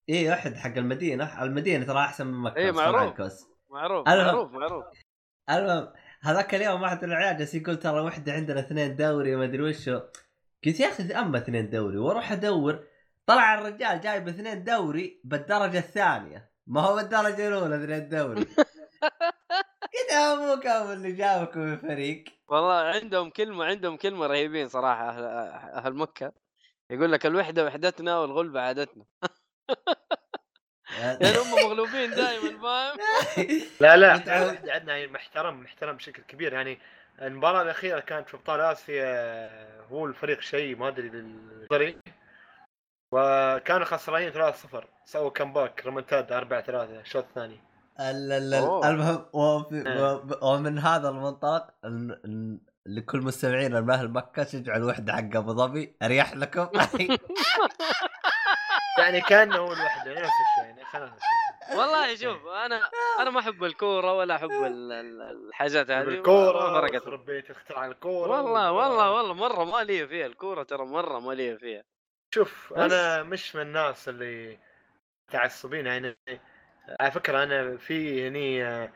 [0.10, 3.20] إيه أحد حق المدينة المدينة ترى أحسن من مكة أصلاً معروف.
[3.70, 4.26] معروف المهم.
[4.26, 4.86] معروف معروف
[5.50, 9.62] المهم هذاك اليوم واحد من العيال جالس يقول ترى وحدة عندنا اثنين دوري وما أدري
[9.64, 10.02] وشو
[10.66, 12.84] قلت يا أخي أما اثنين دوري وأروح أدور
[13.26, 16.52] طلع الرجال جايب اثنين دوري بالدرجة الثانية.
[16.68, 18.48] ما هو بالدرجة الأولى اثنين دوري.
[20.12, 22.24] يا أبوك أبو اللي جابكم من فريق.
[22.48, 25.24] والله عندهم كلمة عندهم كلمة رهيبين صراحة أهل,
[25.74, 26.32] أهل مكة.
[26.90, 29.06] يقول لك الوحدة وحدتنا والغلبة عادتنا.
[31.00, 32.98] يعني هم مغلوبين دائما فاهم؟
[33.82, 36.54] لا لا عندنا يعني محترم محترم بشكل كبير.
[36.54, 36.80] يعني
[37.22, 39.50] المباراة الأخيرة كانت في أبطال آسيا
[39.92, 41.98] هو الفريق شيء ما أدري للطريق
[43.11, 44.56] وكانوا خسرانين 3-0
[45.06, 47.60] سووا كمباك ريمونتادا 4-3 الشوط الثاني.
[48.90, 50.22] المهم وفي- إيه.
[50.41, 51.68] ومن هذا المنطلق
[52.86, 55.95] لكل مستمعينا من أهل مكة شجعوا الوحده حق أبو ظبي.
[56.03, 56.68] أريح لكم.
[58.99, 61.10] يعني كأنه هو الوحدة نفس الشيء يعني خلاص.
[61.77, 62.82] والله شوف أنا
[63.19, 66.06] أنا ما أحب الكورة ولا أحب ال- ال- الحاجات هذه.
[66.06, 67.03] ما الكورة فرقت.
[67.03, 68.30] خرب بيت اختراع الكورة.
[68.41, 71.84] والله والله والله مرة ما لي فيها الكورة ترى مرة ما لي فيها.
[72.36, 72.80] شوف بس.
[72.80, 74.57] أنا مش من الناس اللي
[75.30, 76.18] متعصبين يعني
[76.99, 78.91] على فكرة أنا في هني آه،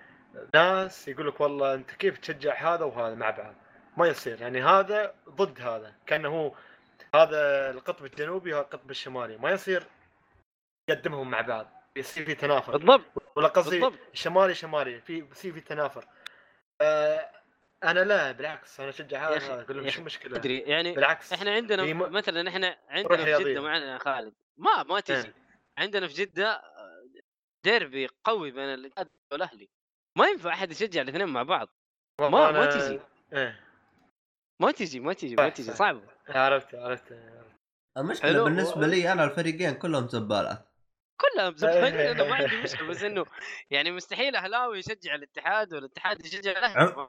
[0.53, 3.55] ناس يقول لك والله أنت كيف تشجع هذا وهذا مع بعض؟
[3.97, 6.55] ما يصير يعني هذا ضد هذا كأنه هو
[7.15, 9.83] هذا القطب الجنوبي وهذا القطب الشمالي ما يصير
[10.89, 12.77] يقدمهم مع بعض يصير في تنافر.
[12.77, 13.05] بالضبط.
[13.35, 16.05] ولا قصدي شمالي شمالي في يصير في تنافر.
[16.81, 17.29] آه
[17.83, 21.93] أنا لا بالعكس أنا اشجع هذا أقول لهم أخي، المشكلة؟ ادري يعني بالعكس إحنا عندنا
[21.93, 23.43] م- مثلا إحنا عندنا في.
[23.43, 24.33] جدة معنا يا خالد.
[24.57, 25.17] ما ما تجي.
[25.27, 25.33] إيه.
[25.77, 26.61] عندنا في جدة
[27.63, 29.69] ديربي قوي بين الاتحاد والأهلي.
[30.17, 31.67] ما ينفع أحد يشجع الاثنين مع بعض.
[32.21, 32.99] ما ما أنا- تجي.
[33.33, 33.59] إيه.
[34.61, 35.73] ما تجي ما تجي ما تجي صح.
[35.75, 37.13] صعبه عرفت عرفت
[37.97, 38.43] المشكلة حلو.
[38.43, 40.65] بالنسبة لي أنا الفريقين كلهم زبالات.
[41.21, 43.25] كلها مزبطين أنا ما عندي مشكلة بس إنه
[43.71, 47.07] يعني مستحيل أهلاوي يشجع الاتحاد والاتحاد يشجع الأهلي.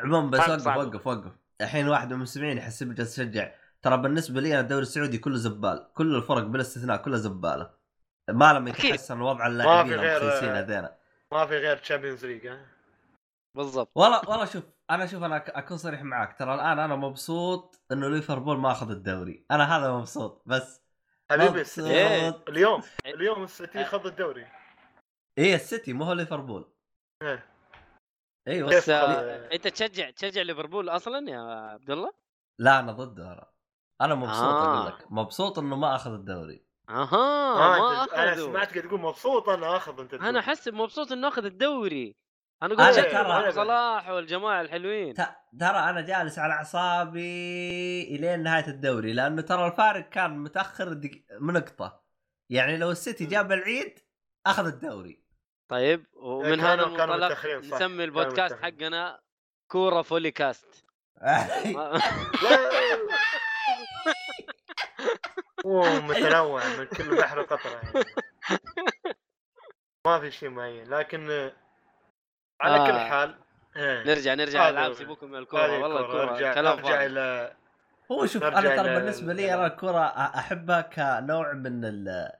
[0.00, 0.78] عموما بس وقف صعب.
[0.78, 1.32] وقف وقف.
[1.60, 3.52] الحين واحد من المستمعين يحسب جالس يشجع
[3.82, 5.88] ترى بالنسبة لي أنا الدوري السعودي كله زبال.
[5.94, 7.70] كل الفرق بلا استثناء كلها زبالة.
[8.30, 8.84] ما لما أكيد.
[8.84, 10.96] يتحسن وضع اللاعبين المخيسين هذينا.
[11.32, 12.66] ما في غير Champions League ها؟
[13.54, 13.90] بالضبط.
[13.94, 16.38] والله والله شوف أنا شوف أنا أك- أكون صريح معاك.
[16.38, 19.44] ترى الآن أنا مبسوط إنه ليفربول ما أخذ الدوري.
[19.50, 20.82] أنا هذا مبسوط بس
[21.30, 22.42] حبيبي إيه.
[22.48, 24.46] اليوم اليوم السيتي خذ الدوري.
[25.38, 26.68] إيه السيتي مو هو ليفربول.
[27.22, 27.55] إيه.
[28.48, 31.38] أيوه بس آه أنت تشجع تشجع ليفربول أصلا يا
[31.72, 32.12] عبد الله؟
[32.58, 33.50] لا أنا ضده أنا
[34.00, 34.74] أنا مبسوط آه.
[34.76, 36.66] أقول لك مبسوط إنه ما أخذ الدوري.
[36.88, 40.26] أها آه ما أنت- أنا سمعتك تقول مبسوط أنا أخذ أنت تقول.
[40.26, 42.16] أنا أحس مبسوط إنه أخذ الدوري.
[42.62, 45.14] أنا أنا أقول ترى- شكرا صلاح والجماعة الحلوين.
[45.14, 45.28] ترى
[45.62, 51.10] أنا جالس على أعصابي إلين نهاية الدوري لأنه ترى الفارق كان متأخر دق...
[51.40, 52.02] بنقطه
[52.50, 53.98] يعني لو السيتي جاب العيد
[54.46, 55.25] أخذ الدوري.
[55.68, 57.46] طيب ومن هذا المنطلق.
[57.46, 58.54] نسمي البودكاست.
[58.54, 59.20] حقنا
[59.68, 60.84] كورة فولي كاست
[66.08, 68.04] متنوع من كل بحر وقطره يعني
[70.06, 71.50] ما في شيء معين لكن
[72.60, 72.86] على آه.
[72.86, 73.38] كل حال
[73.76, 74.04] إيه.
[74.04, 74.92] نرجع نرجع العاب.
[74.92, 76.00] سيبوكم من الكورة والله.
[76.00, 77.56] الكورة كلام فاضي إلى
[78.12, 80.04] هو شوف نرجع أنا ترى بالنسبة ال- لي أنا الكره
[80.38, 82.30] أحبها كنوع من ال...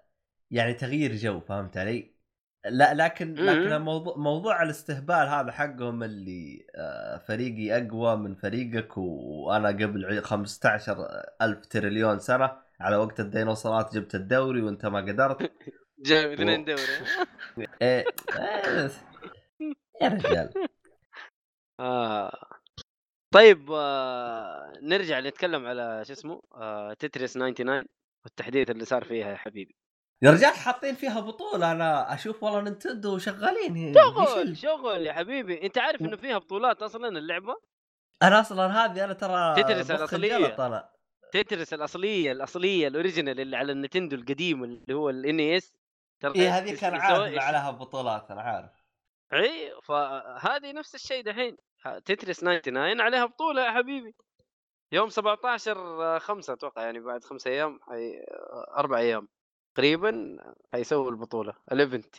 [0.51, 2.16] يعني تغيير جو فهمت علي؟
[2.71, 3.35] لا لكن.
[3.35, 10.21] لكن الموضوع موضوع الاستهبال هذا حقهم اللي آه، فريقي أقوى من فريقك وأنا قبل عي-
[10.21, 11.07] 15
[11.43, 15.53] ألف تريليون سنة على وقت الديناصورات جبت الدوري وانت ما قدرت
[16.07, 16.83] جايب اثنين دوري
[17.83, 18.05] إيه،
[20.03, 20.51] يا رجال
[21.81, 22.33] آه.
[23.35, 27.85] طيب آه نرجع نتكلم على شو اسمه آه تتريس 99
[28.25, 29.77] والتحديث اللي صار فيها يا حبيبي
[30.23, 33.95] يا رجال حاطين فيها بطولة أنا أشوف والله Nintendo شغالين.
[33.95, 35.67] شغل شغل يا حبيبي.
[35.67, 37.57] أنت عارف إنه فيها بطولات أصلا اللعبة؟
[38.23, 40.89] أنا أصلا هذه أنا ترى Tetris أنا.
[41.33, 45.73] Tetris الأصلية الأصلية ال original اللي على ال Nintendo القديم اللي هو ال NES.
[46.21, 48.71] ترى اي إيه، هذيك أنا عارف عليها بطولات أنا عارف.
[49.33, 51.57] اي فهذه نفس الشيء دحين.
[52.05, 54.15] Tetris 99 عليها بطولة يا حبيبي.
[54.93, 58.13] يوم 17 5 أتوقع يعني بعد خمسة أيام حي...
[58.79, 59.29] أربع أيام.
[59.77, 60.37] تقريبا
[60.73, 62.15] حيسووا البطولة ال event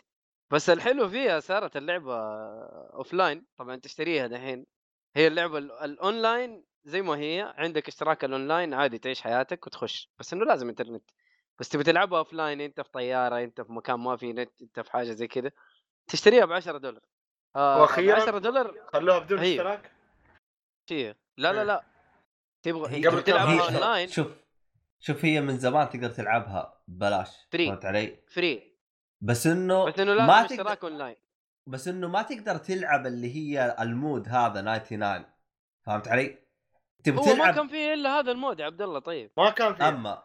[0.50, 2.16] بس الحلو فيها صارت اللعبة
[2.94, 4.66] offline طبعا تشتريها دحين.
[5.16, 10.10] هي اللعبة ال- الأونلاين زي ما هي عندك اشتراك الأونلاين عادي تعيش حياتك وتخش.
[10.18, 11.10] بس إنه لازم إنترنت.
[11.58, 14.92] بس تبي تلعبها offline أنت في طيارة أنت في مكان ما في نت أنت في
[14.92, 15.50] حاجة زي كذا
[16.06, 17.02] تشتريها ب 10 دولار.
[17.56, 19.38] آه وأخيراً 10 دولار خلوها بدون.
[19.38, 19.92] اشتراك؟
[20.90, 21.64] لا لا.
[21.64, 21.84] لا.
[22.62, 24.26] تبغى قبل تلعبها أونلاين شوف.
[25.00, 27.56] شوف هي من زمان تقدر تلعبها ببلاش Free.
[27.56, 28.76] فهمت علي؟ free
[29.20, 31.16] بس إنه بس إنه ما لازم تقدر اشتراك أونلاين
[31.66, 35.24] بس إنه ما تقدر تلعب اللي هي ال mode هذا 99
[35.82, 36.38] فهمت علي؟
[37.04, 39.50] تبي هو ما تلعب كان فيه إلا هذا ال mode يا عبد الله طيب ما
[39.50, 40.22] كان في اما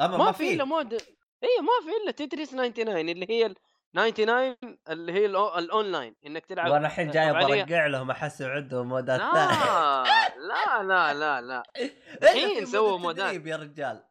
[0.00, 3.54] أما ما, ما, في إلا mode اي ما في إلا Tetris 99 اللي هي
[3.94, 4.56] 99
[4.88, 8.10] اللي هي ال on- ال online إنك تلعب وأنا الحين جاي طبعاً هي- برقع لهم
[8.10, 10.04] احسب عندهم مودات لا ثانية.
[10.48, 11.62] لا لا لا لا.
[12.22, 13.26] الحين في سووا mode مودات.
[13.26, 14.04] تدريب يا رجال.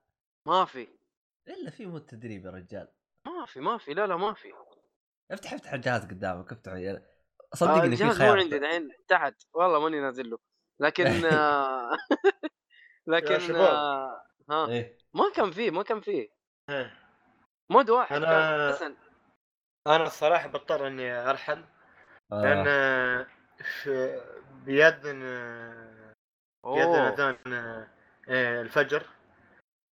[0.48, 0.88] ما في.
[1.48, 2.88] إلا في mode تدريب يا رجال.
[3.28, 3.94] ما في ما في.
[3.94, 4.54] لا لا ما في.
[5.32, 6.72] افتح افتح الجهاز قدامك افتح.
[6.72, 7.02] آه،
[7.56, 8.40] صدقني في الجهاز مو خيار.
[8.40, 9.34] عندي دحين تحت.
[9.54, 10.38] والله ماني نازل له.
[10.82, 11.92] لكن آه،
[13.08, 13.62] لكن شباب.
[13.74, 14.98] آه، ها إيه.
[15.14, 16.30] ما كان فيه ما كان فيه.
[16.70, 16.94] إيه.
[17.72, 18.84] mode واحد بس.
[19.88, 21.64] أنا الصراحة بضطر إني أرحل
[22.32, 23.28] لأن آه.
[23.82, 24.22] في
[24.66, 25.20] بيدن
[26.64, 27.10] بيدن أوه.
[27.10, 27.38] اذان
[28.30, 29.06] آه، الفجر.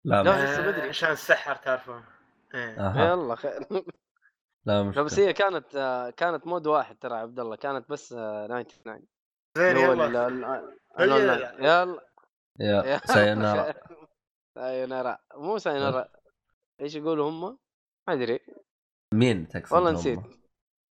[0.05, 0.39] لا لا، مش...
[0.51, 0.89] لسه آه، بدري.
[0.89, 2.05] عشان السحر تعرفون.
[2.55, 3.11] أها.
[3.13, 3.83] يلا خير لا
[4.67, 8.47] لا مشكلة بس هي كانت آه، كانت mode واحد ترى عبد الله كانت بس آه،
[8.47, 9.03] 99
[9.59, 10.29] زين اللي هو ال- يلا.
[11.01, 11.65] الأونلاين.
[11.65, 12.09] يلا.
[12.61, 13.75] يا سايونارا
[14.55, 16.09] سايونارا مو سايونارا
[16.81, 17.59] إيش يقولوا هم؟
[18.09, 18.41] ما أدري.
[19.15, 20.19] مين تقصد والله؟ نسيت.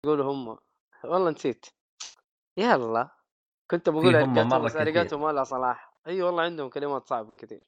[0.05, 0.59] يقولوا هم.
[1.05, 1.67] والله نسيت.
[2.57, 3.09] يلا.
[3.71, 4.77] كنت بقول ありがとう بس.
[4.77, 5.95] ありがとう ما لها صلاح.
[6.07, 7.63] أي والله عندهم كلمات صعبة كثير.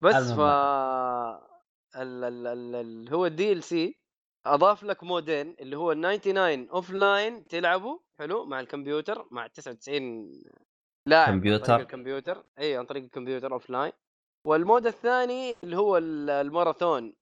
[0.00, 0.40] بس ف.
[0.40, 2.24] ال...
[2.24, 2.46] ال...
[2.46, 2.74] ال...
[2.74, 3.14] ال...
[3.14, 3.98] هو ال DLC
[4.46, 8.44] أضاف لك مودين اللي هو ال 99 offline تلعبه حلو.
[8.44, 9.26] مع الكمبيوتر.
[9.30, 10.42] مع 99
[11.06, 11.64] لاعب عن كمبيوتر.
[11.66, 12.44] طريق الكمبيوتر.
[12.58, 13.92] أي عن طريق الكمبيوتر offline
[14.46, 17.14] وال mode الثاني اللي هو ال- الماراثون.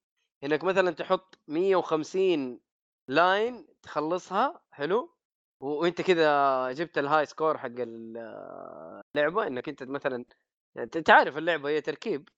[0.44, 2.60] إنك مثلا تحط 150
[3.08, 5.14] line تخلصها حلو؟
[5.60, 10.24] وأنت كذا جبت ال high score حق ال- اللعبة إنك أنت مثلا
[10.78, 12.28] أنت تعرف اللعبة هي تركيب.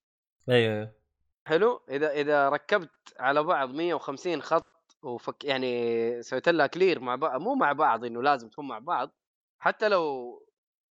[0.49, 0.93] أيوه أيوه.
[1.47, 4.67] حلو؟ إذا إذا ركبت على بعض 150 خط
[5.03, 9.11] وفك يعني سويت لها clear مع بعض مو مع بعض إنه لازم تكون مع بعض
[9.59, 10.39] حتى لو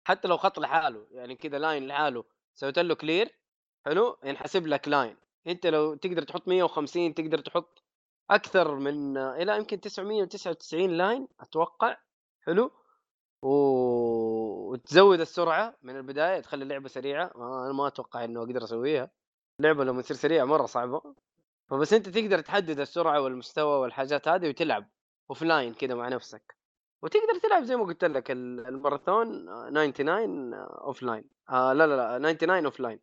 [0.07, 2.23] حتى لو خط لحاله يعني كذا line لحاله
[2.55, 3.39] سويت له clear
[3.85, 5.17] حلو؟ ينحسب لك line
[5.47, 7.83] أنت لو تقدر تحط 150 تقدر تحط
[8.29, 11.97] أكثر من إلى يمكن 999 line أتوقع.
[12.45, 12.71] حلو.
[13.41, 13.49] و...
[14.71, 17.31] وتزود السرعة من البداية تخلي اللعبة سريعة.
[17.35, 19.11] ما- أنا ما أتوقع إنه أقدر أسويها.
[19.59, 21.01] اللعبة لما تصير سريعة مرة صعبة.
[21.69, 24.89] فبس أنت تقدر تحدد السرعة والمستوى والحاجات هذه وتلعب
[25.29, 26.55] offline كذا مع نفسك.
[27.01, 32.31] وتقدر تلعب زي ما قلت لك ال- الماراثون آه، 99 offline آه لا لا لا
[32.33, 32.99] 99 offline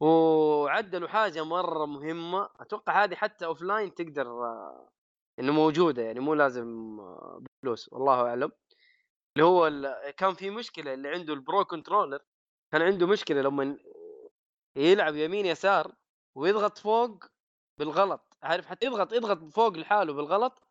[0.00, 2.48] وعدلوا حاجة مرة مهمة.
[2.60, 4.88] أتوقع هذه حتى offline تقدر آه،
[5.38, 8.52] إنه موجودة يعني مو لازم آه، بفلوس والله أعلم.
[9.36, 12.18] اللي هو ال- كان في مشكلة اللي عنده ال Pro Controller
[12.72, 13.78] كان عنده مشكلة لما
[14.76, 15.92] يلعب يمين يسار
[16.36, 17.24] ويضغط فوق
[17.78, 18.36] بالغلط.
[18.42, 20.62] عارف حتى يضغط يضغط فوق لحاله بالغلط.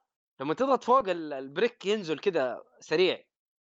[0.41, 3.23] لما تضغط فوق ال- ال brick ينزل كذا سريع.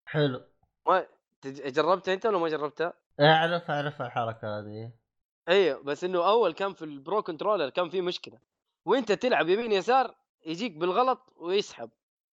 [0.08, 0.42] حلو.
[0.88, 1.08] ما
[1.46, 4.92] جربتها أنت ولا ما جربتها؟ أعرف أعرف الحركة هذه.
[5.50, 8.40] أيوه بس إنه أول كان في ال pro controller كان في مشكلة.
[8.86, 10.16] وأنت تلعب يمين يسار
[10.46, 11.90] يجيك بالغلط ويسحب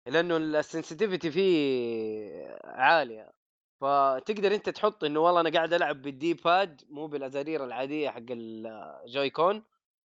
[0.06, 3.32] لأنه ال sensitivity فيه عاليه
[3.80, 9.30] فتقدر أنت تحط إنه والله أنا قاعد ألعب بال D-pad مو بالازارير العادية حق ال
[9.30, 9.62] Joy-Con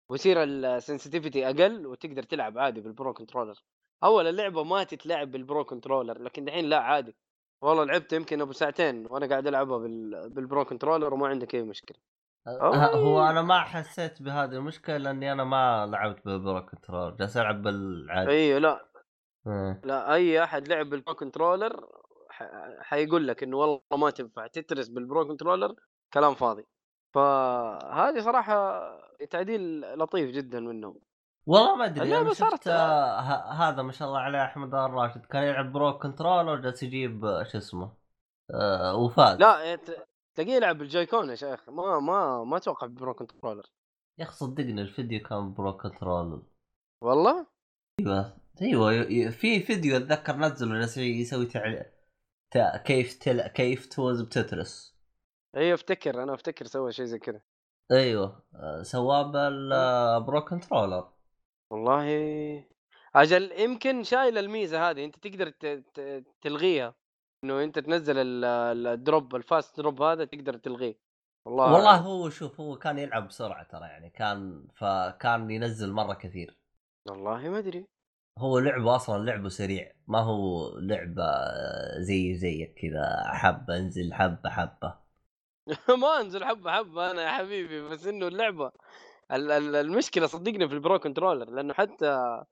[0.08, 3.62] ويصير ال sensitivity أقل وتقدر تلعب عادي بال pro controller.
[4.04, 7.16] أول اللعبة ما تتلعب بال pro controller لكن دحين لا عادي.
[7.62, 10.30] والله لعبت يمكن أبو ساعتين وأنا قاعد ألعبها بال...
[10.30, 11.98] بال pro controller وما عندك أي مشكلة.
[12.48, 17.62] هو أنا ما حسيت بهذه المشكلة لأني أنا ما لعبت بال pro control جالس ألعب
[17.62, 18.30] بالعادي.
[18.30, 18.86] أيوه لا.
[19.46, 19.80] آه.
[19.84, 21.86] لا أي أحد لعب بال pro controller
[22.80, 25.74] حيقول لك إنه والله ما تنفع Tetris بال pro controller
[26.14, 26.66] كلام فاضي.
[27.14, 28.82] فهذه صراحة
[29.30, 31.00] تعديل لطيف جدا منهم.
[31.46, 33.20] والله ما أدري أنا صارت- شفت آه،
[33.52, 37.92] هذا ما شاء الله عليه أحمد الراشد كان يلعب pro control وجالس يجيب شو اسمه
[38.54, 39.38] آه وفاز.
[39.38, 39.78] لا
[40.34, 41.68] تلاقيه يلعب بال Joy-Con يا شيخ.
[41.68, 43.66] ما ما ما أتوقع بال pro controller
[44.18, 46.42] يا أخي صدقني الفيديو كان pro control
[47.02, 47.46] والله؟
[48.62, 51.84] أيوه أيوه في فيديو أتذكر نزله يسوي تعل...
[52.50, 52.76] تا...
[52.76, 53.46] كيف تل...
[53.46, 54.96] كيف تفوز ب Tetris.
[55.56, 57.40] اي أفتكر أنا أفتكر سوى شيء زي كذا.
[57.92, 58.42] أيوه
[58.82, 61.08] سواه بال pro controller
[61.70, 62.06] والله
[63.14, 66.94] أجل يمكن شايل الميزة هذه أنت تقدر ت- ت- تلغيها.
[67.44, 70.98] إنه أنت تنزل ال- ال- ال drop ال fast drop هذا تقدر تلغيه.
[71.44, 71.96] والله والله.
[71.96, 76.56] هو شوف هو كان يلعب بسرعة ترى يعني كان فكان ينزل مرة كثير.
[77.08, 77.86] والله ما أدري.
[78.38, 84.50] هو لعبه أصلا لعبه سريع ما هو لعبة آه، زي زيك كذا حبة انزل حبة
[84.50, 84.94] حبة.
[86.02, 88.72] ما أنزل حبة حبة أنا يا حبيبي بس إنه اللعبة
[89.32, 92.42] ال- ال- المشكلة صدقني في ال pro controller لأنه حتى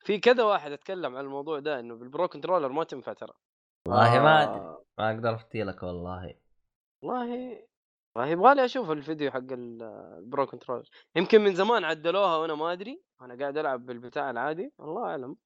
[0.00, 3.32] في كذا واحد أتكلم عن الموضوع ده إنه بال pro controller ما تنفع ترى.
[3.86, 4.44] والله ما آه.
[4.44, 6.34] ادري ما أقدر أفتي لك والله.
[7.02, 7.62] والله
[8.16, 9.82] والله يبغى لي أشوف الفيديو حق ال-
[10.18, 13.02] ال pro controller يمكن من زمان عدلوها وأنا ما أدري.
[13.20, 15.36] أنا قاعد ألعب بالبتاع العادي الله أعلم.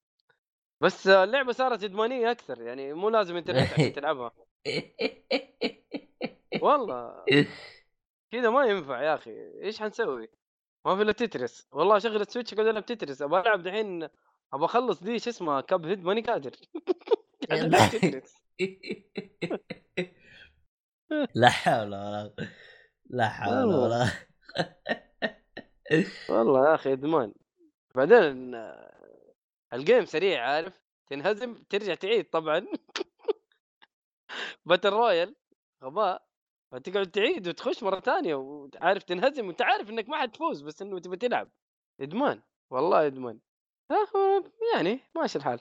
[0.81, 4.33] بس اللعبة صارت إدمانية أكثر يعني مو لازم انترنت عشان تلعبها.
[6.63, 7.25] والله.
[8.33, 9.31] كذا ما ينفع يا أخي.
[9.63, 10.29] إيش حنسوي؟
[10.87, 14.09] ما في إلا Tetris والله اشغل ال Switch اقعد ألعب Tetris أبغى ألعب دحين
[14.53, 16.51] أبغى أخلص دي شو اسمها Cuphead ماني قادر.
[16.51, 16.85] قاعد
[21.35, 21.49] لا.
[21.51, 22.35] حول ولا
[23.11, 23.75] لا حول.
[23.75, 24.11] ولا
[26.31, 27.35] والله يا أخي إدمان.
[27.95, 29.35] بعدين آه،
[29.73, 32.67] ال game سريع عارف؟ تنهزم ترجع تعيد طبعا.
[34.67, 35.37] battle royale
[35.85, 36.31] غباء.
[36.73, 41.17] فتقعد تعيد وتخش مرة ثانية وعارف تنهزم وأنت عارف إنك ما حتفوز بس إنه تبي
[41.17, 41.51] تلعب.
[42.01, 43.39] إدمان والله إدمان.
[43.91, 44.45] آه،
[44.75, 45.61] يعني ماشي الحال.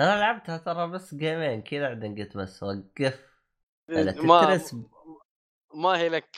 [0.00, 3.32] أنا لعبتها ترى بس جيمين كذا بعدين قلت بس وقف.
[3.90, 4.60] أنا ما
[5.74, 6.36] ما هي لك.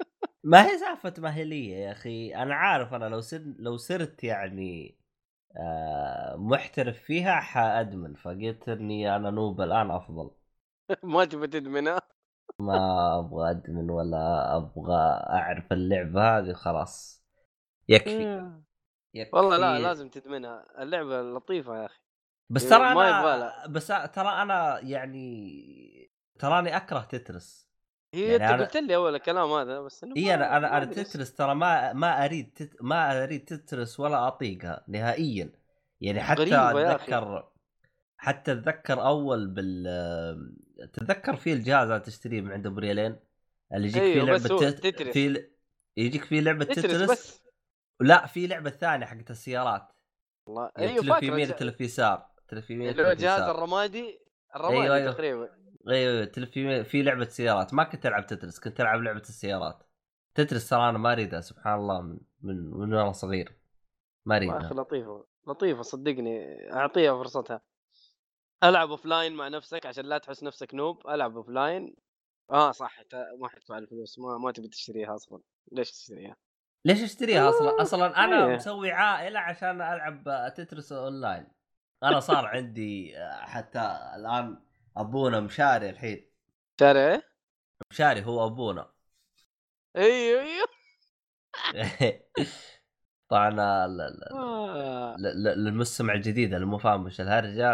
[0.44, 2.34] ما هي سالفة ماهليه يا أخي.
[2.34, 4.98] أنا عارف أنا لو سر لو صرت يعني
[5.56, 8.14] آه محترف فيها حأدمن.
[8.14, 10.30] فقلت إني أنا نوب الآن أفضل.
[11.02, 12.02] ما تبي تدمنها
[12.58, 14.96] ما أبغى أدمن ولا أبغى
[15.30, 17.24] أعرف اللعبة هذه خلاص.
[17.88, 18.52] يكفي.
[19.14, 19.36] يكفي.
[19.36, 20.82] والله لا لازم تدمنها.
[20.82, 22.01] اللعبة لطيفة يا أخي.
[22.52, 23.66] بس إيه، ترى أنا.
[23.66, 27.68] بس ترى أنا يعني تراني أكره تترس.
[28.14, 30.84] هي يعني أنت أنا- قلت لي أول الكلام هذا بس إنه اي أنا أنا أنا.
[30.84, 31.34] تترس.
[31.34, 35.52] ترى ما ما أريد تت ما أريد تترس ولا أطيقها نهائيا.
[36.00, 36.42] يعني حتى.
[36.42, 37.48] اتذكر
[38.16, 40.56] حتى أتذكر أول بال
[40.92, 43.16] تتذكر في الجهاز اللي تشتريه من عند أبو ريالين؟
[43.74, 44.86] اللي يجيك فيه أيوه، لعبة تت...
[44.86, 45.12] تترس.
[45.12, 45.46] في
[45.96, 47.42] يجيك فيه لعبة Tetris Tetris, بس.
[48.00, 49.88] لا في لعبة ثانية حقت السيارات.
[50.46, 50.70] والله.
[50.76, 52.31] يعني أيوه تلف فاكر يمين تلف يسار.
[52.52, 54.20] تلف يمين اللي هو تلف جهاز يسار الرمادي
[54.56, 55.12] الرمادي أيوه، أيوه.
[55.12, 55.48] تقريبا.
[55.88, 57.74] أيوه تلف يمين في لعبة سيارات.
[57.74, 59.82] ما كنت ألعب Tetris كنت ألعب لعبة السيارات.
[60.34, 63.56] Tetris ترى أنا ما أريدها سبحان الله من من, من وأنا صغير.
[64.24, 66.56] ما يا أخي اريدها لطيفة لطيفة صدقني.
[66.72, 67.60] أعطيها فرصتها.
[68.64, 71.08] ألعب offline مع نفسك عشان لا تحس نفسك noob.
[71.08, 71.96] ألعب offline
[72.50, 73.02] آه صح.
[73.40, 75.40] ما حتدفع الفلوس ما ما تبي تشتريها أصلا.
[75.72, 76.36] ليش تشتريها؟
[76.84, 78.54] ليش اشتريها أصلا؟ أصلا أنا إيه.
[78.54, 81.46] مسوي عائلة عشان ألعب تترس اونلاين
[82.02, 83.80] أنا صار عندي آه، حتى
[84.16, 84.58] الآن
[84.96, 86.26] أبونا مشاري الحين
[86.80, 87.22] شاري إيه؟
[87.90, 88.92] مشاري هو أبونا
[89.96, 90.66] أيوه أيوه
[93.28, 93.60] طبعا
[94.32, 95.16] آه.
[95.56, 97.66] للمستمع الجديد اللي مو فاهم وش الهرجة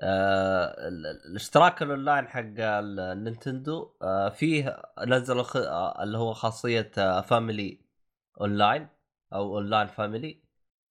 [0.00, 6.90] آه، ال- ال- الاشتراك الأونلاين حق ال- ال Nintendo آه، فيه نزلوا اللي هو خاصية
[6.98, 7.80] آه، family
[8.40, 8.88] online
[9.32, 10.42] أو online family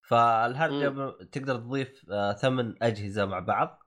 [0.08, 3.84] فالهرجه تقدر تضيف آه، ثمان أجهزة مع بعض.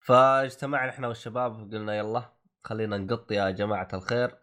[0.00, 2.32] فاجتمعنا إحنا والشباب قلنا يلا
[2.64, 4.38] خلينا نقط يا جماعة الخير.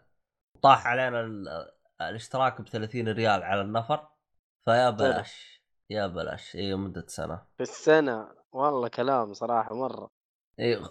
[0.61, 4.07] طاح علينا ال- الاشتراك ب 30 ريال على النفر.
[4.65, 6.55] فيا بلاش يا بلاش.
[6.55, 7.45] اي مدة سنة.
[7.57, 10.09] في السنة؟ والله كلام صراحة مرة.
[10.59, 10.81] اي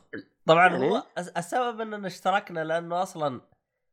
[0.47, 3.41] طبعا يعني؟ هو الس- السبب إننا اشتركنا لأنه أصلا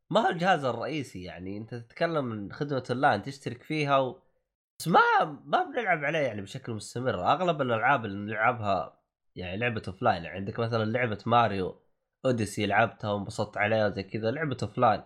[0.09, 4.21] ما هو الجهاز الرئيسي يعني أنت تتكلم من خدمة اونلاين تشترك فيها و...
[4.79, 4.99] بس ما
[5.45, 7.31] ما بنلعب عليه يعني بشكل مستمر.
[7.31, 8.99] أغلب الألعاب اللي نلعبها
[9.35, 11.83] يعني لعبة offline يعني عندك مثلا لعبة Mario
[12.25, 15.01] Odyssey لعبتها وانبسطت عليها زي كذا لعبة offline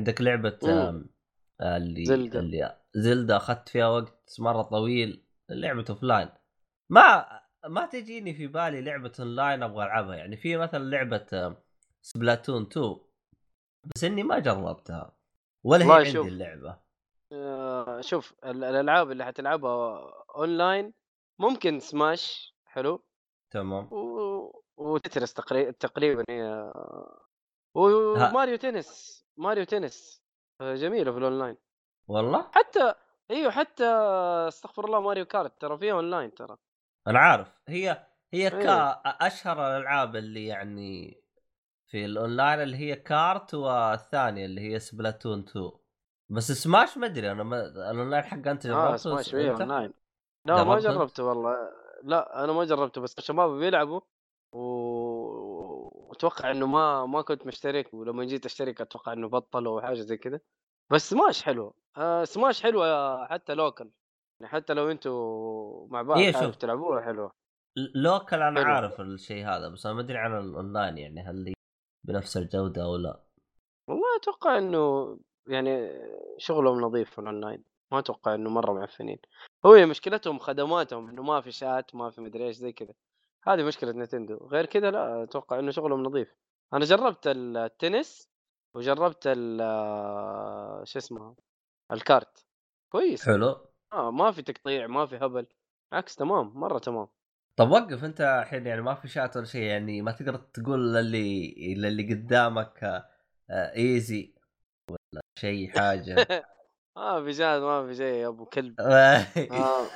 [0.00, 0.58] عندك لعبة
[1.62, 2.40] اللي Zelda.
[2.40, 5.24] اللي Zelda أخذت فيها وقت مرة طويل.
[5.50, 6.28] لعبة offline
[6.90, 7.26] ما
[7.66, 10.16] ما تجيني في بالي لعبة اونلاين أبغى ألعبها.
[10.16, 11.56] يعني في مثلا لعبة
[12.02, 12.96] Splatoon 2
[13.84, 15.16] بس إني ما جربتها
[15.64, 16.26] ولا هي عندي شوف.
[16.26, 16.87] اللعبة.
[17.32, 20.94] آه، شوف ال- الألعاب اللي حتلعبها أونلاين
[21.38, 23.04] ممكن سماش حلو؟
[23.50, 23.92] تمام.
[23.92, 24.62] و...
[24.76, 26.72] و Tetris تقريبا تقريبا هي
[27.74, 30.22] و Mario Tennis Mario Tennis
[30.60, 31.56] آه، جميلة في الأونلاين.
[32.08, 32.94] والله؟ حتى
[33.30, 33.84] إيوه حتى
[34.48, 36.56] استغفر الله Mario Kart ترى فيها أونلاين ترى.
[37.06, 37.48] أنا عارف.
[37.68, 38.48] هي هي إيه.
[38.48, 41.22] كا أشهر الألعاب اللي يعني
[41.86, 45.70] في الأونلاين اللي هي Kart والثانية اللي هي Splatoon 2
[46.30, 49.60] بس Smash ما أدري أنا ما الاونلاين حق أنت آه جربته سماش س- فيها أنت؟
[49.60, 49.92] اونلاين
[50.46, 51.56] لا ما جربته؟ والله
[52.02, 54.00] لا أنا ما جربته بس الشباب بيلعبوا
[54.52, 54.58] و...
[56.08, 60.16] وأتوقع إنه ما ما كنت مشترك ولما جيت أشترك أتوقع إنه بطلوا أو حاجة زي
[60.16, 60.40] كذا
[60.92, 63.90] بس smash حلو آه smash حلوة حتى local
[64.40, 66.50] يعني حتى لو أنتوا مع بعض إيه،.
[66.50, 67.32] تلعبوها حلوة
[67.94, 68.74] local أنا حلو.
[68.74, 71.54] عارف الشيء هذا بس أنا ما أدري عن الاونلاين يعني هل
[72.06, 73.24] بنفس الجودة أو لا
[73.88, 75.18] والله أتوقع إنه
[75.48, 75.90] يعني
[76.38, 79.18] شغلهم نظيف في الاونلاين ما أتوقع إنه مرة معفنين.
[79.66, 82.94] هو هي مشكلتهم خدماتهم إنه ما في شات ما في مدري إيش زي كذا.
[83.44, 84.36] هذه مشكلة نتندو.
[84.36, 86.34] غير كذا لا أتوقع إنه شغلهم نظيف.
[86.72, 88.28] أنا جربت التنس
[88.74, 89.58] وجربت ال
[90.88, 91.36] شو اسمه
[91.92, 92.46] الكارت.
[92.92, 93.26] كويس.
[93.26, 93.56] حلو.
[93.92, 95.46] آه ما في تقطيع ما في هبل.
[95.92, 97.08] عكس تمام مرة تمام.
[97.56, 101.74] طب وقف أنت الحين يعني ما في شات ولا شيء يعني ما تقدر تقول للي
[101.74, 102.84] للي قدامك
[103.50, 104.37] آه، ايزي ولا
[105.40, 106.44] شيء حاجة.
[106.96, 108.80] ما في شات ما في شيء يا أبو كلب.
[108.80, 109.26] آه.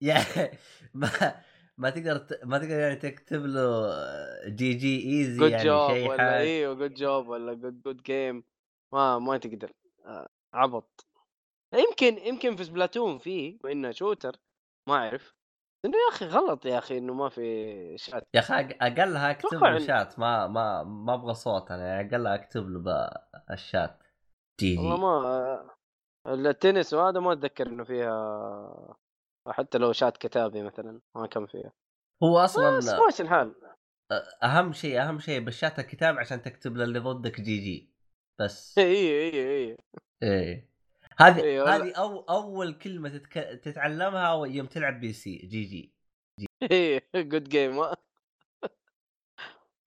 [0.00, 0.58] يعني
[0.94, 1.10] ما
[1.78, 3.90] ما تقدر ت- ما تقدر يعني تكتب له
[4.48, 8.44] GG easy يعني شيء ولا أيوه good job ولا good good game
[8.92, 9.72] ما ما تقدر.
[10.06, 11.06] آه، عبط.
[11.74, 14.36] يمكن يمكن في Splatoon فيه وانه shooter
[14.88, 15.34] ما أعرف.
[15.84, 18.28] إنه يا أخي غلط يا أخي إنه ما في شات.
[18.34, 22.68] يا أخي أقلها أكتب له شات ما ما ما أبغى صوت أنا يعني أقلها أكتب
[22.68, 23.08] له
[23.48, 24.02] بالشات
[24.60, 25.70] جي والله ما
[26.26, 28.96] التنس وهذا ما أتذكر إنه فيها
[29.48, 31.72] حتى لو شات كتابي مثلا ما كان فيها.
[32.22, 33.54] هو بس أصلا ماشي الحال.
[34.42, 37.90] أهم شيء أهم شيء بالشات الكتاب عشان تكتب للي ضدك GG.
[38.40, 38.78] بس.
[38.78, 39.76] اي اي اي
[40.22, 40.70] إيه
[41.18, 41.76] هذه إيه والله.
[41.76, 43.60] هذه أو أول كلمة تتك...
[43.64, 45.94] تتعلمها يوم تلعب PC GG.
[46.72, 47.84] اي good game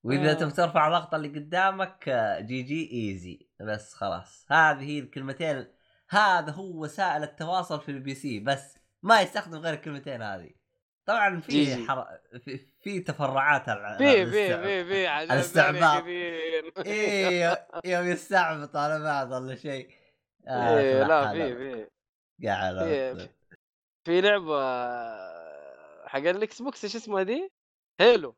[0.04, 0.34] وإذا.
[0.34, 5.68] تبي ترفع ضغط اللي قدامك آه، GG easy بس خلاص هذه هي الكلمتين
[6.10, 10.50] هذا هو وسائل التواصل في ال PC بس ما يستخدم غير الكلمتين هذه
[11.06, 11.88] طبعا في.
[11.88, 12.08] حر...
[12.46, 14.32] في, في تفرعات على في في
[14.64, 16.04] في في الاستعباط.
[16.86, 19.90] إيه يوم يستعبط على بعض ولا شيء
[20.48, 21.56] آه إيه، لا في.
[21.56, 22.76] في قاعد
[23.18, 23.30] في-
[24.06, 24.64] في لعبة
[26.08, 27.52] حق ال Xbox إيش اسمها دي؟
[28.00, 28.36] Halo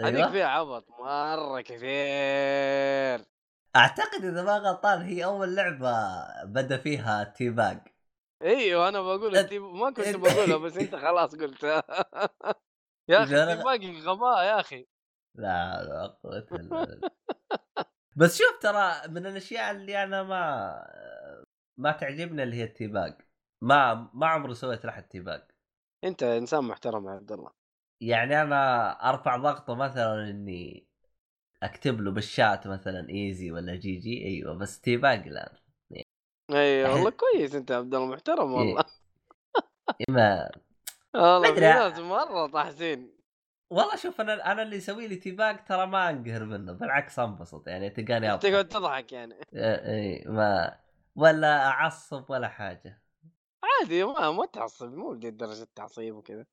[0.00, 3.26] هذيك أيوه فيها عبط مرة كثير.
[3.76, 5.94] أعتقد إذا ما غلطان هي أول لعبة
[6.44, 7.80] بدأ فيها teabag.
[8.42, 11.82] أيوه أنا بقول أنت ما كنت بقولها بس أنت خلاص قلتها
[13.10, 14.86] يا أخي في باقي غباء يا أخي.
[15.34, 16.46] لا لا قوة.
[18.18, 20.74] بس شوف ترى من الأشياء اللي أنا ما
[21.78, 23.20] ما تعجبني اللي هي ال teabag.
[23.62, 25.42] ما ما عمري سويت لحد teabag.
[26.04, 27.57] أنت إنسان محترم يا عبد الله.
[28.00, 30.86] يعني أنا أرفع ضغطه مثلا إني
[31.62, 35.52] أكتب له بالشات مثلا easy ولا GG أيوه بس teabag لا.
[36.52, 38.84] اي والله أحس- كويس أنت عبد الله محترم والله.
[40.08, 40.50] ما
[41.14, 41.60] والله في.
[41.60, 43.18] ناس مرة طاحسين
[43.70, 47.90] والله شوف أنا أنا اللي يسوي لي teabag ترى ما أنقهر منه بالعكس أنبسط يعني
[47.90, 48.38] تلقاني.
[48.38, 49.34] تقعد تضحك يعني.
[49.54, 50.78] إيه، إيه، ما
[51.16, 53.02] ولا أعصب ولا حاجة.
[53.64, 56.46] عادي ما ما تعصب مو لدي درجه تعصيب وكذا.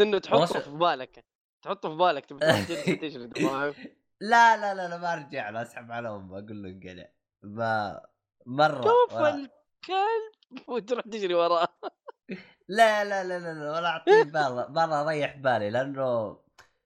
[0.00, 1.24] بس انه تحطه في بالك.
[1.62, 3.74] تحطه في بالك تبي تجلد فاهم؟
[4.20, 7.08] لا لا لا لا ما ارجع له اسحب على امه أقول له انقلع
[7.42, 8.00] ما
[8.46, 11.68] مرة شوف الكلب وتروح تجري وراه.
[12.68, 16.38] لا لا لا لا, لا ولا اعطيه بال مرة اريح بالي لأنه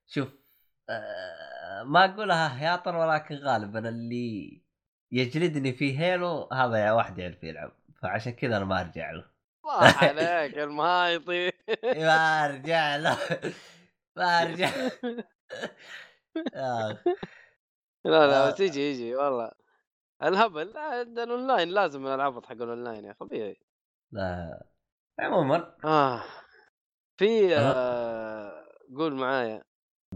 [0.07, 0.29] شوف
[0.89, 4.61] آه ما اقولها هياطا ولكن غالبا اللي
[5.11, 7.71] يجلدني في Halo هذا يا واحد يعرف يلعب
[8.01, 9.34] فعشان كذا أنا ما أرجع له.
[9.65, 11.51] الله عليك المهايطي.
[11.83, 13.17] ما أرجع له.
[14.17, 14.69] ما أرجع.
[16.55, 16.97] آه.
[18.05, 18.51] لا لا آه.
[18.51, 19.51] بس يجي والله.
[20.23, 20.77] الهبل.
[20.77, 23.57] الأونلاين لازم العبط حق الأونلاين يا طبيعي.
[24.11, 24.65] لا.
[25.19, 25.75] عموما.
[25.85, 26.23] آه.
[27.17, 27.55] في.
[27.57, 28.65] آه
[28.97, 29.63] قول معايا.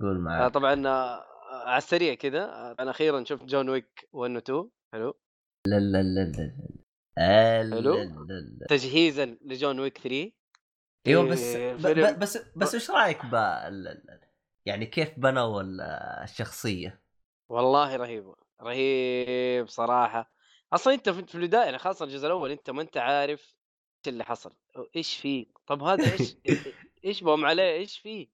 [0.01, 4.37] قول آه معك طبعا آه على السريع كذا أنا أخيرا شفت John Wick 1 و
[4.37, 5.19] 2 حلو.
[5.67, 6.78] لا لا لا لا لا.
[7.19, 7.95] حلو.
[8.69, 10.31] تجهيزا ل John Wick 3
[11.07, 13.33] إيوه بس إيه، ب- فيلم- ب- بس بس إيش رأيك ب
[14.65, 15.81] يعني كيف بنوا ال-
[16.23, 17.01] الشخصية؟
[17.49, 20.31] والله رهيب رهيب صراحة.
[20.73, 23.41] أصلا أنت في في البداية يعني خاصة الجزء الأول أنت ما أنت عارف
[24.05, 24.53] إيش اللي حصل.
[24.95, 26.35] إيش فيه؟ طب هذا إيش
[27.05, 28.27] إيش بهم عليه؟ إيش فيه؟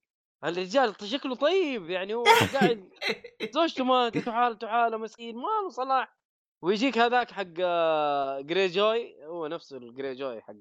[0.44, 2.90] الرجال شكله طيب يعني هو قاعد
[3.56, 6.18] زوجته ماتت وحالته حاله مسكين ما له صلاح.
[6.62, 10.54] ويجيك هذاك حق آه، Greyjoy هو نفسه ال Greyjoy حق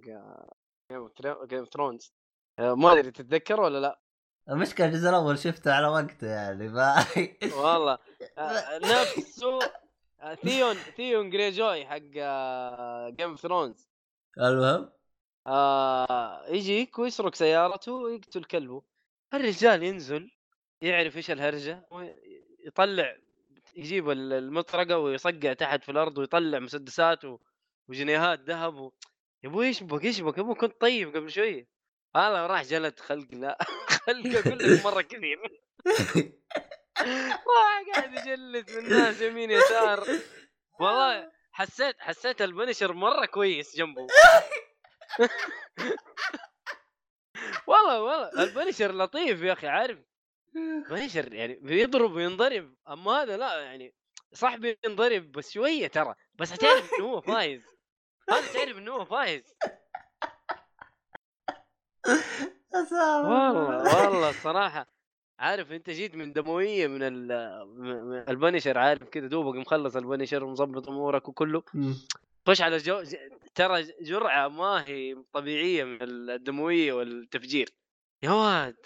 [0.93, 2.15] Game of Thrones
[2.59, 4.01] ما أدري تتذكر ولا لا.
[4.51, 6.95] المشكلة الجزء الأول شفته على وقته يعني ما
[7.57, 7.99] والله.
[8.39, 9.59] آه، نفسه
[10.21, 11.99] آه، Theon Theon Greyjoy حق
[13.17, 13.89] Game of Thrones
[14.39, 14.91] المهم.
[15.47, 18.83] آه يجيك ويسرق سيارته ويقتل كلبه.
[19.35, 20.31] الرجال ينزل
[20.83, 23.17] يعرف إيش الهرجة ويطلع
[23.77, 27.39] يجيب ال- المطرقة ويصقع تحت في الأرض ويطلع مسدسات و-
[27.89, 28.93] وجنيهات ذهب و...
[29.45, 31.67] يا أبوي إيش بك إيش بك يا أبوي كنت طيب قبل شوية
[32.17, 33.59] هذا راح جلد خلق لا
[34.07, 35.39] خلقه كله مرة كثير.
[37.57, 40.05] راح قاعد يجلد من الناس يمين يسار.
[40.81, 44.07] والله حسيت حسيت البنشر مرة كويس جنبه.
[47.67, 49.99] والله والله البنشر لطيف يا أخي عارف؟
[50.91, 53.95] بنشر يعني بيضرب وينضرب أما هذا لا يعني
[54.33, 57.67] صح بينضرب بس شوية ترى بس تعرف إنه هو فايز.
[58.31, 59.55] هذا تعرف إنه هو فايز.
[62.75, 64.95] والله والله الصراحة.
[65.39, 70.45] عارف أنت جيت من دموية من ال- من- من البنشر عارف كذا دوبك مخلص البنشر
[70.45, 71.63] ومظبط أمورك وكله.
[72.49, 73.03] خش على جو
[73.55, 77.69] ترى جرعة ما هي طبيعية من الدموية والتفجير.
[78.23, 78.77] يا واد.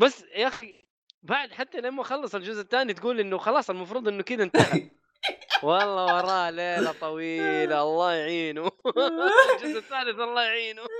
[0.00, 0.83] بس يا أخي
[1.24, 4.90] بعد حتى لما خلص الجزء الثاني تقول إنه خلاص المفروض إنه كذا انتهى.
[5.62, 8.70] والله وراه ليلة طويلة الله يعينه.
[9.54, 10.82] الجزء الثالث الله يعينه.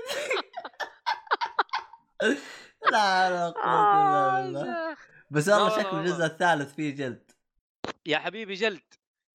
[2.93, 4.97] لا لا قوة الا بالله آه،
[5.31, 6.01] بس والله والله شكل والله.
[6.01, 7.31] الجزء الثالث فيه جلد.
[8.07, 8.95] يا حبيبي جلد.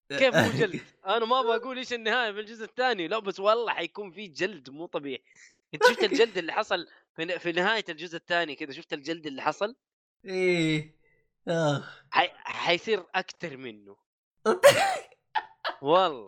[0.10, 3.08] كيف مو جلد؟ أنا ما أبغى أقول إيش النهاية في الجزء الثاني.
[3.08, 5.24] لا بس والله حيكون في جلد مو طبيعي.
[5.74, 9.76] انت شفت الجلد اللي حصل في نهاية الجزء الثاني كذا؟ شفت الجلد اللي حصل؟
[10.26, 10.96] إيه.
[11.48, 12.02] آخ.
[12.12, 12.30] حي...
[12.36, 13.96] حيصير أكثر منه.
[15.82, 16.26] والله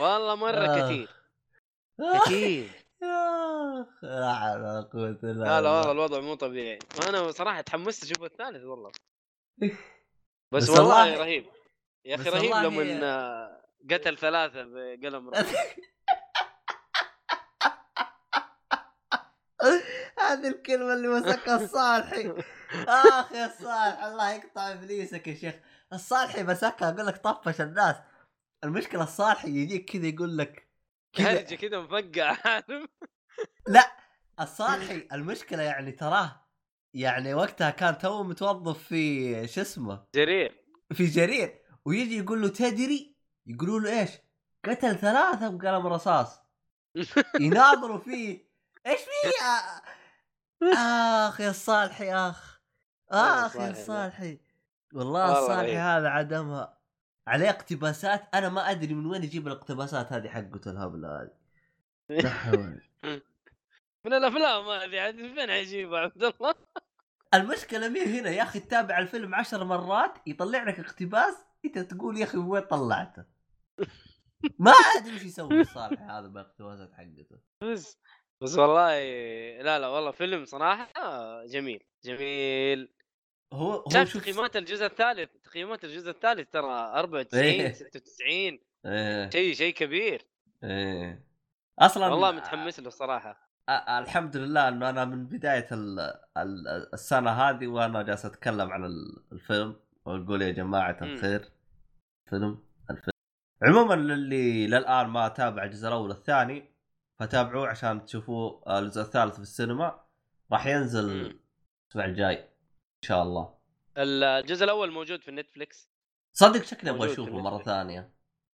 [0.00, 0.86] والله مرة آه.
[0.88, 1.08] كثير.
[2.24, 2.70] كثير.
[4.02, 5.78] لا حول ولا قوة إلا لا لا بالله.
[5.78, 6.78] والله الوضع مو طبيعي.
[6.98, 8.90] وأنا صراحة تحمست أشوف الثالث والله.
[9.58, 9.70] بس,
[10.52, 11.46] بس والله والله- رهيب.
[12.04, 15.54] يا أخي رهيب لما آه، قتل ثلاثة بقلم رصاص
[20.28, 22.32] هذه الكلمة اللي مسكها الصالحي
[22.88, 25.54] آخ يا الصالح الله يقطع إبليسك يا شيخ.
[25.92, 27.96] الصالحي مسكها أقول لك طفش الناس.
[28.64, 30.68] المشكلة الصالحي يجيك كذا يقول لك
[31.12, 31.42] كذا.
[31.42, 32.36] كذا مفقع.
[33.68, 33.92] لا
[34.40, 36.46] الصالحي المشكلة يعني تراه
[36.94, 40.64] يعني وقتها كان تو متوظف في شو اسمه؟ جرير.
[40.92, 41.60] في جرير.
[41.84, 43.16] ويجي يقول له تدري؟
[43.46, 44.10] يقولوا له إيش؟
[44.64, 46.40] قتل ثلاثة بقلم رصاص.
[47.40, 48.50] يناظروا فيه.
[48.86, 49.80] إيش فيه يا
[50.62, 52.60] آخ يا الصالحي آخ.
[53.10, 54.40] آخ يا صالحي
[54.94, 55.76] والله رهيب.
[55.76, 56.78] هذا عدمها
[57.26, 61.30] عليه اقتباسات أنا ما أدري من وين يجيب الاقتباسات هذه حقته الهبلة هذه.
[62.08, 62.80] لا حول.
[64.04, 66.54] من الأفلام هذه عاد من فين حيجيبها عبد الله؟
[67.34, 71.34] المشكلة مين هنا؟ يا أخي تتابع الفيلم عشر مرات يطلع لك اقتباس
[71.64, 73.24] أنت تقول يا أخي وين طلعته؟
[74.58, 77.38] ما أدري إيش يسوي الصالح هذا بالاقتباسات حقته.
[77.62, 77.98] بس.
[78.42, 78.98] بس والله
[79.62, 80.92] لا لا والله فيلم صراحة
[81.46, 82.88] جميل جميل.
[83.52, 87.72] هو هو شوف تقييمات الجزء الثالث؟ تقييمات الجزء الثالث ترى 94 إيه.
[87.72, 89.30] 96 إيه.
[89.30, 90.26] شيء شيء كبير.
[90.64, 91.24] إيه.
[91.78, 93.50] أصلا والله متحمس له صراحة.
[93.88, 96.00] الحمد لله إنه أنا من بداية ال...
[96.36, 96.68] ال...
[96.94, 100.98] السنة هذه وأنا جالس أتكلم عن ال- الفيلم وأقول يا جماعة.
[101.02, 101.52] الخير
[102.30, 103.12] فيلم الفيلم.
[103.62, 106.69] عموما للي للآن ما تابع الجزء الأول والثاني
[107.20, 110.04] فتابعوه عشان تشوفوه الجزء الثالث في السينما.
[110.52, 111.10] راح ينزل.
[111.10, 113.54] الأسبوع الجاي إن شاء الله.
[113.98, 115.90] الجزء الأول موجود في نتفلكس
[116.32, 117.62] صدق شكلي أبغى أشوفه مرة.
[117.62, 118.10] ثانية.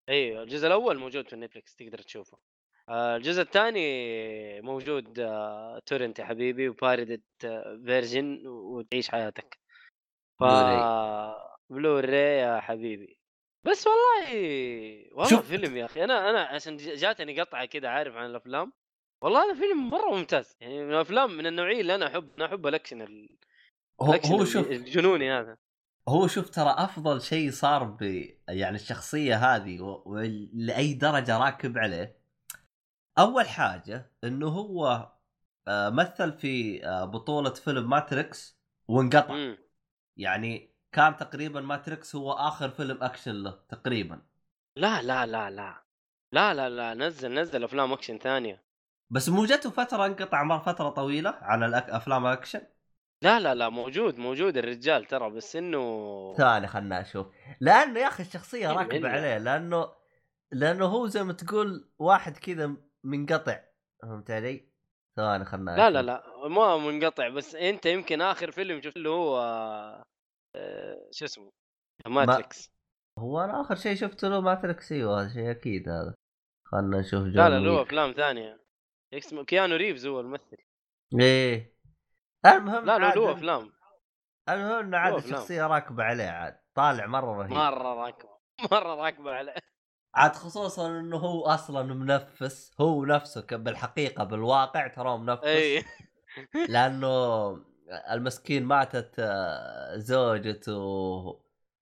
[0.08, 2.38] أيوه الجزء الأول موجود في Netflix تقدر تشوفه.
[2.88, 7.22] آه، الجزء الثاني موجود آه، torrent يا حبيبي وباردة
[7.84, 9.58] version وتعيش حياتك.
[10.40, 10.44] ف.
[11.70, 13.18] بلوراي يا حبيبي.
[13.66, 14.38] بس والله
[15.12, 15.48] والله شوف.
[15.48, 18.72] فيلم يا أخي أنا أنا عشان جاتني قطعة كذا عارف عن الأفلام
[19.22, 22.66] والله هذا فيلم مرة ممتاز يعني من الأفلام من النوعية اللي أنا أحب أنا أحب
[22.66, 23.38] الأكشن ال-
[24.02, 25.56] هو, هو شوف الجنوني هذا
[26.08, 28.02] هو شوف ترى أفضل شيء صار ب
[28.48, 32.18] يعني الشخصية هذه و- ولاي درجة راكب عليه
[33.18, 35.12] أول حاجة إنه هو
[35.68, 38.58] آه، مثل في آه، بطولة فيلم Matrix
[38.88, 39.34] وانقطع.
[40.16, 44.18] يعني كان تقريبا Matrix هو آخر فيلم اكشن له تقريبا.
[44.76, 45.82] لا لا لا لا.
[46.32, 48.62] لا لا لا نزل نزل أفلام اكشن ثانية.
[49.10, 51.90] بس مو جته فتره انقطع مر فترة طويلة عن الأك...
[51.90, 52.60] أفلام الاكشن
[53.22, 57.26] لا لا لا موجود موجود الرجال ترى بس إنه ثاني خلنا أشوف
[57.60, 59.08] لأنه يا أخي الشخصية راكبة.
[59.08, 59.88] عليه لأنه
[60.52, 63.60] لأنه هو زي ما تقول واحد كذا منقطع.
[64.02, 64.68] فهمت علي؟
[65.16, 70.06] ثواني خلنا لا لا لا ما منقطع بس أنت يمكن آخر فيلم شفت اللي هو
[71.10, 71.52] شو اسمه
[72.06, 72.70] Matrix.
[73.18, 76.14] هو أنا آخر شيء شفته له Matrix أيوه هذا شيء أكيد هذا.
[76.66, 77.82] خلنا نشوف جون لا لا له.
[77.82, 78.60] أفلام ثانية.
[79.14, 80.56] اسمه كيانو ريفز هو الممثل.
[81.20, 81.76] إيه.
[82.46, 83.72] المهم لا لا له أفلام.
[84.48, 85.14] المهم إنه عاد.
[85.14, 87.52] الشخصيه راكبة عليه عاد طالع مرة رهيب.
[87.52, 88.36] مرة راكبة
[88.72, 89.54] مرة راكبة عليه.
[90.14, 95.44] عاد خصوصا إنه هو أصلا منفس هو نفسه بالحقيقة بالواقع ترى منفس.
[95.44, 95.84] اي
[96.68, 97.50] لأنه
[98.10, 100.76] المسكين ماتت آه، زوجته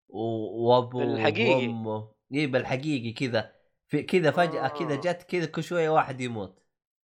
[0.09, 1.67] وابوه بالحقيقي.
[1.67, 3.53] وأمه إي بالحقيقي كذا
[3.89, 5.01] في كذا فجأة كذا آه.
[5.01, 6.63] جت كذا كل شوية واحد يموت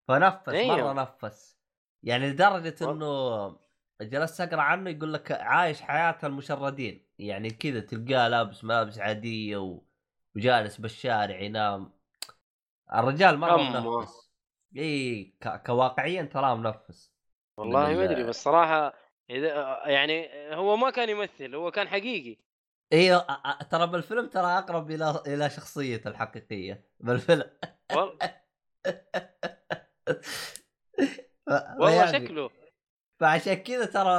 [0.09, 0.77] فنفس أيوه.
[0.77, 1.57] مرة نفس
[2.03, 3.57] يعني لدرجة إنه
[4.01, 9.83] جلست أقرأ عنه يقول لك عايش حياة المشردين يعني كذا تلقاه لابس ملابس عادية و...
[10.37, 11.93] وجالس بالشارع ينام
[12.95, 13.57] الرجال مرة.
[13.57, 14.31] منفس
[14.77, 15.63] إي ك...
[15.67, 17.13] كواقعيا تراه منفس
[17.61, 18.95] والله ما أدري بس صراحة
[19.31, 22.37] إذا يعني هو ما كان يمثل هو كان حقيقي.
[22.93, 23.27] أيوه
[23.71, 27.51] ترى بالفيلم ترى أقرب إلى إلى شخصيته الحقيقية بالفيلم.
[31.81, 32.51] والله شكله.
[33.21, 34.11] فعشان كذا ترى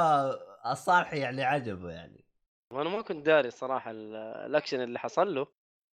[0.66, 2.24] الصالح يعني عجبه يعني.
[2.70, 4.14] وأنا ما كنت داري الصراحه ال-
[4.46, 5.46] الأكشن اللي حصل له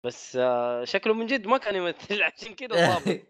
[0.04, 3.20] بس آه، شكله من جد ما كان يمثل عشان كذا ضابط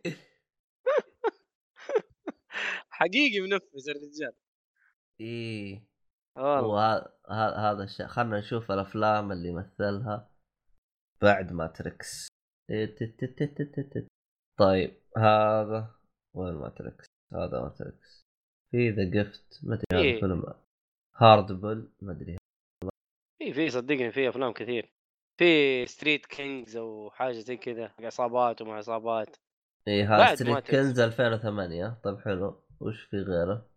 [2.96, 4.32] حقيقي منفس الرجال.
[5.20, 5.86] إيه.
[6.36, 7.08] والله.
[7.70, 10.30] هذا الشيء خلنا نشوف الأفلام اللي مثلها.
[11.22, 12.28] بعد Matrix
[12.70, 12.96] إيه،.
[14.58, 15.94] طيب هذا
[16.34, 18.22] وين Matrix هذا Matrix
[18.70, 19.32] في ذا
[19.62, 20.20] ما أدري هذا إيه.
[20.20, 20.54] فيلم.
[21.16, 22.36] Hardball ما أدري.
[23.38, 24.92] في في صدقني في أفلام كثير.
[25.38, 29.36] في Street Kings أو حاجة زي كذا عصابات ومع عصابات.
[29.88, 30.70] اي هذا Street.
[30.70, 32.65] Kings 2008 طيب حلو.
[32.80, 33.68] وش في غيره؟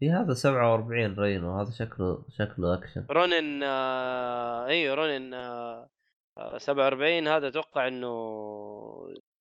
[0.00, 5.90] في هذا 47 Ronin هذا شكله شكله اكشن Ronin آه أيوه Ronin آه
[6.38, 8.10] آه، 47 هذا أتوقع إنه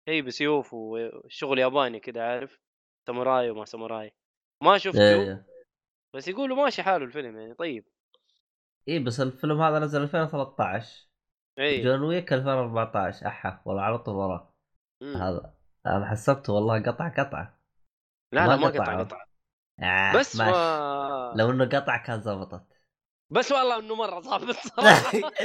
[0.10, 2.60] شيء بسيوف وشغل ياباني كذا عارف؟
[3.08, 4.14] ساموراي وما ساموراي.
[4.64, 5.46] ما شفته إيه
[6.16, 7.86] بس يقولوا ماشي حاله الفيلم يعني طيب.
[8.88, 11.08] إيه بس الفيلم هذا نزل 2013
[11.60, 14.54] اي جون ويك 2014 أحا والله على طول وراه.
[15.02, 15.54] هذا
[15.86, 17.59] أنا حسبته والله قطع قطعه
[18.32, 19.00] لا لا ما قطع.
[19.04, 19.26] قطع.
[19.80, 20.52] آه بس ماشي.
[20.52, 21.34] ما...
[21.38, 22.64] لو إنه قطع كان زبطت.
[23.30, 25.32] بس والله إنه مرة ظابط صراحة.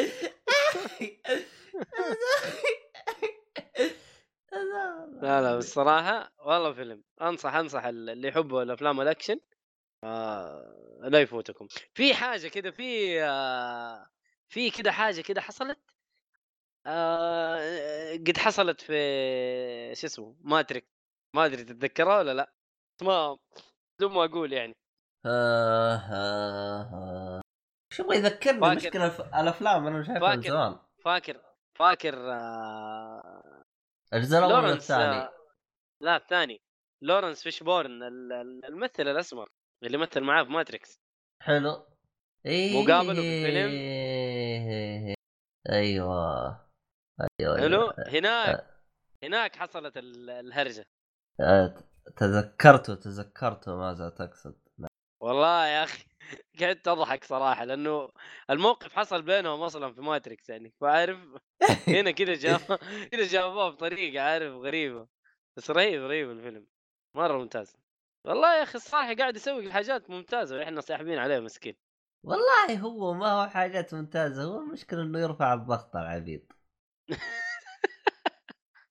[5.23, 7.02] لا لا بالصراحة والله فيلم.
[7.23, 9.40] أنصح أنصح اللي يحبوا الأفلام الاكشن
[10.05, 11.69] آه لا يفوتكم.
[11.94, 14.11] في حاجة كذا في آه
[14.48, 15.78] في كذا حاجة كذا حصلت
[16.86, 18.94] آه قد حصلت في
[19.94, 20.88] شو اسمه Matrix.
[21.35, 22.52] ما أدري تتذكرها ولا لا؟
[23.02, 23.38] ما
[23.98, 24.72] بدون ما أقول يعني
[25.26, 27.40] آه، آه، آه.
[27.92, 30.42] شو يبغى يذكرني مشكلة الف- الأفلام أنا مش عارفها من.
[30.42, 31.40] زمان فاكر
[31.78, 33.62] فاكر آه
[34.14, 35.32] الجزء الأول ولا الثاني آه
[36.02, 36.60] لا الثاني
[37.02, 39.48] لورنس فيشبورن ال- ال- الممثل الأسمر
[39.82, 41.01] اللي مثل معاه في Matrix
[41.42, 41.86] حلو
[42.46, 43.70] إيه وقابله في الفيلم.
[45.70, 46.48] أيوه
[47.40, 47.92] أيوه حلو.
[48.08, 48.66] هناك
[49.22, 50.84] هناك حصلت ال- الهرجة
[51.40, 51.74] آه،
[52.16, 54.55] تذكرته تذكرته ماذا تقصد
[55.22, 56.05] والله يا أخي
[56.60, 58.09] قعدت أضحك صراحة لأنه
[58.51, 61.18] الموقف حصل بينهم أصلا في ماتريكس يعني فعارف؟
[61.89, 62.60] هنا كذا جاب
[63.12, 65.06] كذا جابوها بطريقة عارف؟ غريبة.
[65.56, 66.66] بس رهيب رهيب الفيلم.
[67.16, 67.76] مرة ممتاز.
[68.24, 71.76] والله يا أخي الصراحة قاعد يسوي حاجات ممتازة وإحنا ساحبين عليه مسكين.
[72.24, 76.52] والله هو ما هو حاجات ممتازة هو المشكلة إنه يرفع الضغط على العبيد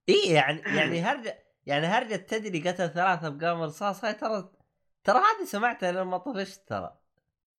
[0.09, 4.51] إي يعني يعني هرجة يعني هرجة تدري قتل ثلاثة بقام رصاص؟ هاي ترى
[5.03, 6.97] ترى هذه سمعتها لما طفشت ترى.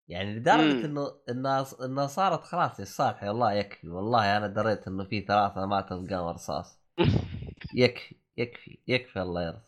[0.08, 0.86] يعني لدرجة.
[0.86, 3.90] انه انها انها صارت خلاص يا صالحي والله يكفي.
[3.90, 6.80] والله أنا دريت إنه في ثلاثة ماتوا بقام رصاص.
[7.76, 9.62] يكفي يكفي يكفي الله يرضى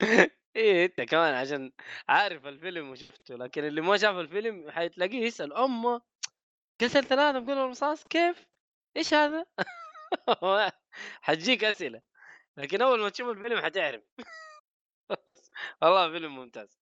[0.56, 1.72] إيه أنت كمان عشان
[2.08, 3.36] عارف الفيلم وشفته.
[3.36, 6.02] لكن اللي ما شاف الفيلم حتلاقيه يسأل أمه
[6.80, 8.46] قتل ثلاثة بقول رصاص؟ كيف؟
[8.96, 9.46] إيش هذا؟
[11.22, 12.13] حتجيك أسئلة.
[12.58, 14.02] لكن أول ما تشوف الفيلم حتعرف.
[15.82, 16.78] والله فيلم ممتاز.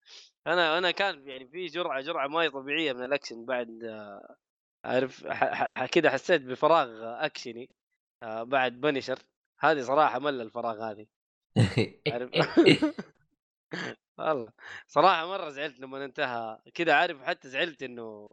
[0.48, 3.84] أنا أنا كان يعني في جرعة جرعة ماي طبيعية من الأكشن بعد
[4.86, 5.28] عارف
[5.94, 6.90] كذا حسيت بفراغ
[7.26, 7.70] أكشني
[8.24, 9.20] آه، بعد Punisher
[9.60, 11.08] هذه صراحة مل الفراغ هذه.
[12.12, 12.32] عارف؟
[14.18, 14.52] والله
[14.88, 16.60] صراحة مرة زعلت لما انتهى.
[16.74, 18.28] كذا عارف حتى زعلت إنه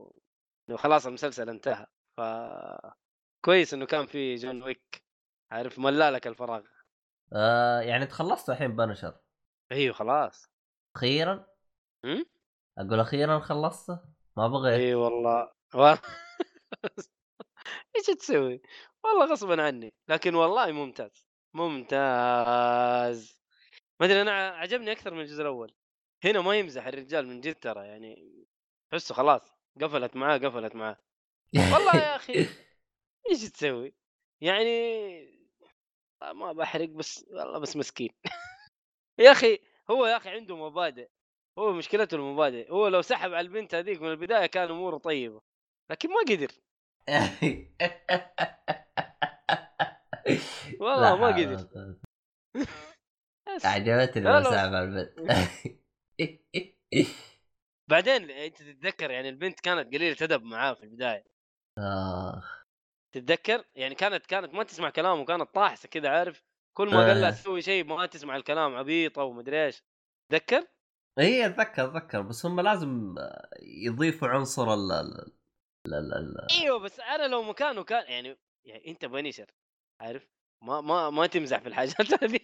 [0.68, 1.86] إنه خلاص المسلسل انتهى.
[2.16, 2.20] ف
[3.44, 5.02] كويس إنه كان في جون ويك
[5.52, 6.62] عارف؟ ملالك الفراغ.
[7.32, 9.20] آه يعني تخلصت الحين بنشر
[9.72, 10.50] إيوه خلاص.
[10.96, 11.46] أخيرا؟
[12.04, 12.26] هم؟
[12.78, 14.00] أقول أخيرا خلصته؟
[14.36, 14.80] ما بغيت.
[14.80, 15.52] إي والله.
[15.74, 16.00] والله.
[17.96, 18.62] إيش تسوي؟
[19.04, 19.94] والله غصبا عني.
[20.08, 21.26] لكن والله ممتاز.
[21.54, 23.42] ممتاز.
[24.00, 25.74] ما أدري أنا عجبني أكثر من الجزء الأول.
[26.24, 28.44] هنا ما يمزح الرجال من جد ترى يعني
[28.90, 30.96] تحسه خلاص قفلت معاه قفلت معاه.
[31.54, 32.32] والله يا أخي
[33.30, 33.94] إيش تسوي؟
[34.40, 35.37] يعني
[36.22, 38.10] ما بحرق بس والله بس مسكين.
[39.24, 39.58] يا أخي
[39.90, 41.08] هو يا أخي عنده مبادئ.
[41.58, 42.70] هو مشكلته المبادئ.
[42.70, 45.40] هو لو سحب على البنت هذيك من البداية كان أموره طيبة
[45.90, 46.48] لكن ما قدر.
[50.80, 51.66] والله ما قدر.
[53.64, 54.40] عجبتني لا.
[54.40, 55.12] مساعة مع البنت.
[57.90, 61.24] بعدين أنت تتذكر يعني البنت كانت قليلة أدب معاه في البداية.
[61.78, 62.64] آخ.
[63.14, 66.42] تتذكر؟ يعني كانت كانت ما تسمع كلامه كانت طاحسة كذا عارف؟
[66.76, 67.30] كل ما قال لها آه.
[67.30, 69.82] تسوي شيء ما تسمع الكلام عبيطة ومدري إيش.
[70.32, 70.66] تذكر
[71.18, 73.14] اي أتذكر أتذكر بس هم لازم
[73.62, 74.92] يضيفوا عنصر ال
[75.86, 79.46] ال- ال- إيوه بس أنا لو مكانه كان يعني, يعني أنت بنشر
[80.00, 80.28] عارف؟
[80.64, 82.40] ما ما ما تمزح في الحاجات هذه.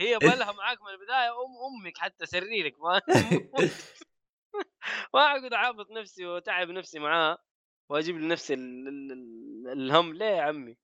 [0.00, 1.56] هي بالها معاك من البداية أم
[1.86, 3.00] أمك حتى سريرك ما
[5.14, 7.38] ما أقعد اعابط نفسي وأتعب نفسي معاه
[7.90, 10.76] وأجيب لنفسي ال- ال- ال- الهم ليه يا عمي.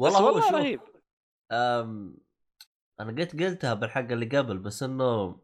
[0.00, 0.80] والله والله رهيب.
[1.52, 2.16] أم
[3.00, 5.40] أنا قلت قلتها بالحلقة اللي قبل بس إنه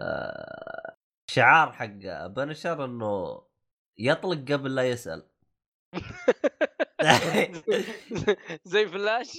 [0.00, 0.96] آه،
[1.30, 3.42] شعار حق بنشر إنه
[3.98, 5.28] يطلق قبل لا يسأل.
[8.64, 9.38] زي فلاش؟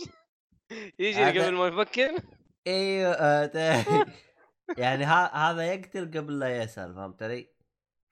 [0.99, 2.23] يجي قبل ما يفكر؟
[2.67, 3.51] إيوه آه،
[4.77, 7.49] يعني هذا يقتل قبل لا يسأل فهمت علي؟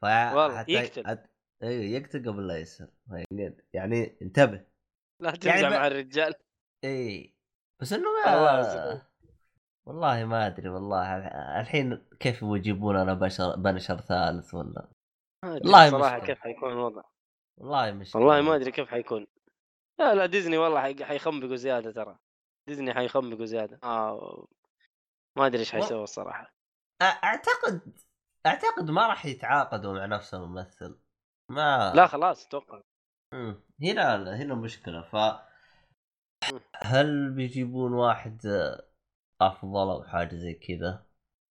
[0.04, 1.18] والله حتى- يقتل.
[1.64, 2.92] أيوه يقتل قبل لا يسأل.
[3.74, 4.66] يعني- انتبه.
[5.22, 6.34] لا تمزح يعني مع الرجال.
[6.84, 7.36] إي.
[7.82, 9.08] بس إنه ما.
[9.86, 11.18] والله ما أدري والله
[11.62, 14.88] الحين كيف يجيبون أنا بشر بنشر ثالث ولا؟
[15.46, 16.20] والله صراحة.
[16.20, 17.04] كيف حيكون الوضع.
[17.58, 18.22] والله مشكلة.
[18.22, 19.28] والله ما أدري كيف حيكون.
[20.00, 22.20] لا لا ديزني والله حي- حيخنبقوا زيادة ترى.
[22.68, 23.80] ديزني حيخنبقوا زيادة.
[23.84, 24.48] آه
[25.38, 26.54] ما أدري إيش حيسوي الصراحة.
[27.02, 27.82] أعتقد
[28.46, 31.00] أعتقد ما راح يتعاقدوا مع نفس الممثل.
[31.52, 32.82] ما لا خلاص أتوقع.
[33.82, 35.16] هنا هنا مشكلة ف.
[36.76, 38.42] هل بيجيبون واحد
[39.42, 41.06] أفضل أو حاجة زي كذا؟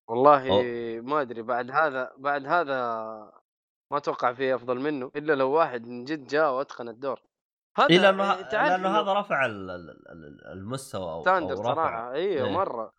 [0.09, 0.63] والله أو.
[1.03, 2.75] ما أدري بعد هذا بعد هذا
[3.93, 7.23] ما أتوقع فيه أفضل منه إلا لو واحد من جد جاء وأتقن الدور
[7.79, 8.33] هذا اي لأنه
[8.75, 12.53] إنه هذا رفع ال- ال- ال- المستوى أو, ستاندرد صراحة أيوه إيه.
[12.53, 12.93] مرة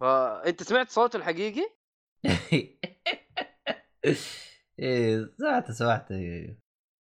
[0.00, 1.70] فانت سمعت صوته الحقيقي؟
[4.78, 6.58] إيه سمعت سمعت إيه.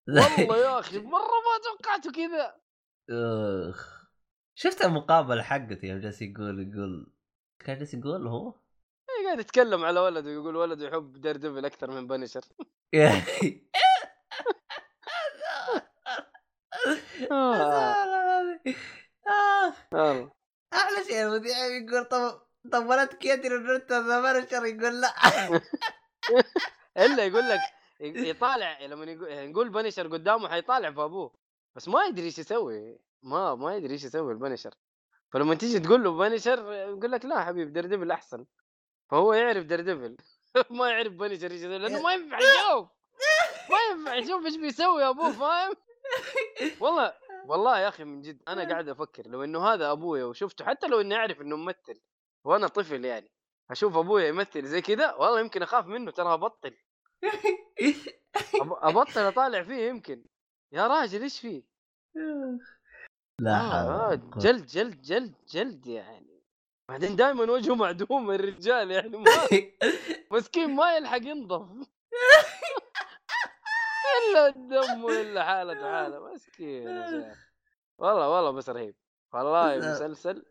[0.40, 2.56] والله يا أخي مرة ما توقعته كذا
[3.70, 4.08] أخ
[4.56, 7.14] شفت المقابلة حقته يوم جالس يقول يقول
[7.60, 8.54] كان جالس يقول هو؟
[9.10, 12.42] إيه قاعد يتكلم على ولده ويقول ولده يحب Daredevil أكثر من Punisher.
[20.74, 22.42] أحلى شيء المذيع يقول طب
[22.72, 25.14] طب ولدك يدري إنه أنت The Punisher يقول لا
[26.98, 27.60] إلا يقول لك
[28.30, 31.34] يطالع لما يقول نقول بنشر قدامه حيطالع في أبوه.
[31.76, 33.00] بس ما يدري إيش يسوي.
[33.24, 34.74] ما ما يدري إيش يسوي البنشر
[35.34, 38.46] فلما تيجي تقول له بنشر يقول لك لا حبيبي دردفل أحسن.
[39.12, 40.18] فهو يعرف دردفل
[40.80, 42.90] ما يعرف بنشر إيش يسوي لأنه ما ينفع يشوف.
[43.70, 45.74] ما ينفع يشوف إيش بيسوي أبوه فاهم؟
[46.80, 47.14] والله
[47.46, 51.02] والله يا أخي من جد أنا قاعد أفكر لو إنه هذا أبويا وشفته حتى لو
[51.02, 52.02] اني اعرف إنه ممثل
[52.44, 53.32] وأنا طفل يعني.
[53.72, 56.78] أشوف ابويا يمثل زي كذا والله يمكن أخاف منه ترى أبطل.
[58.90, 60.26] أبطل أطالع فيه يمكن.
[60.72, 61.64] يا راجل إيش فيه؟
[63.40, 64.16] لا آه آه.
[64.16, 66.44] جلد جلد جلد جلد يعني.
[66.90, 69.32] بعدين دائما وجهه معدوم الرجال يعني ما
[70.32, 71.88] مسكين ما يلحق ينضف.
[74.30, 76.34] إلا الدم إلا حالته حالة.
[76.34, 76.88] مسكين
[78.00, 78.96] والله والله بس رهيب.
[79.34, 79.78] والله.
[79.78, 80.46] مسلسل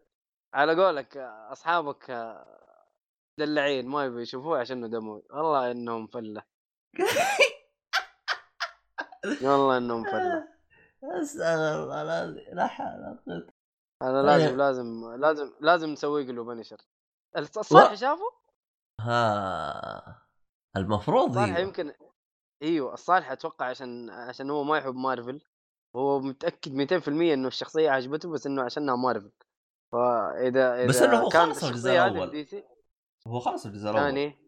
[0.55, 1.17] على قولك
[1.51, 2.11] أصحابك
[3.39, 5.23] دلعين ما يبي يشوفوه عشان دموي.
[5.31, 6.43] والله إنهم فلة.
[9.43, 10.49] والله إنهم فلة.
[11.23, 12.55] أستغفر الله العظيم.
[12.57, 13.47] لا حول ولا قوة
[14.03, 14.59] هذا لازم طيب.
[14.59, 16.77] لازم لازم لازم نسوي له بنشر.
[17.37, 18.33] الصالح شافه؟
[19.01, 20.23] ها
[20.77, 21.93] المفروض الصالح هي يمكن
[22.63, 25.43] إيوه الصالح أتوقع عشان عشان هو ما يحب مارفل.
[25.97, 29.33] هو متأكد 200% إنه الشخصية عجبته بس إنه عشانها مارفل.
[29.93, 32.65] فإذا اذا بس إنه هو كانت خلص الجزء الشخصية
[33.27, 34.01] هو خلص الجزء الأول.
[34.01, 34.39] ثاني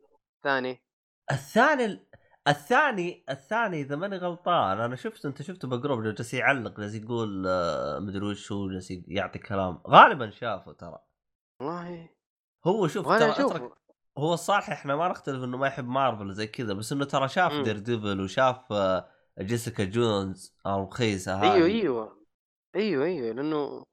[0.44, 0.82] ثاني.
[1.30, 2.06] الثاني
[2.48, 7.98] الثاني الثاني إذا ماني غلطان أنا شفت أنت شفته بجروب جالس يعلق جالس يقول آه،
[7.98, 9.82] مدري وش هو جالس يعطي كلام.
[9.88, 10.98] غالبا شافه ترى.
[11.60, 12.08] والله.
[12.66, 13.72] هو شوف ترى أترك
[14.18, 17.52] هو الصالح إحنا ما نختلف إنه ما يحب مارفل زي كذا بس إنه ترى شاف.
[17.52, 19.08] Daredevil وشاف آه،
[19.40, 21.52] Jessica Jones الرخيصة هذه.
[21.52, 22.24] أيوه أيوه.
[22.76, 23.32] أيوه أيوه.
[23.32, 23.84] لأنه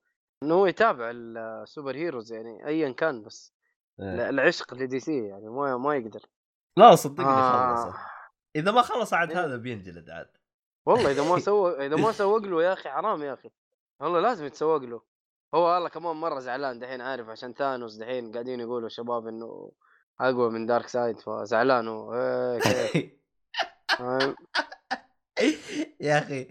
[0.43, 3.53] إنه هو يتابع ال super heroes يعني ايا كان بس.
[4.01, 6.25] العشق ل DC يعني ما ما يقدر.
[6.77, 7.75] لا صدقني آه.
[7.75, 7.97] خلصه
[8.55, 9.45] إذا ما خلص عاد إيه.
[9.45, 10.29] هذا بينجلد عاد.
[10.85, 13.49] والله إذا ما سوى إذا ما سوق له يا أخي حرام يا أخي.
[13.99, 15.01] والله لازم يتسوق له
[15.55, 19.71] هو والله كمان مرة زعلان دحين عارف عشان ثانوس دحين قاعدين يقولوا الشباب إنه
[20.19, 22.13] أقوى من دارك سايد فزعلان هو.
[22.13, 23.19] إيه
[23.89, 24.35] فاهم؟
[26.01, 26.47] يا أخي.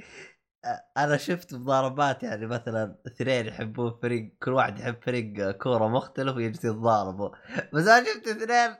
[0.96, 6.70] أنا شفت مضاربات يعني مثلا اثنين يحبون فريق كل واحد يحب فريق كورة مختلف ويجلسوا
[6.70, 7.28] يتضاربوا.
[7.72, 8.76] بس أنا شفت اثنين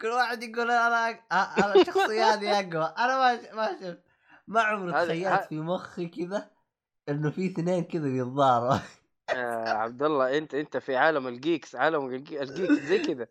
[0.00, 2.94] كل واحد يقول أنا أنا شخصياتي أقوى.
[2.98, 4.02] أنا ما ما شفت
[4.46, 6.50] ما عمري تخيلت في مخي كذا
[7.08, 8.78] إنه في اثنين كذا يتضاربوا.
[9.30, 12.98] يا عبد الله أنت أنت في عالم ال geeks عالم ال gee- ال geeks زي
[12.98, 13.26] كذا.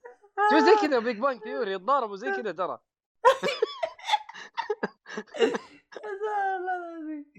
[0.52, 2.80] شو زي كذا Big Bang Theory يتضاربوا زي كذا ترى.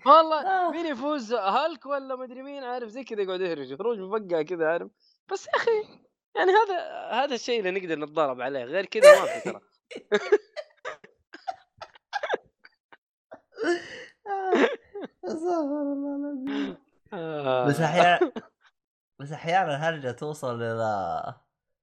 [0.06, 0.70] والله آه.
[0.70, 4.88] مين يفوز هالك ولا مدري مين عارف زي كذا يقعد يهرج خروج مفقع كذا عارف
[5.32, 6.04] بس يا أخي
[6.36, 6.78] يعني هذا
[7.10, 9.60] هذا الشيء اللي نقدر نتضارب عليه غير كذا ما في ترى
[15.24, 16.76] استغفر الله العظيم
[17.12, 17.66] آه.
[17.66, 18.32] بس أحيانا
[19.18, 21.34] بس أحيانا الهرجه توصل إلى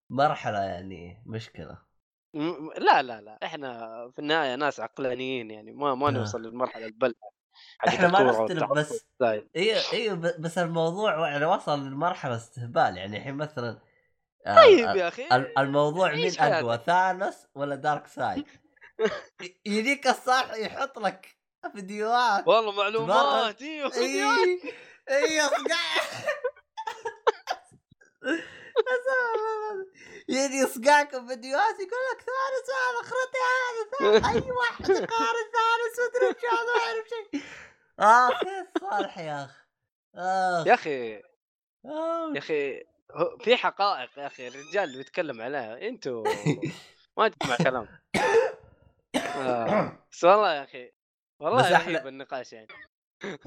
[0.09, 1.90] مرحله يعني مشكله
[2.33, 3.79] م- لا لا لا إحنا
[4.13, 6.11] في النهاية ناس عقلانيين يعني ما ما آه.
[6.11, 7.13] نوصل للمرحلة البلة
[7.79, 9.05] حقت إحنا ما نختلف بس.
[9.21, 9.45] أيوه
[9.93, 13.79] أيوه بس الموضوع يعني وصل لمرحلة استهبال يعني الحين مثلا
[14.47, 18.45] آه، طيب آه، يا أخي ال- الموضوع مين أقوى ثانوس ولا دارك سايد
[19.65, 21.37] يجيك الصالح يحط لك
[21.75, 24.47] فيديوهات والله معلومات أيوه فيديوهات.
[25.09, 25.41] إي
[30.29, 36.45] يجي يصقعكم فيديوهات يقول لك ثالث هذا أخرتي هذا أي واحد يقارن ثالث مدري وش
[36.45, 37.41] هذا ما اعرف شيء
[37.99, 39.51] اخ يا صالح يا اخ
[40.15, 41.17] اخ يا أخي
[41.85, 42.35] آخ.
[42.35, 42.83] يا أخي
[43.43, 46.23] في حقائق يا أخي الرجال اللي بيتكلم عليها أنتوا
[47.17, 47.87] ما تسمع كلام.
[49.15, 49.97] آه.
[50.11, 50.91] بس والله يا أخي
[51.39, 52.67] والله بس أحلى- النقاش يعني.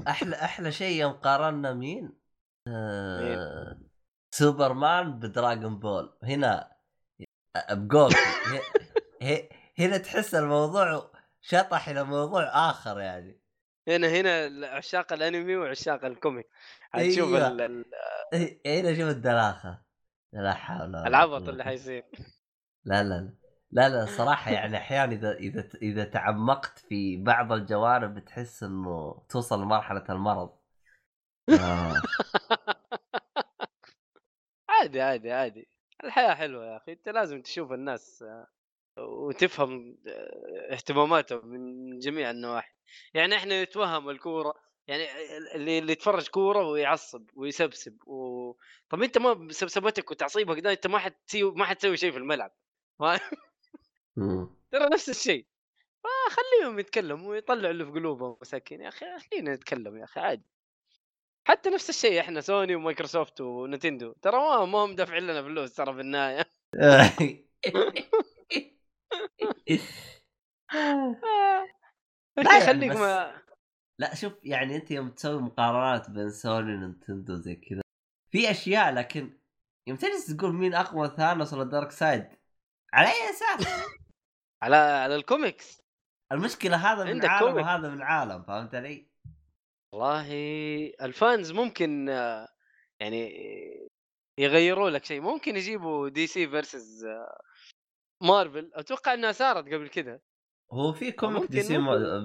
[0.09, 2.13] أحلى أحلى شيء يوم قارنا مين؟
[2.69, 3.79] آه...
[4.39, 6.73] Superman ب Dragon Ball هنا
[7.70, 8.15] ب Goku
[9.78, 13.40] هنا تحس الموضوع شطح إلى موضوع آخر يعني
[13.89, 16.49] هنا هنا عشاق الأنمي وعشاق ال comic
[16.90, 17.47] حتشوف أيوة.
[17.48, 17.61] ال-
[18.35, 19.82] ال- هنا شوف الدلاخه
[20.32, 21.48] لا حول ولا العبط.
[21.48, 22.05] اللي حيصير
[22.85, 23.35] لا لا لا
[23.70, 29.62] لا لا صراحة يعني أحيانا إذا إذا إذا تعمقت في بعض الجوانب بتحس إنه توصل
[29.62, 30.51] لمرحلة المرض.
[31.48, 31.94] آه.
[34.85, 35.69] عادي عادي عادي.
[36.05, 36.93] الحياة حلوة يا أخي.
[36.93, 38.47] أنت لازم تشوف الناس آه،
[39.02, 42.74] وتفهم آه، اهتماماتهم من جميع النواحي.
[43.15, 44.55] يعني إحنا نتوهم الكورة
[44.86, 45.05] يعني
[45.55, 48.52] اللي اللي يتفرج كورة ويعصب ويسبسب و...
[48.90, 52.52] طب أنت ما بسبسبتك وتعصيبك ده أنت ما حتسوي ما حتسوي شيء في الملعب.
[54.73, 55.47] ترى نفس الشيء.
[56.05, 60.53] فخليهم يتكلموا ويطلعوا اللي في قلوبهم مساكين يا أخي خلينا نتكلم يا أخي عادي.
[61.45, 65.95] حتى نفس الشيء إحنا سوني ومايكروسوفت ونتندو ترى ما ما هم دافعين لنا فلوس ترى
[65.95, 66.47] في النهاية
[72.45, 73.43] لا خليك ما
[73.99, 77.81] لا شوف يعني أنت يوم تسوي مقارنات بين Sony و Nintendo زي كذا
[78.31, 79.39] في أشياء لكن
[79.87, 82.28] يوم تجلس تقول مين أقوى Thanos ولا Darkseid
[82.93, 83.66] على أي أساس؟
[84.62, 85.83] على على الكوميكس
[86.33, 87.65] المشكلة هذا من عالم comic.
[87.65, 89.14] وهذا من عالم فهمت علي؟
[89.95, 90.27] والله
[91.03, 92.49] ال fans ممكن آه،
[93.01, 93.31] يعني
[94.39, 95.21] يغيروا لك شيء.
[95.21, 97.07] ممكن يجيبوا DC versus
[98.23, 100.21] مارفل أتوقع إنها صارت قبل كذا
[100.73, 101.74] هو في comic DC.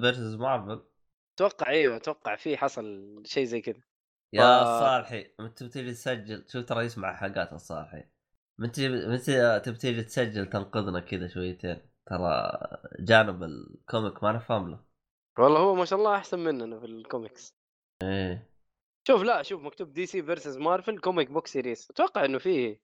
[0.02, 0.82] versus Marvel
[1.34, 3.82] أتوقع إيوه أتوقع في حصل شيء زي كذا
[4.32, 8.04] يا ف- صالحي انت بتيجي تسجل؟ شوف ترى يسمع حلقات الصالحي
[8.58, 8.70] من
[9.08, 9.18] من
[9.78, 11.80] تيجي تسجل تنقذنا كذا شويتين.
[12.06, 12.52] ترى
[13.00, 14.84] جانب ال comic ما نفهم له.
[15.38, 17.59] والله هو ما شاء الله أحسن مننا في الكوميكس
[18.02, 18.46] إيه.
[19.08, 22.80] شوف لا شوف مكتوب DC versus Marvel comic book series أتوقع إنه في إيه.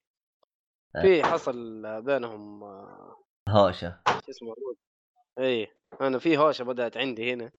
[1.03, 3.17] في حصل بينهم آه،
[3.49, 4.01] هوشة.
[4.09, 4.55] شو اسمه
[5.39, 5.69] إي
[6.01, 7.51] أنا في هوشة بدأت عندي هنا.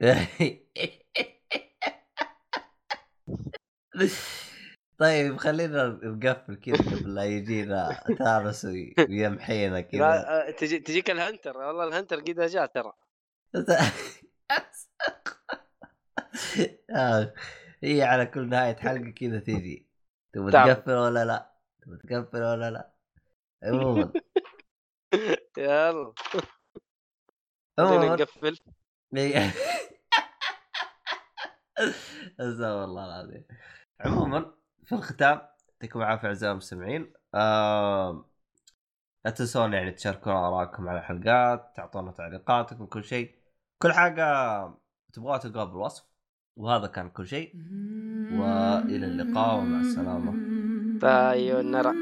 [4.98, 10.28] طيب خلينا نقفل كذا قبل لا يجينا ثانوس وي- ويمحينا كذا.
[10.48, 11.58] آه، تجي تجيك الهنتر.
[11.58, 12.92] والله الهنتر كذا جاء ترى.
[13.54, 13.92] آه،
[17.82, 19.88] هي على كل نهاية حلقة كذا تيجي.
[20.32, 20.52] تبغى.
[20.52, 21.52] تقفل ولا لا؟
[21.82, 22.92] تبغى تقفل ولا لا؟
[23.62, 24.12] عموما.
[25.58, 26.12] يلا.
[27.78, 28.16] عموما.
[28.16, 28.58] نقفل.
[32.40, 33.44] استغفر الله العظيم.
[34.00, 37.12] عموما في الختام يعطيكم العافية أعزائي المستمعين.
[39.24, 43.38] لا تنسون يعني تشاركون آرائكم على الحلقات تعطونا تعليقاتكم كل شيء.
[43.82, 44.24] كل حاجة
[45.12, 46.08] تبغوها تلقوها بالوصف.
[46.58, 47.54] وهذا كان كل شيء.
[48.32, 50.32] وإلى اللقاء ومع السلامة.
[51.00, 51.94] سايونارا